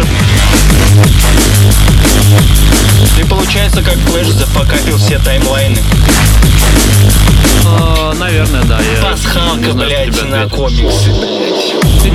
Ты, 3.16 3.24
получается, 3.26 3.82
как 3.82 3.96
флеш 4.10 4.28
зафакапил 4.28 4.98
все 4.98 5.18
таймлайны. 5.18 5.78
А, 7.64 8.14
наверное, 8.14 8.62
да. 8.64 8.78
Я 8.80 9.02
Пасхалка, 9.02 9.72
знаю, 9.72 9.88
блядь, 10.12 10.22
на 10.30 10.48
комиксы, 10.48 11.10
блядь. 11.10 11.74
Ты 12.02 12.10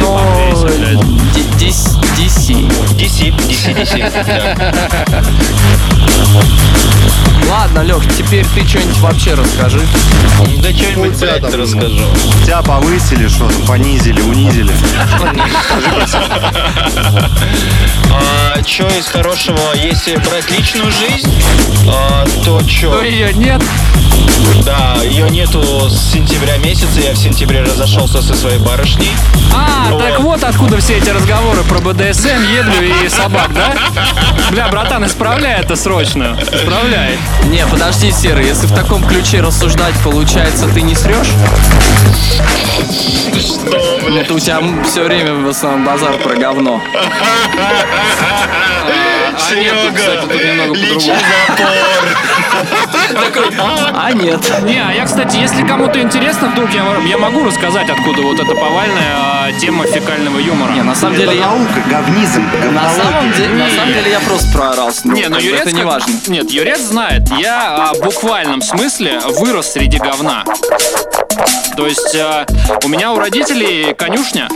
дис- 1.60 1.98
DC. 2.18 2.54
DC, 2.98 3.32
DC, 3.48 3.74
DC. 3.74 4.12
да. 4.26 5.24
Ладно, 7.50 7.80
Лех, 7.82 8.02
теперь 8.18 8.46
ты 8.56 8.66
что-нибудь 8.68 8.98
вообще 9.00 9.34
расскажи. 9.34 9.82
Да 10.60 10.70
что-нибудь, 10.72 11.18
блядь, 11.20 11.44
расскажу. 11.44 12.06
Тебя 12.46 12.62
повысили, 12.62 13.28
что 13.28 13.50
там, 13.50 13.66
понизили, 13.68 14.22
унизили. 14.22 14.74
А, 18.14 18.62
что 18.68 18.88
из 18.90 19.06
хорошего, 19.08 19.74
если 19.74 20.18
брать 20.18 20.50
личную 20.52 20.92
жизнь, 20.92 21.32
а, 21.88 22.26
то 22.44 22.60
что? 22.68 22.90
Но 22.90 23.02
ее 23.02 23.34
нет. 23.34 23.62
Да, 24.66 24.98
ее 25.04 25.30
нету 25.30 25.90
с 25.90 26.12
сентября 26.14 26.58
месяца, 26.58 27.00
я 27.00 27.14
в 27.14 27.18
сентябре 27.18 27.64
разошелся 27.64 28.22
со 28.22 28.34
своей 28.36 28.60
барышней. 28.60 29.12
А, 29.56 29.98
так 29.98 30.20
вот 30.20 30.44
откуда 30.44 30.78
все 30.78 30.98
эти 30.98 31.10
разговоры 31.10 31.64
про 31.64 31.80
БДСМ, 31.80 32.42
едлю 32.52 33.04
и 33.06 33.10
собак, 33.10 33.52
да? 33.54 33.74
Бля, 34.52 34.68
братан, 34.68 35.06
исправляй 35.06 35.62
это 35.62 35.76
срочно. 35.76 36.38
Исправляй. 36.42 37.18
Не, 37.46 37.66
подожди, 37.68 38.12
Серый, 38.12 38.46
если 38.46 38.68
в 38.68 38.74
таком 38.74 39.04
ключе 39.04 39.42
рассуждать, 39.42 39.96
получается, 40.04 40.68
ты 40.68 40.82
не 40.82 40.96
срешь? 40.96 41.28
Что, 43.40 44.00
Ну, 44.02 44.10
блядь? 44.12 44.28
то 44.28 44.34
у 44.36 44.40
тебя 44.40 44.60
все 44.86 45.04
время 45.04 45.34
в 45.34 45.48
основном 45.50 45.86
базар 45.86 46.18
про 46.18 46.36
говно. 46.36 46.82
А 49.36 49.54
личный 49.54 50.22
по-другому. 50.22 50.76
запор. 53.52 53.90
А 53.94 54.12
нет. 54.14 54.40
Не, 54.64 54.80
а 54.80 54.92
я, 54.92 55.06
кстати, 55.06 55.38
если 55.38 55.66
кому-то 55.66 56.02
интересно, 56.02 56.50
вдруг 56.50 56.70
я, 56.72 57.18
могу 57.18 57.44
рассказать, 57.44 57.90
откуда 57.90 58.22
вот 58.22 58.40
эта 58.40 58.54
повальная 58.54 59.16
а, 59.16 59.52
тема 59.60 59.86
фекального 59.86 60.40
юмора. 60.40 60.72
Не, 60.72 60.84
на 60.84 60.96
самом 60.96 61.18
деле 61.18 61.38
я... 61.38 61.48
наука, 61.48 61.82
говнизм, 61.90 62.44
На 62.74 62.90
самом, 62.90 63.94
деле, 63.94 64.12
я 64.12 64.20
просто 64.20 64.48
проорался. 64.54 65.08
Не, 65.08 65.28
ну 65.28 65.36
бы 65.36 65.42
Юрец... 65.42 65.62
это 65.62 65.72
не 65.72 65.84
важно. 65.84 66.14
Нет, 66.28 66.52
Юрец 66.52 66.80
знает. 66.80 67.24
Я 67.38 67.90
а, 67.90 67.94
в 67.94 68.00
буквальном 68.00 68.62
смысле 68.62 69.20
вырос 69.40 69.74
среди 69.74 69.98
говна. 69.98 70.44
То 71.76 71.88
есть 71.88 72.16
а, 72.16 72.46
у 72.84 72.88
меня 72.88 73.12
у 73.12 73.20
родителей 73.20 73.94
конюшня. 73.94 74.48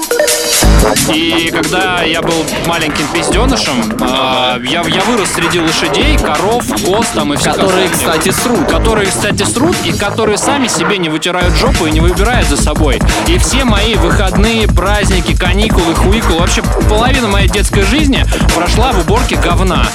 И 1.13 1.51
когда 1.51 2.03
я 2.03 2.21
был 2.21 2.45
маленьким 2.67 3.07
пизденышем, 3.13 3.97
а, 4.01 4.57
я, 4.75 4.81
я 4.89 5.01
вырос 5.05 5.29
среди 5.33 5.61
лошадей, 5.61 6.17
коров, 6.17 6.65
коз 6.85 7.07
там 7.15 7.33
и 7.33 7.37
всякого. 7.37 7.67
Которые, 7.67 7.87
кстати, 7.87 8.31
срут. 8.31 8.69
Которые, 8.69 9.07
кстати, 9.07 9.43
срут 9.43 9.77
и 9.85 9.93
которые 9.93 10.37
сами 10.37 10.67
себе 10.67 10.97
не 10.97 11.07
вытирают 11.07 11.55
жопу 11.55 11.85
и 11.85 11.91
не 11.91 12.01
выбирают 12.01 12.45
за 12.49 12.57
собой. 12.61 12.99
И 13.27 13.37
все 13.37 13.63
мои 13.63 13.95
выходные, 13.95 14.67
праздники, 14.67 15.33
каникулы, 15.33 15.95
хуикулы, 15.95 16.39
вообще 16.39 16.61
половина 16.89 17.29
моей 17.29 17.47
детской 17.47 17.83
жизни 17.83 18.25
прошла 18.53 18.91
в 18.91 18.99
уборке 18.99 19.37
говна. 19.37 19.85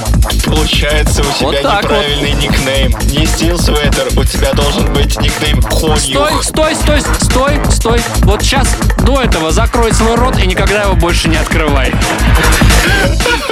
Получается, 0.47 1.21
у 1.21 1.25
тебя 1.39 1.47
Вот 1.49 1.63
так 1.63 1.83
вот. 1.83 1.91
неправильный 1.93 2.33
никнейм. 2.33 2.95
Не 3.13 3.27
стил 3.27 3.59
свитер, 3.59 4.09
у 4.17 4.25
тебя 4.25 4.55
должен 4.55 4.91
быть 4.95 5.21
никнейм 5.21 5.61
Стой, 5.61 5.99
Хонюх. 5.99 6.43
стой, 6.43 6.75
стой, 6.75 7.01
стой, 7.21 7.61
стой. 7.71 8.01
Вот 8.23 8.43
сейчас 8.43 8.67
до 9.05 9.21
этого 9.21 9.51
закрой 9.51 9.93
свой 9.93 10.15
рот 10.15 10.39
и 10.39 10.47
никогда 10.47 10.83
его 10.85 10.95
больше 10.95 11.29
не 11.29 11.37
открывай. 11.37 11.93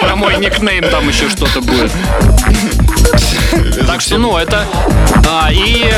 Про 0.01 0.17
мой 0.17 0.37
никнейм 0.39 0.85
там 0.91 1.08
еще 1.09 1.29
что-то 1.29 1.61
будет. 1.61 1.91
Так 3.87 4.01
что, 4.01 4.19
ну, 4.19 4.37
это... 4.37 4.65
а, 5.27 5.51
и 5.51 5.93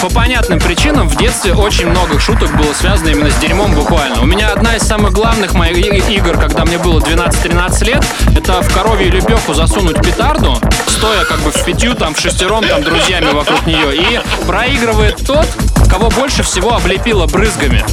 по 0.00 0.08
понятным 0.08 0.58
причинам 0.58 1.08
в 1.08 1.16
детстве 1.16 1.54
очень 1.54 1.86
много 1.86 2.18
шуток 2.18 2.56
было 2.56 2.72
связано 2.72 3.10
именно 3.10 3.30
с 3.30 3.36
дерьмом 3.36 3.72
буквально. 3.72 4.20
У 4.20 4.24
меня 4.24 4.48
одна 4.48 4.74
из 4.74 4.82
самых 4.82 5.12
главных 5.12 5.54
моих 5.54 6.08
игр, 6.08 6.36
когда 6.38 6.64
мне 6.64 6.78
было 6.78 6.98
12-13 6.98 7.84
лет, 7.84 8.04
это 8.36 8.62
в 8.62 8.74
коровью 8.74 9.12
лепеху 9.12 9.54
засунуть 9.54 10.02
петарду, 10.02 10.58
стоя 10.88 11.24
как 11.24 11.38
бы 11.40 11.52
в 11.52 11.64
пятью, 11.64 11.94
там, 11.94 12.14
в 12.14 12.18
шестером, 12.18 12.66
там, 12.66 12.82
друзьями 12.82 13.30
вокруг 13.32 13.64
нее, 13.66 13.94
и 13.94 14.20
проигрывает 14.46 15.24
тот, 15.24 15.46
кого 15.88 16.08
больше 16.10 16.42
всего 16.42 16.74
облепило 16.74 17.26
брызгами. 17.26 17.84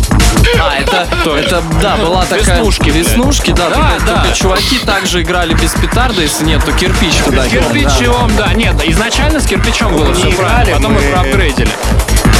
А, 0.60 0.76
это, 0.80 1.08
То 1.24 1.38
есть, 1.38 1.48
это, 1.48 1.64
да, 1.82 1.98
была 1.98 2.26
такая... 2.26 2.58
веснушки. 2.58 2.90
Веснушки, 2.90 3.52
да. 3.52 3.70
Да, 3.70 3.76
только, 3.76 4.06
да. 4.06 4.22
только 4.22 4.36
чуваки 4.38 4.80
также 4.80 5.22
играли 5.22 5.54
без 5.54 5.72
петарды, 5.74 6.24
если 6.24 6.46
нет, 6.46 6.64
то 6.64 6.72
кирпич 6.72 7.16
туда. 7.26 7.46
С 7.46 7.50
кирпичом, 7.50 8.32
да. 8.38 8.54
Нет, 8.54 8.76
изначально 8.86 9.40
с 9.40 9.46
кирпичом 9.46 9.96
было 9.96 10.14
все 10.14 10.32
правильно, 10.32 10.78
потом 10.78 10.94
мы 10.94 11.02
мы- 11.02 11.12
проапгрейдили. 11.12 11.72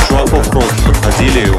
Чуваков 0.10 0.50
просто 0.50 0.76
подходили, 0.86 1.52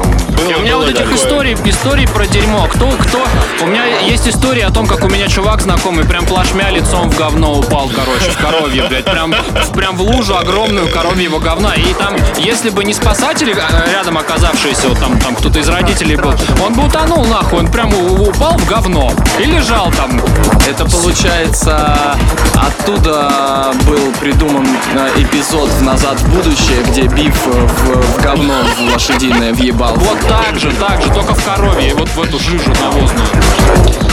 у 0.57 0.61
меня 0.61 0.75
вот 0.77 0.89
этих 0.89 1.11
историй, 1.13 1.55
историй 1.65 2.07
про 2.07 2.25
дерьмо. 2.25 2.67
Кто, 2.73 2.87
кто? 2.89 3.25
У 3.63 3.67
меня 3.67 3.85
есть 4.01 4.27
история 4.27 4.65
о 4.65 4.71
том, 4.71 4.87
как 4.87 5.03
у 5.03 5.07
меня 5.07 5.27
чувак 5.27 5.61
знакомый 5.61 6.03
прям 6.03 6.25
плашмя 6.25 6.69
лицом 6.71 7.09
в 7.09 7.17
говно 7.17 7.53
упал, 7.59 7.89
короче, 7.95 8.31
в 8.31 8.37
коровье, 8.37 8.83
блядь. 8.89 9.05
Прям, 9.05 9.31
в- 9.33 9.71
прям 9.73 9.95
в 9.95 10.01
лужу 10.01 10.35
огромную 10.35 10.89
коровьего 10.89 11.39
говна. 11.39 11.75
И 11.75 11.93
там, 11.93 12.15
если 12.37 12.71
бы 12.71 12.83
не 12.83 12.93
спасатели 12.93 13.53
а, 13.53 13.89
рядом 13.91 14.17
оказавшиеся, 14.17 14.89
вот 14.89 14.99
там, 14.99 15.17
там 15.19 15.35
кто-то 15.35 15.59
из 15.59 15.69
родителей 15.69 16.15
был, 16.15 16.33
он 16.63 16.73
бы 16.73 16.85
утонул 16.87 17.23
нахуй, 17.25 17.59
он 17.59 17.67
прям 17.71 17.93
упал 17.93 18.57
в 18.57 18.65
говно. 18.67 19.13
И 19.39 19.45
лежал 19.45 19.91
там. 19.95 20.19
Это 20.67 20.85
получается 20.85 22.15
оттуда 22.55 23.73
был 23.87 24.11
придуман 24.19 24.67
э, 24.95 25.09
эпизод 25.21 25.69
в 25.69 25.81
«Назад 25.83 26.19
в 26.19 26.29
будущее», 26.35 26.83
где 26.87 27.03
Биф 27.03 27.35
э, 27.47 27.51
в, 27.51 28.17
в 28.19 28.21
говно 28.21 28.40
в 28.41 28.93
лошадиное 28.93 29.53
въебал. 29.53 29.95
Вот 29.95 30.19
так 30.27 30.59
же, 30.59 30.71
так 30.71 31.01
же, 31.01 31.11
только 31.13 31.33
в 31.33 31.45
корове, 31.45 31.89
и 31.89 31.93
вот 31.93 32.09
в 32.09 32.21
эту 32.21 32.39
жижу 32.39 32.69
навозную. 32.81 33.27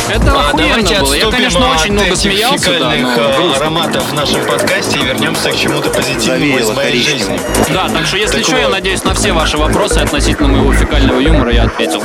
Это 0.08 0.32
А 0.32 0.48
охуенно 0.50 1.00
было. 1.00 1.14
Я, 1.14 1.30
конечно, 1.30 1.70
от 1.70 1.80
очень 1.80 1.92
много 1.92 2.16
смеялся, 2.16 2.70
да, 2.70 2.92
фекальных 2.92 3.16
но 3.16 3.22
э, 3.22 3.56
ароматов 3.56 4.10
в 4.10 4.14
нашем 4.14 4.40
подкасте 4.46 4.98
и 4.98 5.02
вернемся 5.02 5.50
к 5.50 5.56
чему-то 5.56 5.90
позитивному 5.90 6.58
из 6.58 6.70
моей 6.70 7.02
жизни. 7.02 7.38
Да, 7.70 7.88
так 7.88 8.06
что 8.06 8.16
если 8.16 8.38
Так 8.38 8.46
что, 8.46 8.56
я 8.56 8.64
вот. 8.64 8.72
надеюсь, 8.72 9.04
на 9.04 9.14
все 9.14 9.32
ваши 9.32 9.58
вопросы 9.58 9.98
относительно 9.98 10.48
моего 10.48 10.72
фекального 10.72 11.20
юмора 11.20 11.52
я 11.52 11.64
ответил. 11.64 12.02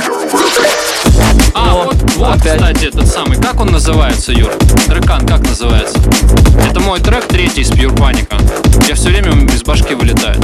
А, 1.54 1.72
вот, 1.72 1.96
вот, 2.16 2.36
опять. 2.36 2.58
кстати, 2.58 2.86
этот 2.86 3.06
самый, 3.06 3.40
как 3.40 3.60
он 3.60 3.68
называется, 3.68 4.32
Юр? 4.32 4.50
Трекан, 4.86 5.26
как 5.26 5.40
называется? 5.40 5.98
Это 6.68 6.80
мой 6.80 7.00
трек 7.00 7.24
третий 7.24 7.62
из 7.62 7.70
Pure 7.70 7.96
Паника. 7.96 8.36
Я 8.86 8.96
все 8.96 9.08
время 9.08 9.32
из 9.52 9.62
башки 9.62 9.94
вылетает. 9.94 10.42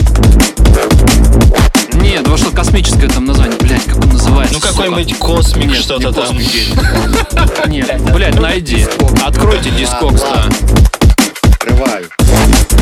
Нет, 2.10 2.26
во 2.26 2.36
что 2.36 2.50
космическое 2.50 3.06
там 3.06 3.24
название, 3.24 3.56
блядь, 3.60 3.84
как 3.84 3.98
он 3.98 4.08
называется? 4.08 4.54
Ну 4.54 4.60
какой-нибудь 4.60 5.16
космик, 5.18 5.72
что-то 5.76 6.08
не 6.32 6.42
там. 6.42 7.70
Нет, 7.70 8.00
блядь, 8.12 8.34
найди. 8.34 8.84
Откройте 9.24 9.70
дискокс, 9.70 10.20
да. 10.22 10.48
Открываю. 11.44 12.10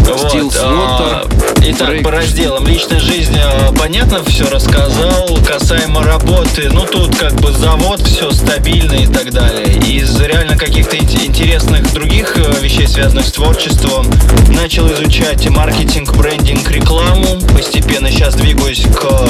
Вот, 0.06 0.54
а, 0.60 1.24
Итак, 1.60 1.90
Break. 1.90 2.02
по 2.02 2.10
разделам. 2.10 2.66
Личная 2.66 3.00
жизнь, 3.00 3.36
а, 3.38 3.72
понятно, 3.78 4.22
все 4.24 4.48
рассказал. 4.48 5.38
Касаемо 5.46 6.02
работы, 6.02 6.68
ну 6.72 6.82
тут 6.86 7.16
как 7.16 7.34
бы 7.34 7.52
завод, 7.52 8.00
все 8.06 8.30
стабильно 8.30 8.92
и 8.92 9.06
так 9.06 9.30
далее. 9.32 9.74
Из 9.86 10.18
реально 10.20 10.56
каких-то 10.56 10.96
ин- 10.96 11.08
интересных 11.24 11.92
других 11.92 12.36
э, 12.36 12.60
вещей, 12.62 12.86
связанных 12.86 13.26
с 13.26 13.32
творчеством, 13.32 14.06
начал 14.48 14.90
изучать 14.92 15.48
маркетинг, 15.50 16.14
брендинг, 16.16 16.70
рекламу. 16.70 17.38
Постепенно 17.54 18.10
сейчас 18.10 18.34
двигаюсь 18.34 18.82
к 18.82 19.28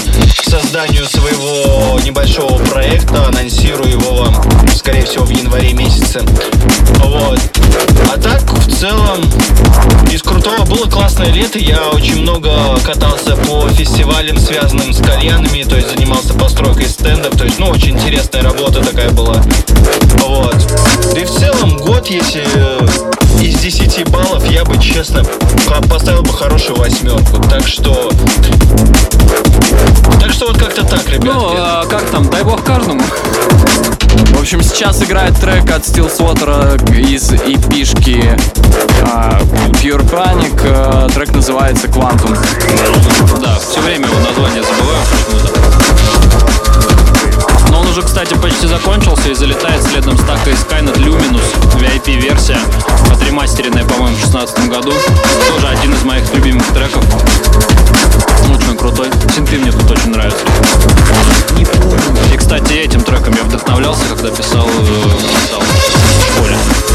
созданию 0.48 1.06
своего 1.06 1.98
небольшого 2.00 2.58
проекта. 2.64 3.26
Анонсирую 3.26 3.90
его 3.90 4.14
вам, 4.14 4.36
скорее 4.74 5.04
всего, 5.04 5.24
в 5.24 5.30
январе 5.30 5.72
месяце. 5.72 6.20
Вот. 7.04 7.38
А 8.14 8.18
так, 8.20 8.42
в 8.52 8.78
целом, 8.78 9.18
из 10.10 10.22
крутого 10.22 10.57
было 10.64 10.86
классное 10.86 11.30
лето. 11.32 11.58
Я 11.58 11.88
очень 11.90 12.22
много 12.22 12.50
катался 12.84 13.36
по 13.36 13.68
фестивалям, 13.68 14.38
связанным 14.38 14.92
с 14.92 14.98
кальянами, 14.98 15.62
то 15.62 15.76
есть 15.76 15.90
занимался 15.90 16.34
постройкой 16.34 16.88
стендов. 16.88 17.36
То 17.36 17.44
есть, 17.44 17.58
ну, 17.58 17.66
очень 17.68 17.92
интересная 17.96 18.42
работа 18.42 18.80
такая 18.82 19.10
была. 19.10 19.42
Вот. 20.18 20.56
Да 21.14 21.20
и 21.20 21.24
в 21.24 21.30
целом 21.30 21.76
год, 21.76 22.08
если 22.08 22.42
э, 22.54 22.86
из 23.42 23.58
10 23.60 24.08
баллов, 24.10 24.48
я 24.50 24.64
бы, 24.64 24.78
честно, 24.78 25.24
по- 25.66 25.86
поставил 25.88 26.22
бы 26.22 26.32
хорошую 26.32 26.78
восьмерку. 26.78 27.40
Так 27.48 27.66
что... 27.66 28.10
Так 30.20 30.30
что 30.32 30.46
вот 30.46 30.58
как-то 30.58 30.84
так, 30.84 31.08
ребят. 31.08 31.34
Ну, 31.34 31.54
а 31.56 31.84
как 31.86 32.02
там, 32.10 32.28
дай 32.30 32.42
бог 32.42 32.62
каждому. 32.64 33.02
В 34.34 34.40
общем, 34.40 34.62
сейчас 34.62 35.02
играет 35.02 35.38
трек 35.40 35.70
от 35.70 35.82
Steel 35.82 36.10
Slaughter 36.14 36.98
из 36.98 37.30
эпишки 37.32 38.36
а, 39.02 39.40
Pure 39.72 40.08
Panic. 40.10 40.60
а, 40.64 41.08
Трек 41.08 41.32
называется 41.32 41.86
Quantum. 41.88 42.36
Да, 43.42 43.58
все 43.58 43.80
время 43.80 44.06
его 44.06 44.18
название 44.20 44.62
забываю. 44.62 44.98
Но 47.70 47.80
он 47.80 47.88
уже, 47.88 48.02
кстати, 48.02 48.34
почти 48.34 48.66
закончился 48.66 49.28
и 49.28 49.34
залетает 49.34 49.82
следом 49.82 50.16
с 50.16 50.20
Така 50.22 50.50
из 50.50 50.58
Skynet 50.64 50.96
Luminous, 50.96 51.42
VIP-версия, 51.76 52.58
отремастеренная, 53.12 53.84
по-моему, 53.84 54.16
в 54.16 54.20
2016 54.20 54.68
году. 54.68 54.92
Тоже 55.48 55.68
один 55.68 55.92
из 55.92 56.02
моих 56.04 56.32
любимых 56.34 56.66
треков. 56.68 57.04
Крутой. 58.78 59.10
Синты 59.34 59.58
мне 59.58 59.72
тут 59.72 59.90
очень 59.90 60.10
нравятся. 60.10 60.44
И, 62.32 62.36
кстати, 62.36 62.74
этим 62.74 63.00
треком 63.00 63.34
я 63.34 63.42
вдохновлялся, 63.42 64.04
когда 64.08 64.30
писал, 64.30 64.66
э, 64.66 64.72
писал 65.44 65.60
в. 65.60 66.87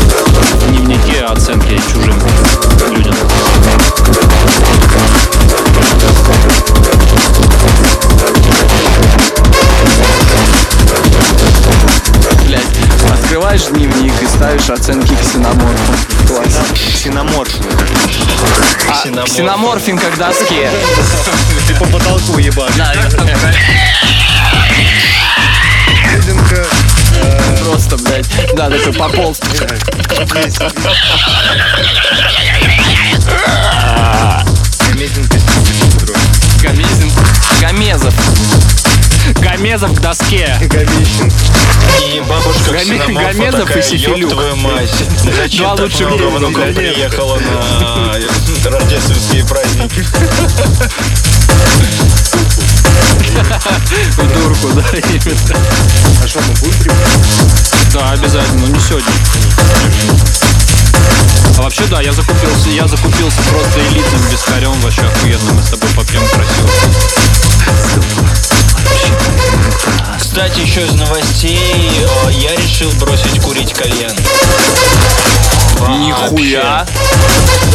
А, 19.34 19.36
ксеноморфинг 19.36 19.99
как 19.99 20.15
доске. 20.15 20.69
Ты 21.67 21.73
по 21.75 21.86
потолку 21.86 22.38
ебашь. 22.38 22.75
Лизинка, 26.13 26.67
Просто, 27.63 27.97
блядь. 27.97 28.27
Да, 28.53 28.69
такой 28.69 28.93
пополз. 28.93 29.39
Гамезин. 36.61 37.11
Гамезов. 37.59 38.13
Гомезов 39.39 39.93
к 39.93 39.99
доске. 40.01 40.57
Гамещин. 40.61 41.32
И 42.13 42.19
бабушка 42.21 42.71
Гаме- 42.71 42.99
Ксеноморфа 42.99 43.34
Гамедов 43.34 43.59
и 43.61 43.65
такая, 43.67 43.84
Сифилюк. 43.84 44.19
«Ёб 44.19 44.30
твою 44.32 44.55
мать, 44.57 44.89
зачем 45.38 45.65
Два 45.65 45.76
так 45.76 45.86
лучших 45.86 46.07
много 46.07 46.17
друга, 46.17 46.36
внуков 46.38 46.63
блядь. 46.63 46.76
приехала 46.76 47.39
на 47.39 48.13
рождественские 48.71 49.45
праздники? 49.45 50.05
В 54.17 54.34
дурку, 54.34 54.67
да, 54.76 54.97
именно. 54.97 55.57
А 56.24 56.28
что, 56.28 56.39
мы 56.41 56.53
будем? 56.61 56.91
Да, 57.93 58.11
обязательно, 58.11 58.67
но 58.67 58.67
не 58.67 58.80
сегодня. 58.80 59.07
А 61.57 61.61
вообще, 61.61 61.84
да, 61.86 62.01
я 62.01 62.11
закупился, 62.11 62.69
я 62.69 62.88
закупился 62.88 63.41
просто 63.49 63.80
элитным 63.91 64.21
вискарем, 64.32 64.74
вообще 64.82 65.01
охуенно, 65.01 65.53
мы 65.53 65.61
с 65.63 65.69
тобой 65.69 65.89
попьем 65.95 66.21
красиво. 66.28 66.69
Super, 67.66 68.36
super, 68.36 68.86
super, 68.91 69.72
super. 69.80 70.12
Кстати, 70.24 70.61
еще 70.61 70.82
из 70.86 70.93
новостей, 70.93 71.59
э, 71.99 72.32
я 72.32 72.55
решил 72.55 72.89
бросить 72.93 73.41
курить 73.43 73.74
кальян. 73.74 74.15
Нихуя. 75.99 76.86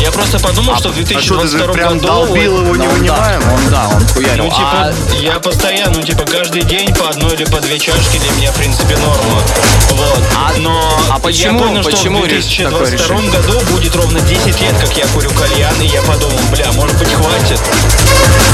Я 0.01 0.11
просто 0.13 0.39
подумал, 0.39 0.77
что 0.79 0.89
в 0.89 0.93
А 0.93 1.21
что, 1.21 1.41
ты 1.41 1.49
2022 1.49 1.73
прям 1.75 1.99
году... 1.99 2.07
долбил 2.07 2.61
его 2.63 2.65
Ну, 2.65 2.71
он, 2.73 2.79
да, 2.79 2.85
невынимаемо? 2.85 3.53
он, 3.53 3.71
да, 3.71 3.89
он 3.89 4.07
хуярил. 4.09 4.45
Ну, 4.45 4.51
типа, 4.51 4.63
А 4.73 4.93
я 5.21 5.39
постоянно, 5.41 5.93
ну, 5.99 6.03
типа, 6.03 6.23
каждый 6.25 6.63
день 6.63 6.95
по 6.95 7.11
одной 7.11 7.35
или 7.35 7.45
по 7.45 7.61
две 7.61 7.79
чашки 7.79 8.17
для 8.19 8.31
меня, 8.33 8.51
в 8.53 8.55
принципе, 8.55 8.97
норма. 8.97 9.43
Вот. 9.91 10.19
А- 10.37 10.53
Но 10.59 11.01
а 11.11 11.19
почему- 11.19 11.59
я 11.61 11.67
понял, 11.67 11.83
почему 11.83 12.19
что 12.19 12.27
в 12.27 12.31
реш- 12.31 12.63
такое 12.65 12.87
2022 12.87 13.31
году 13.31 13.61
будет 13.73 13.95
ровно 13.97 14.21
10 14.21 14.61
лет, 14.61 14.75
как 14.81 14.97
я 14.97 15.07
курю 15.09 15.31
кальян, 15.33 15.75
и 15.83 15.87
я 15.87 16.01
подумал, 16.03 16.39
бля, 16.53 16.71
может 16.73 16.97
быть, 16.97 17.13
хватит. 17.13 17.61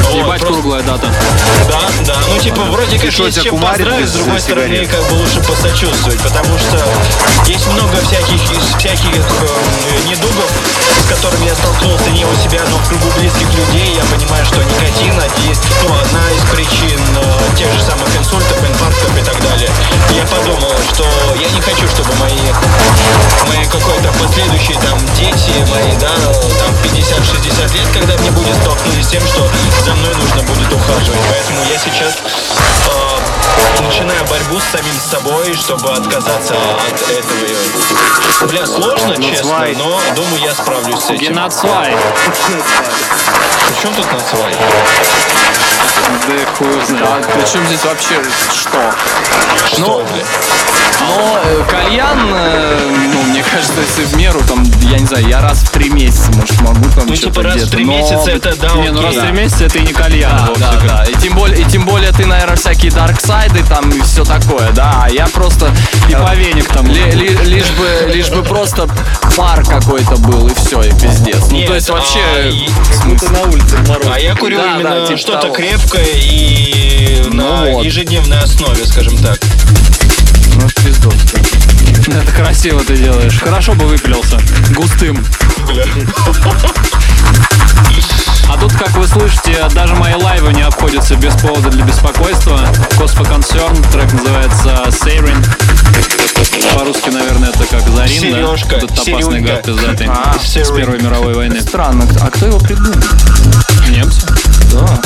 Вот, 0.05 0.15
Ебать 0.17 0.41
просто- 0.41 0.47
круглая 0.47 0.83
дата. 0.83 1.09
Да, 1.69 1.81
да, 2.07 2.17
ну 2.29 2.39
типа 2.41 2.63
вроде 2.63 2.99
как 2.99 3.11
что, 3.13 3.27
есть 3.27 3.43
чем 3.43 3.57
кумарит 3.57 3.84
без 3.93 4.11
с 4.11 4.13
другой 4.15 4.41
стороны 4.41 4.87
как 4.87 5.05
бы 5.09 5.15
лучше 5.15 5.41
посочувствовать, 5.41 6.21
потому 6.23 6.59
что 6.59 6.81
есть 7.47 7.67
много 7.69 7.97
всяких 8.01 8.41
всяких 8.79 9.15
э, 9.15 10.09
недугов, 10.09 10.51
с 11.05 11.09
которыми 11.09 11.47
я 11.47 11.55
столкнулся 11.55 12.11
не 12.11 12.25
у 12.25 12.35
себя, 12.37 12.61
но 12.71 12.79
в 12.79 12.89
кругу 12.89 13.11
близких 13.19 13.53
людей. 13.53 13.95
Я 13.95 14.05
понимаю, 14.05 14.45
что 14.45 14.57
никотин 14.63 15.15
ну, 15.15 15.95
одна 16.01 16.31
из 16.31 16.43
причин 16.51 17.01
э, 17.17 17.57
тех 17.57 17.73
же 17.73 17.83
самых 17.83 18.09
инсультов, 18.17 18.59
инфарктов 18.69 19.17
и 19.17 19.23
так 19.23 19.41
далее. 19.43 19.71
Я 20.11 20.25
подумал, 20.27 20.73
что 20.93 21.05
я 21.39 21.49
не 21.51 21.61
хочу, 21.61 21.87
чтобы 21.89 22.15
мои 22.15 22.41
мои 23.49 23.65
какой-то 23.67 24.13
последующие 24.19 24.79
там 24.81 24.99
дети 25.17 25.53
мои, 25.71 25.97
да, 26.01 26.11
там 26.59 26.73
50-60 26.85 27.75
лет, 27.75 27.89
когда 27.93 28.17
мне 28.19 28.31
будет 28.31 28.57
столкнулись 28.57 29.07
с 29.07 29.09
тем, 29.09 29.27
что 29.27 29.49
за 29.85 29.95
мной 29.95 30.15
нужно 30.15 30.43
будет 30.43 30.73
ухаживать. 30.73 31.21
Поэтому 31.29 31.65
я 31.71 31.79
сейчас 31.79 32.15
начинаю 33.81 34.25
борьбу 34.27 34.61
с 34.61 34.65
самим 34.65 34.99
собой, 34.99 35.55
чтобы 35.55 35.91
отказаться 35.91 36.55
от 36.55 37.03
этого. 37.11 38.49
Бля, 38.49 38.67
сложно, 38.67 39.17
честно, 39.23 39.67
но 39.77 40.01
думаю, 40.15 40.43
я 40.43 40.55
справлюсь 40.55 41.01
с 41.01 41.11
этим. 41.11 41.33
Генацвай. 41.33 41.97
При 43.67 43.83
чем 43.83 43.95
тут 43.95 44.13
нацвай? 44.13 44.55
Да 46.27 46.53
хуй 46.57 46.67
знает. 46.87 47.07
А 47.07 47.23
причем 47.39 47.67
здесь 47.67 47.85
вообще 47.85 48.15
что? 48.53 48.79
Что, 49.67 49.81
Ну, 49.81 49.99
блядь? 50.13 50.27
Но 51.07 51.39
э, 51.45 51.65
кальян, 51.69 52.19
э, 52.33 52.79
ну, 53.13 53.23
мне 53.25 53.43
кажется, 53.43 53.75
если 53.81 54.05
в 54.05 54.17
меру, 54.17 54.41
там, 54.49 54.63
я 54.83 54.99
не 54.99 55.05
знаю, 55.07 55.27
я 55.29 55.41
раз 55.43 55.59
в 55.59 55.71
три 55.71 55.91
месяца, 55.91 56.31
может, 56.33 56.61
могу 56.63 56.85
там 56.95 57.07
Ну, 57.07 57.15
что-то 57.17 57.31
типа 57.35 57.43
раз 57.43 57.63
в 57.63 57.71
три 57.71 57.85
но 57.85 57.93
месяца 57.99 58.31
это 58.31 58.57
да, 58.57 58.69
Не, 58.77 58.91
ну 58.91 59.03
раз 59.03 59.15
в 59.17 59.21
три 59.21 59.33
месяца 59.33 59.65
это 59.65 59.79
и 59.79 59.83
не 59.83 59.93
кальян 59.93 60.31
Да, 60.37 60.47
вовсе. 60.47 60.61
да, 60.63 60.73
да. 60.87 61.05
И 61.05 61.15
тем 61.17 61.35
более, 61.35 61.61
и 61.61 61.65
тем 61.65 61.85
более 61.85 62.11
ты, 62.13 62.25
наверное, 62.27 62.57
всякие 62.57 62.91
дарксайды 62.91 63.63
там 63.69 63.91
и 63.91 64.01
все 64.01 64.25
такое, 64.25 64.71
да. 64.71 65.03
А 65.05 65.11
я 65.11 65.27
просто 65.27 65.71
И 66.09 66.13
по 66.15 66.35
веник 66.35 66.69
там. 66.69 66.87
ли- 66.87 67.11
ли- 67.11 67.29
лишь 67.45 67.71
бы, 67.73 68.11
лишь 68.13 68.31
бы 68.31 68.43
просто 68.43 68.89
пар 69.37 69.63
какой-то 69.65 70.17
был 70.17 70.47
и 70.49 70.55
все, 70.55 70.81
и 70.83 70.91
пиздец. 70.93 71.51
Ну 71.51 71.67
то 71.67 71.75
есть 71.75 71.91
вообще 71.91 72.21
а, 72.37 72.49
и- 72.49 72.69
смысл. 72.95 73.31
на 73.31 73.43
улице 73.43 73.77
мороз. 73.89 74.07
А 74.11 74.19
я 74.19 74.35
курю 74.37 74.57
Да, 74.59 74.77
именно 74.77 75.01
да, 75.01 75.07
типа 75.07 75.19
что-то 75.19 75.43
того. 75.43 75.55
Крепкое 75.75 76.07
и 76.21 77.23
Ну 77.31 77.35
на 77.35 77.71
вот. 77.73 77.85
ежедневной 77.85 78.39
основе, 78.39 78.85
скажем 78.87 79.17
так. 79.19 79.39
Ну, 80.55 80.69
пиздос. 80.85 81.15
Это 82.07 82.33
красиво 82.33 82.85
ты 82.85 82.97
делаешь. 82.97 83.39
Хорошо 83.41 83.75
бы 83.75 83.87
выпилился. 83.87 84.39
Густым. 84.75 85.25
А 88.47 88.59
тут, 88.59 88.75
как 88.75 88.91
вы 88.91 89.07
слышите, 89.07 89.67
даже 89.75 89.95
мои 89.95 90.15
лайвы 90.15 90.53
не 90.53 90.61
обходятся 90.63 91.17
без 91.17 91.35
повода 91.35 91.71
для 91.71 91.83
беспокойства. 91.83 92.69
Косфа 92.99 93.23
Concern, 93.23 93.91
трек 93.91 94.13
называется 94.13 94.85
Siren. 94.91 95.43
По-русски, 96.77 97.11
наверное, 97.11 97.51
это 97.51 97.65
как 97.67 97.83
Зарин, 97.89 98.21
Сережка, 98.21 98.69
да? 98.71 98.77
Этот 98.79 98.91
опасный 98.93 99.05
Серёнька. 99.23 99.53
гад 99.55 99.63
пиздатый 99.67 100.07
А, 100.09 100.35
с 100.39 100.57
Siren. 100.57 100.77
Первой 100.77 101.01
мировой 101.01 101.35
войны. 101.35 101.61
Странно, 101.61 102.07
а 102.21 102.31
кто 102.31 102.47
его 102.47 102.59
придумал? 102.59 102.95
Немцы? 103.89 104.27
Да. 104.73 105.01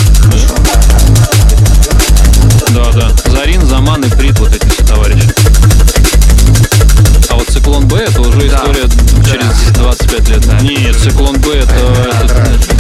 Да, 2.71 2.93
да. 2.93 3.31
Зарин, 3.31 3.65
Заман 3.67 4.03
и 4.05 4.09
Прит, 4.11 4.39
вот 4.39 4.55
эти 4.55 4.67
все 4.69 4.85
товарищи. 4.85 5.29
А 7.31 7.35
вот 7.35 7.49
Циклон 7.49 7.87
Б 7.87 7.99
это 7.99 8.21
уже 8.23 8.49
Да. 8.49 8.57
история 8.57 8.89
через 9.25 9.73
25 9.75 10.29
лет. 10.29 10.63
Нет, 10.63 10.97
Циклон 10.97 11.37
Б 11.41 11.55
это, 11.55 11.75
это, 11.75 12.35
это, 12.35 12.75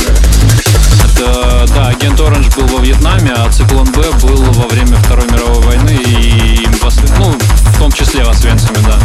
да, 1.74 1.88
агент 1.88 2.20
Оранж 2.20 2.49
был 2.57 2.66
во 2.66 2.82
Вьетнаме, 2.82 3.32
а 3.32 3.51
Циклон 3.51 3.84
Б 3.92 4.11
был 4.22 4.42
во 4.53 4.68
время 4.68 4.96
Второй 4.99 5.26
мировой 5.30 5.61
войны 5.62 5.90
и 6.07 6.66
Освен- 6.82 7.12
ну, 7.18 7.32
в 7.74 7.78
том 7.78 7.92
числе 7.92 8.24
в 8.24 8.28
Освенциме, 8.30 8.78
да. 8.86 8.99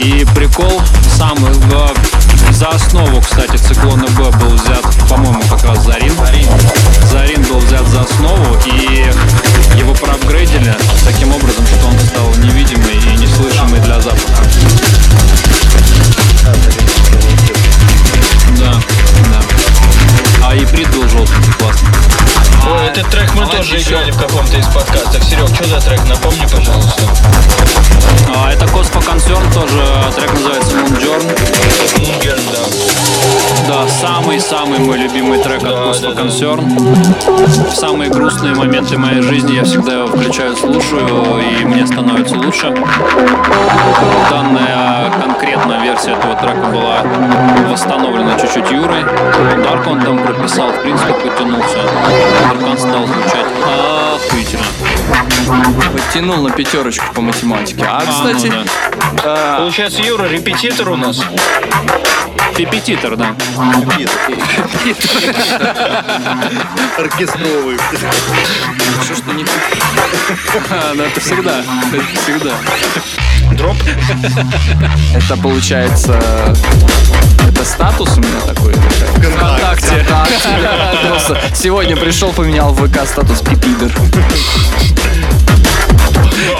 И 0.00 0.24
прикол 0.34 0.80
сам 1.16 1.36
в- 1.36 1.94
за 2.52 2.68
основу, 2.68 3.20
кстати, 3.20 3.56
циклона 3.56 4.06
Б 4.16 4.30
Concern. 36.36 36.60
В 37.70 37.74
самые 37.74 38.10
грустные 38.10 38.54
моменты 38.54 38.98
моей 38.98 39.22
жизни 39.22 39.54
я 39.54 39.64
всегда 39.64 39.94
его 39.94 40.06
включаю, 40.08 40.54
слушаю, 40.54 41.40
и 41.40 41.64
мне 41.64 41.86
становится 41.86 42.34
лучше. 42.36 42.74
Данная 44.28 45.10
конкретная 45.22 45.80
версия 45.80 46.10
этого 46.10 46.34
трека 46.34 46.66
была 46.66 47.02
восстановлена 47.70 48.38
чуть-чуть 48.38 48.70
Юрой. 48.70 49.02
Дарк 49.62 49.86
он 49.86 50.02
там 50.02 50.18
прописал, 50.18 50.68
в 50.72 50.82
принципе, 50.82 51.14
потянулся. 51.14 51.78
Даркан 52.50 52.76
стал 52.78 53.06
звучать 53.06 53.46
охуительно. 54.14 54.66
Подтянул 55.92 56.42
на 56.42 56.50
пятерочку 56.50 57.14
по 57.14 57.22
математике. 57.22 57.86
А, 57.88 58.02
ну 58.04 58.12
кстати, 58.12 58.52
да. 58.52 58.64
э, 59.24 59.56
Получается, 59.60 60.02
Юра, 60.02 60.24
репетитор 60.24 60.90
у 60.90 60.96
нас. 60.96 61.22
Пипетитор, 62.56 63.16
да. 63.16 63.34
Оркестровый. 66.96 67.76
что 69.04 69.14
что 69.14 69.32
не 69.32 69.44
А, 70.70 70.94
да, 70.96 71.04
это 71.04 71.20
всегда. 71.20 71.62
Это 71.92 72.04
всегда. 72.22 72.52
Дроп. 73.52 73.76
Это 75.14 75.36
получается... 75.36 76.18
Это 77.48 77.64
статус 77.64 78.16
у 78.16 78.20
меня 78.20 78.40
такой? 78.46 78.72
Вконтакте. 78.72 80.04
Просто 81.08 81.38
сегодня 81.54 81.96
пришел, 81.96 82.32
поменял 82.32 82.72
в 82.72 82.88
ВК 82.88 83.06
статус 83.06 83.40
пипидер. 83.40 83.92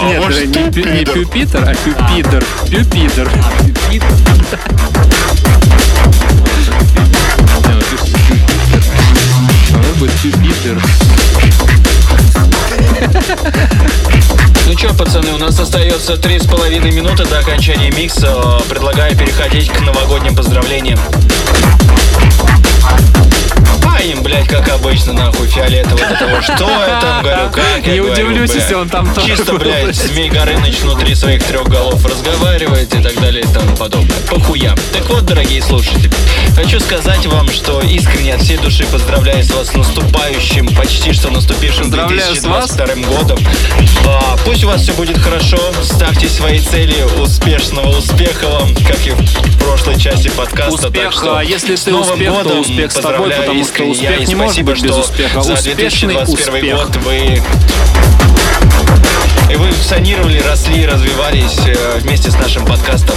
Нет, 0.04 0.22
это 0.30 0.46
не, 0.46 0.70
пю- 0.70 0.90
не 0.90 1.04
пюпитер, 1.04 1.64
а 1.68 1.74
пюпидер. 1.74 2.44
Пюпидер. 2.70 3.30
Не, 3.90 4.00
Давай 9.96 10.08
будет 10.08 10.12
пюпитер. 10.20 10.82
Ну 14.66 14.76
что, 14.76 14.94
пацаны, 14.94 15.32
у 15.32 15.38
нас 15.38 15.58
остается 15.58 16.16
три 16.16 16.38
с 16.38 16.46
половиной 16.46 16.90
минуты 16.90 17.24
до 17.24 17.38
окончания 17.38 17.90
микса. 17.90 18.60
Предлагаю 18.68 19.16
переходить 19.16 19.70
к 19.70 19.80
новогодним 19.80 20.34
поздравлениям. 20.34 20.98
А 23.96 24.02
им, 24.02 24.22
блядь, 24.22 24.46
как 24.46 24.68
обычно, 24.68 25.14
нахуй, 25.14 25.46
фиолетово 25.48 25.98
до 26.06 26.16
того, 26.18 26.42
что 26.42 26.52
я 26.52 27.00
там 27.00 27.22
говорю, 27.22 27.50
как 27.50 27.86
я 27.86 27.92
Не 27.92 27.98
говорю, 28.00 28.12
удивлюсь, 28.12 28.54
если 28.54 28.74
он 28.74 28.88
там 28.88 29.12
тоже 29.14 29.28
Чисто, 29.28 29.52
был. 29.52 29.60
блядь, 29.60 29.94
Змей 29.96 30.28
Горыныч 30.28 30.80
внутри 30.80 31.14
своих 31.14 31.42
трех 31.44 31.66
голов 31.68 32.04
разговаривает 32.04 32.92
и 32.94 33.02
так 33.02 33.18
далее 33.20 33.42
и 33.42 33.46
тому 33.46 33.74
подобное. 33.76 34.16
По 34.28 34.38
хуям. 34.40 34.76
Так 34.92 35.08
вот, 35.08 35.24
дорогие 35.24 35.62
слушатели, 35.62 36.10
хочу 36.54 36.78
сказать 36.80 37.24
вам, 37.26 37.48
что 37.48 37.80
искренне 37.80 38.34
от 38.34 38.42
всей 38.42 38.58
души 38.58 38.84
поздравляю 38.84 39.42
с 39.42 39.50
вас 39.50 39.68
с 39.68 39.72
наступающим, 39.74 40.68
почти 40.76 41.12
что 41.12 41.30
наступившим 41.30 41.84
Поздравляю 41.84 42.36
с 42.36 42.44
вас. 42.44 42.70
2022 42.72 43.16
годом. 43.16 43.38
А, 44.06 44.36
пусть 44.44 44.62
у 44.64 44.66
вас 44.68 44.82
все 44.82 44.92
будет 44.92 45.18
хорошо, 45.18 45.58
ставьте 45.82 46.28
свои 46.28 46.58
цели 46.60 47.02
успешного 47.18 47.96
успеха 47.96 48.48
вам, 48.48 48.74
как 48.74 49.06
и 49.06 49.10
в 49.10 49.58
прошлой 49.58 49.98
части 49.98 50.28
подкаста. 50.28 50.88
Успех, 50.88 51.04
так 51.04 51.12
что 51.12 51.38
а 51.38 51.42
если 51.44 51.76
ты 51.76 51.94
успех, 51.94 52.42
то 52.42 52.60
успех 52.60 52.92
с 52.92 52.94
тобой, 52.96 53.30
потому 53.30 53.64
что 53.64 53.85
успех 53.90 54.28
не 54.28 54.34
может 54.34 54.52
спасибо, 54.54 54.72
быть 54.72 54.82
без 54.82 54.96
успеха. 54.96 55.42
За 55.42 55.52
Успешный 55.54 56.14
2021 56.14 56.54
успех. 56.54 56.76
год 56.76 56.96
вы 57.04 57.42
эволюционировали, 59.48 60.40
росли, 60.40 60.86
развивались 60.86 61.58
э, 61.66 61.98
вместе 62.00 62.30
с 62.30 62.34
нашим 62.34 62.66
подкастом. 62.66 63.14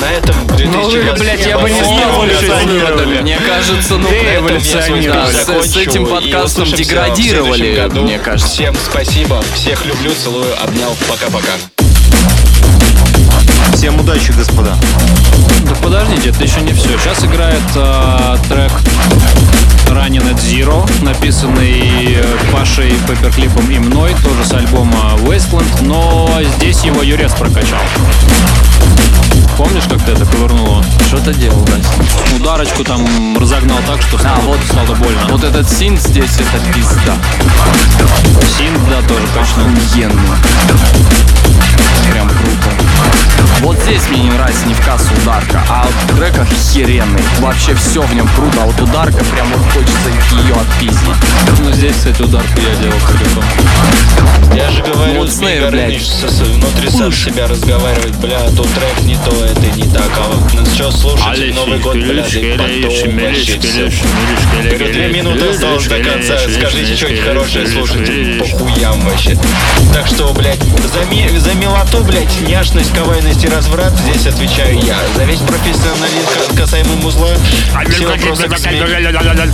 На 0.00 0.10
этом 0.12 0.34
2020 0.56 1.20
блядь, 1.20 1.46
я 1.46 1.58
бы 1.58 1.68
не 1.70 1.80
стал 1.82 2.24
эволюционировали. 2.24 3.20
Мне 3.20 3.36
кажется, 3.38 3.96
ну, 3.98 4.08
эволюционировали. 4.08 5.32
Да, 5.46 5.62
с- 5.62 5.70
с 5.72 5.76
этим 5.76 6.06
подкастом 6.06 6.64
деградировали, 6.72 7.88
мне 8.00 8.18
кажется. 8.18 8.48
Всем 8.52 8.74
спасибо, 8.90 9.42
всех 9.54 9.84
люблю, 9.84 10.10
целую, 10.22 10.46
обнял, 10.62 10.96
пока-пока. 11.08 11.52
Всем 13.74 14.00
удачи, 14.00 14.32
господа. 14.32 14.74
Да 15.64 15.74
подождите, 15.82 16.30
это 16.30 16.42
еще 16.42 16.60
не 16.62 16.72
все. 16.72 16.98
Сейчас 16.98 17.22
играет 17.24 17.60
э, 17.76 18.36
трек 18.48 18.72
Running 19.90 20.22
at 20.30 20.36
Zero, 20.38 20.86
написанный 21.02 22.14
э, 22.14 22.24
Пашей 22.52 22.90
Пепперклипом 23.06 23.70
и 23.70 23.78
мной, 23.78 24.14
тоже 24.22 24.44
с 24.44 24.52
альбома 24.52 25.14
Wasteland, 25.24 25.82
но 25.82 26.30
здесь 26.56 26.82
его 26.84 27.02
Юрец 27.02 27.32
прокачал. 27.32 27.80
Помнишь, 29.56 29.84
как 29.88 30.02
ты 30.04 30.12
это 30.12 30.24
ковырнуло? 30.26 30.84
что-то 31.08 31.32
делал, 31.34 31.64
да. 31.64 32.36
Ударочку 32.36 32.84
там 32.84 33.36
разогнал 33.38 33.78
так, 33.86 34.00
что 34.02 34.18
стало, 34.18 34.36
А, 34.36 34.40
вот. 34.40 34.58
стало 34.70 34.94
больно. 34.96 35.20
Вот 35.30 35.42
этот 35.42 35.68
синт 35.68 36.00
здесь, 36.00 36.36
это 36.36 36.62
пизда. 36.72 37.16
Синт, 38.56 38.78
да, 38.90 39.00
тоже 39.08 39.26
качнул. 39.34 39.66
Охуенно. 39.66 40.36
Прям 42.12 42.28
круто. 42.28 42.67
Вот 43.60 43.76
здесь 43.80 44.02
мне 44.08 44.20
не 44.22 44.30
нравится 44.30 44.66
не 44.66 44.74
в 44.74 44.84
кассу 44.84 45.12
ударка, 45.22 45.62
а 45.68 45.84
вот 45.84 46.16
трек 46.16 46.38
охеренный. 46.38 47.22
Вообще 47.40 47.74
все 47.74 48.02
в 48.02 48.14
нем 48.14 48.28
круто, 48.36 48.62
а 48.62 48.66
вот 48.66 48.80
ударка 48.80 49.24
прям 49.24 49.48
вот 49.52 49.64
хочется 49.72 50.36
ее 50.36 50.54
отпиздить. 50.54 51.08
Ну, 51.58 51.72
здесь, 51.72 51.96
кстати, 51.96 52.22
ударку 52.22 52.48
я 52.56 52.74
делал 52.80 52.98
целиком. 53.00 53.44
Я 54.54 54.70
же 54.70 54.82
говорю, 54.82 55.12
Ну, 55.14 55.18
вот 55.20 55.30
Змей 55.30 55.60
Горыныч 55.60 56.02
внутри 56.40 56.88
сам 56.90 57.12
себя 57.12 57.46
разговаривает, 57.48 58.16
бля, 58.16 58.40
тут 58.56 58.68
трек 58.72 59.00
не 59.02 59.16
то, 59.16 59.44
это 59.44 59.76
не 59.76 59.82
так, 59.92 60.10
а 60.16 60.28
вот 60.32 60.54
ну, 60.54 60.64
что 60.66 60.90
слушать 60.90 61.54
Новый 61.54 61.78
год, 61.78 61.94
бля, 61.96 62.22
да 62.22 62.38
и 62.40 62.56
потом 62.56 63.18
вообще 63.18 63.58
всё. 63.60 63.90
Говорю, 64.62 64.92
две 64.92 65.08
минуты 65.08 65.48
осталось 65.48 65.86
до 65.86 65.98
конца, 65.98 66.38
скажите 66.38 66.96
что-нибудь 66.96 67.24
хорошее, 67.24 67.66
слушайте, 67.68 68.38
по 68.38 68.44
хуям 68.46 69.00
вообще. 69.02 69.36
Так 69.92 70.06
что, 70.06 70.32
блядь, 70.32 70.62
за, 70.62 71.04
ми- 71.10 71.38
за 71.38 71.54
милоту, 71.54 71.98
блядь, 72.04 72.40
няшность, 72.48 72.87
кавайность 72.94 73.44
и 73.44 73.48
разврат 73.48 73.92
здесь 73.98 74.26
отвечаю 74.26 74.78
я. 74.80 74.96
За 75.16 75.24
весь 75.24 75.40
профессионализм 75.40 76.28
ка- 76.48 76.56
касаемо 76.62 76.94
музла, 76.96 77.28
все 77.90 78.06
вопросы 78.06 78.48
к. 78.48 79.50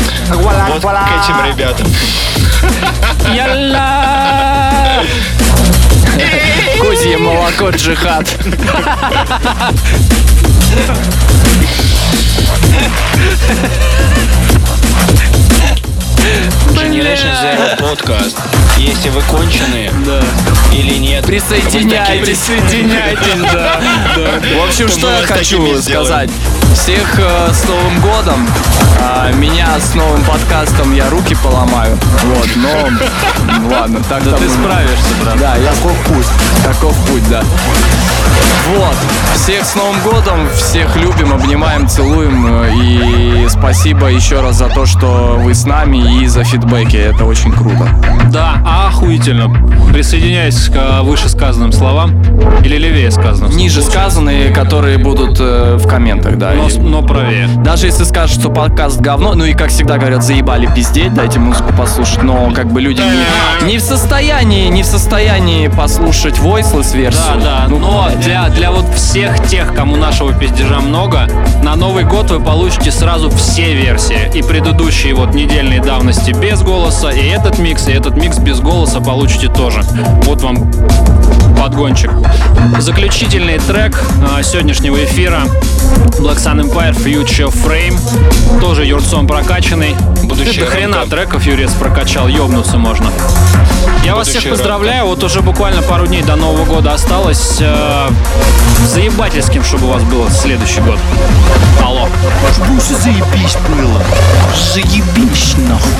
Вот 0.68 0.82
к 0.82 1.24
этим 1.24 1.44
ребятам. 1.46 1.86
Козье 6.80 7.18
молоко 7.18 7.70
джихад. 7.70 8.26
Generation 16.24 17.34
Zero 17.42 17.76
подкаст. 17.78 18.38
Если 18.78 19.10
вы 19.10 19.20
конченые 19.22 19.92
или 20.72 20.94
нет, 20.94 21.24
Присоединяйтесь, 21.26 22.38
присоединяйтесь, 22.38 23.52
да. 23.52 23.80
В 24.16 24.66
общем, 24.66 24.86
То 24.86 24.92
что 24.92 25.10
я 25.10 25.26
хочу 25.26 25.82
сказать. 25.82 26.30
Всех 26.72 27.18
э, 27.18 27.52
с 27.52 27.68
Новым 27.68 28.00
годом. 28.00 28.48
А, 29.00 29.30
меня 29.32 29.78
с 29.78 29.94
новым 29.94 30.24
подкастом 30.24 30.94
я 30.94 31.08
руки 31.10 31.36
поломаю. 31.42 31.96
Вот, 32.24 32.48
но 32.56 32.88
ну, 33.60 33.68
ладно, 33.68 34.02
так 34.08 34.24
Да 34.24 34.36
ты 34.36 34.48
справишься, 34.48 35.14
брат. 35.22 35.38
Да, 35.38 35.56
я 35.56 35.72
таков 35.72 35.96
путь. 36.06 36.26
Таков 36.64 36.96
путь, 37.06 37.28
да. 37.28 37.42
Вот. 38.76 38.96
Всех 39.34 39.64
с 39.64 39.74
Новым 39.74 40.00
годом, 40.00 40.48
всех 40.56 40.96
любим, 40.96 41.34
обнимаем, 41.34 41.86
целуем. 41.86 42.46
э, 42.46 42.72
И 42.74 43.46
спасибо 43.48 44.06
еще 44.06 44.40
раз 44.40 44.56
за 44.56 44.68
то, 44.68 44.86
что 44.86 45.36
вы 45.38 45.54
с 45.54 45.64
нами 45.64 45.98
и 46.20 46.26
за 46.26 46.44
фидбэки. 46.44 46.96
Это 46.96 47.24
очень 47.24 47.52
круто. 47.52 47.88
Да, 48.30 48.56
охуительно. 48.88 49.52
Присоединяюсь 49.92 50.68
к 50.68 50.74
э, 50.76 51.02
вышесказанным 51.02 51.72
словам. 51.72 52.20
Или 52.64 52.76
левее 52.78 53.10
сказанным. 53.10 53.56
Ниже 53.56 53.82
сказанные, 53.82 54.50
которые 54.52 54.98
будут 54.98 55.38
э, 55.40 55.76
в 55.78 55.86
комментах, 55.88 56.36
да. 56.38 56.52
Но, 56.56 56.68
И- 56.68 56.78
но 56.78 57.02
правее. 57.02 57.48
Даже 57.58 57.86
если 57.86 58.04
скажут, 58.04 58.40
что 58.40 58.50
подкаст 58.50 59.00
говно, 59.00 59.34
ну 59.34 59.44
и 59.44 59.52
как 59.54 59.70
всегда 59.70 59.98
говорят, 59.98 60.22
заебали 60.24 60.68
пиздеть, 60.74 61.14
дайте 61.14 61.38
музыку 61.38 61.72
послушать, 61.76 62.22
но 62.22 62.50
как 62.52 62.72
бы 62.72 62.80
люди 62.80 63.02
не, 63.62 63.72
не 63.72 63.78
в 63.78 63.82
состоянии, 63.82 64.68
не 64.68 64.82
в 64.82 64.86
состоянии 64.86 65.68
послушать 65.68 66.38
voiceless 66.38 66.96
версию. 66.96 67.40
Да, 67.42 67.44
да, 67.44 67.66
Ну, 67.68 67.78
но 67.78 68.08
для, 68.22 68.48
для 68.48 68.70
вот 68.70 68.86
всех 68.94 69.46
тех, 69.48 69.74
кому 69.74 69.96
нашего 69.96 70.32
пиздежа 70.32 70.80
много, 70.80 71.28
на 71.62 71.76
Новый 71.76 72.04
год 72.04 72.30
вы 72.30 72.40
получите 72.40 72.90
сразу 72.90 73.30
все 73.30 73.74
версии. 73.74 74.30
И 74.34 74.42
предыдущие 74.42 75.14
вот 75.14 75.34
недельные 75.34 75.80
давности 76.04 76.32
без 76.32 76.60
голоса, 76.60 77.08
и 77.12 77.28
этот 77.28 77.58
микс, 77.58 77.88
и 77.88 77.92
этот 77.92 78.14
микс 78.14 78.36
без 78.36 78.60
голоса 78.60 79.00
получите 79.00 79.48
тоже. 79.48 79.80
Вот 80.24 80.42
вам 80.42 80.70
подгончик. 81.58 82.10
Заключительный 82.78 83.58
трек 83.58 83.98
а, 84.30 84.42
сегодняшнего 84.42 85.02
эфира 85.02 85.44
Black 86.18 86.36
Sun 86.36 86.60
Empire 86.60 86.94
Future 86.94 87.50
Frame. 87.50 87.98
Тоже 88.60 88.84
юрцом 88.84 89.26
прокачанный. 89.26 89.96
Будущая 90.24 90.66
До 90.66 90.70
хрена 90.70 91.06
треков 91.06 91.46
Юрец 91.46 91.72
прокачал, 91.72 92.28
ёбнуться 92.28 92.76
можно. 92.76 93.10
Я 94.04 94.14
вас 94.14 94.28
всех 94.28 94.48
поздравляю, 94.50 95.06
вот 95.06 95.22
уже 95.24 95.40
буквально 95.40 95.82
пару 95.82 96.06
дней 96.06 96.22
до 96.22 96.36
Нового 96.36 96.64
года 96.64 96.92
осталось. 96.92 97.56
Э, 97.60 98.08
заебательским, 98.86 99.64
чтобы 99.64 99.86
у 99.86 99.90
вас 99.90 100.02
было 100.02 100.30
следующий 100.30 100.80
год. 100.80 100.98
Алло. 101.82 102.08
заебись 102.78 103.56
было. 103.68 104.02
Заебись, 104.72 105.54
нахуй. 105.56 105.90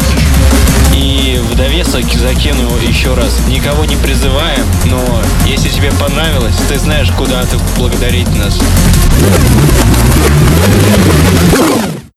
И 0.94 1.40
в 1.50 1.56
довесок 1.56 2.04
закину 2.12 2.68
еще 2.86 3.14
раз. 3.14 3.38
Никого 3.48 3.84
не 3.84 3.96
призываем, 3.96 4.66
но 4.84 5.02
если 5.46 5.68
тебе 5.68 5.90
понравилось, 5.92 6.56
ты 6.68 6.78
знаешь, 6.78 7.10
куда 7.16 7.42
ты 7.44 7.56
благодарить 7.76 8.28
нас. 8.36 8.58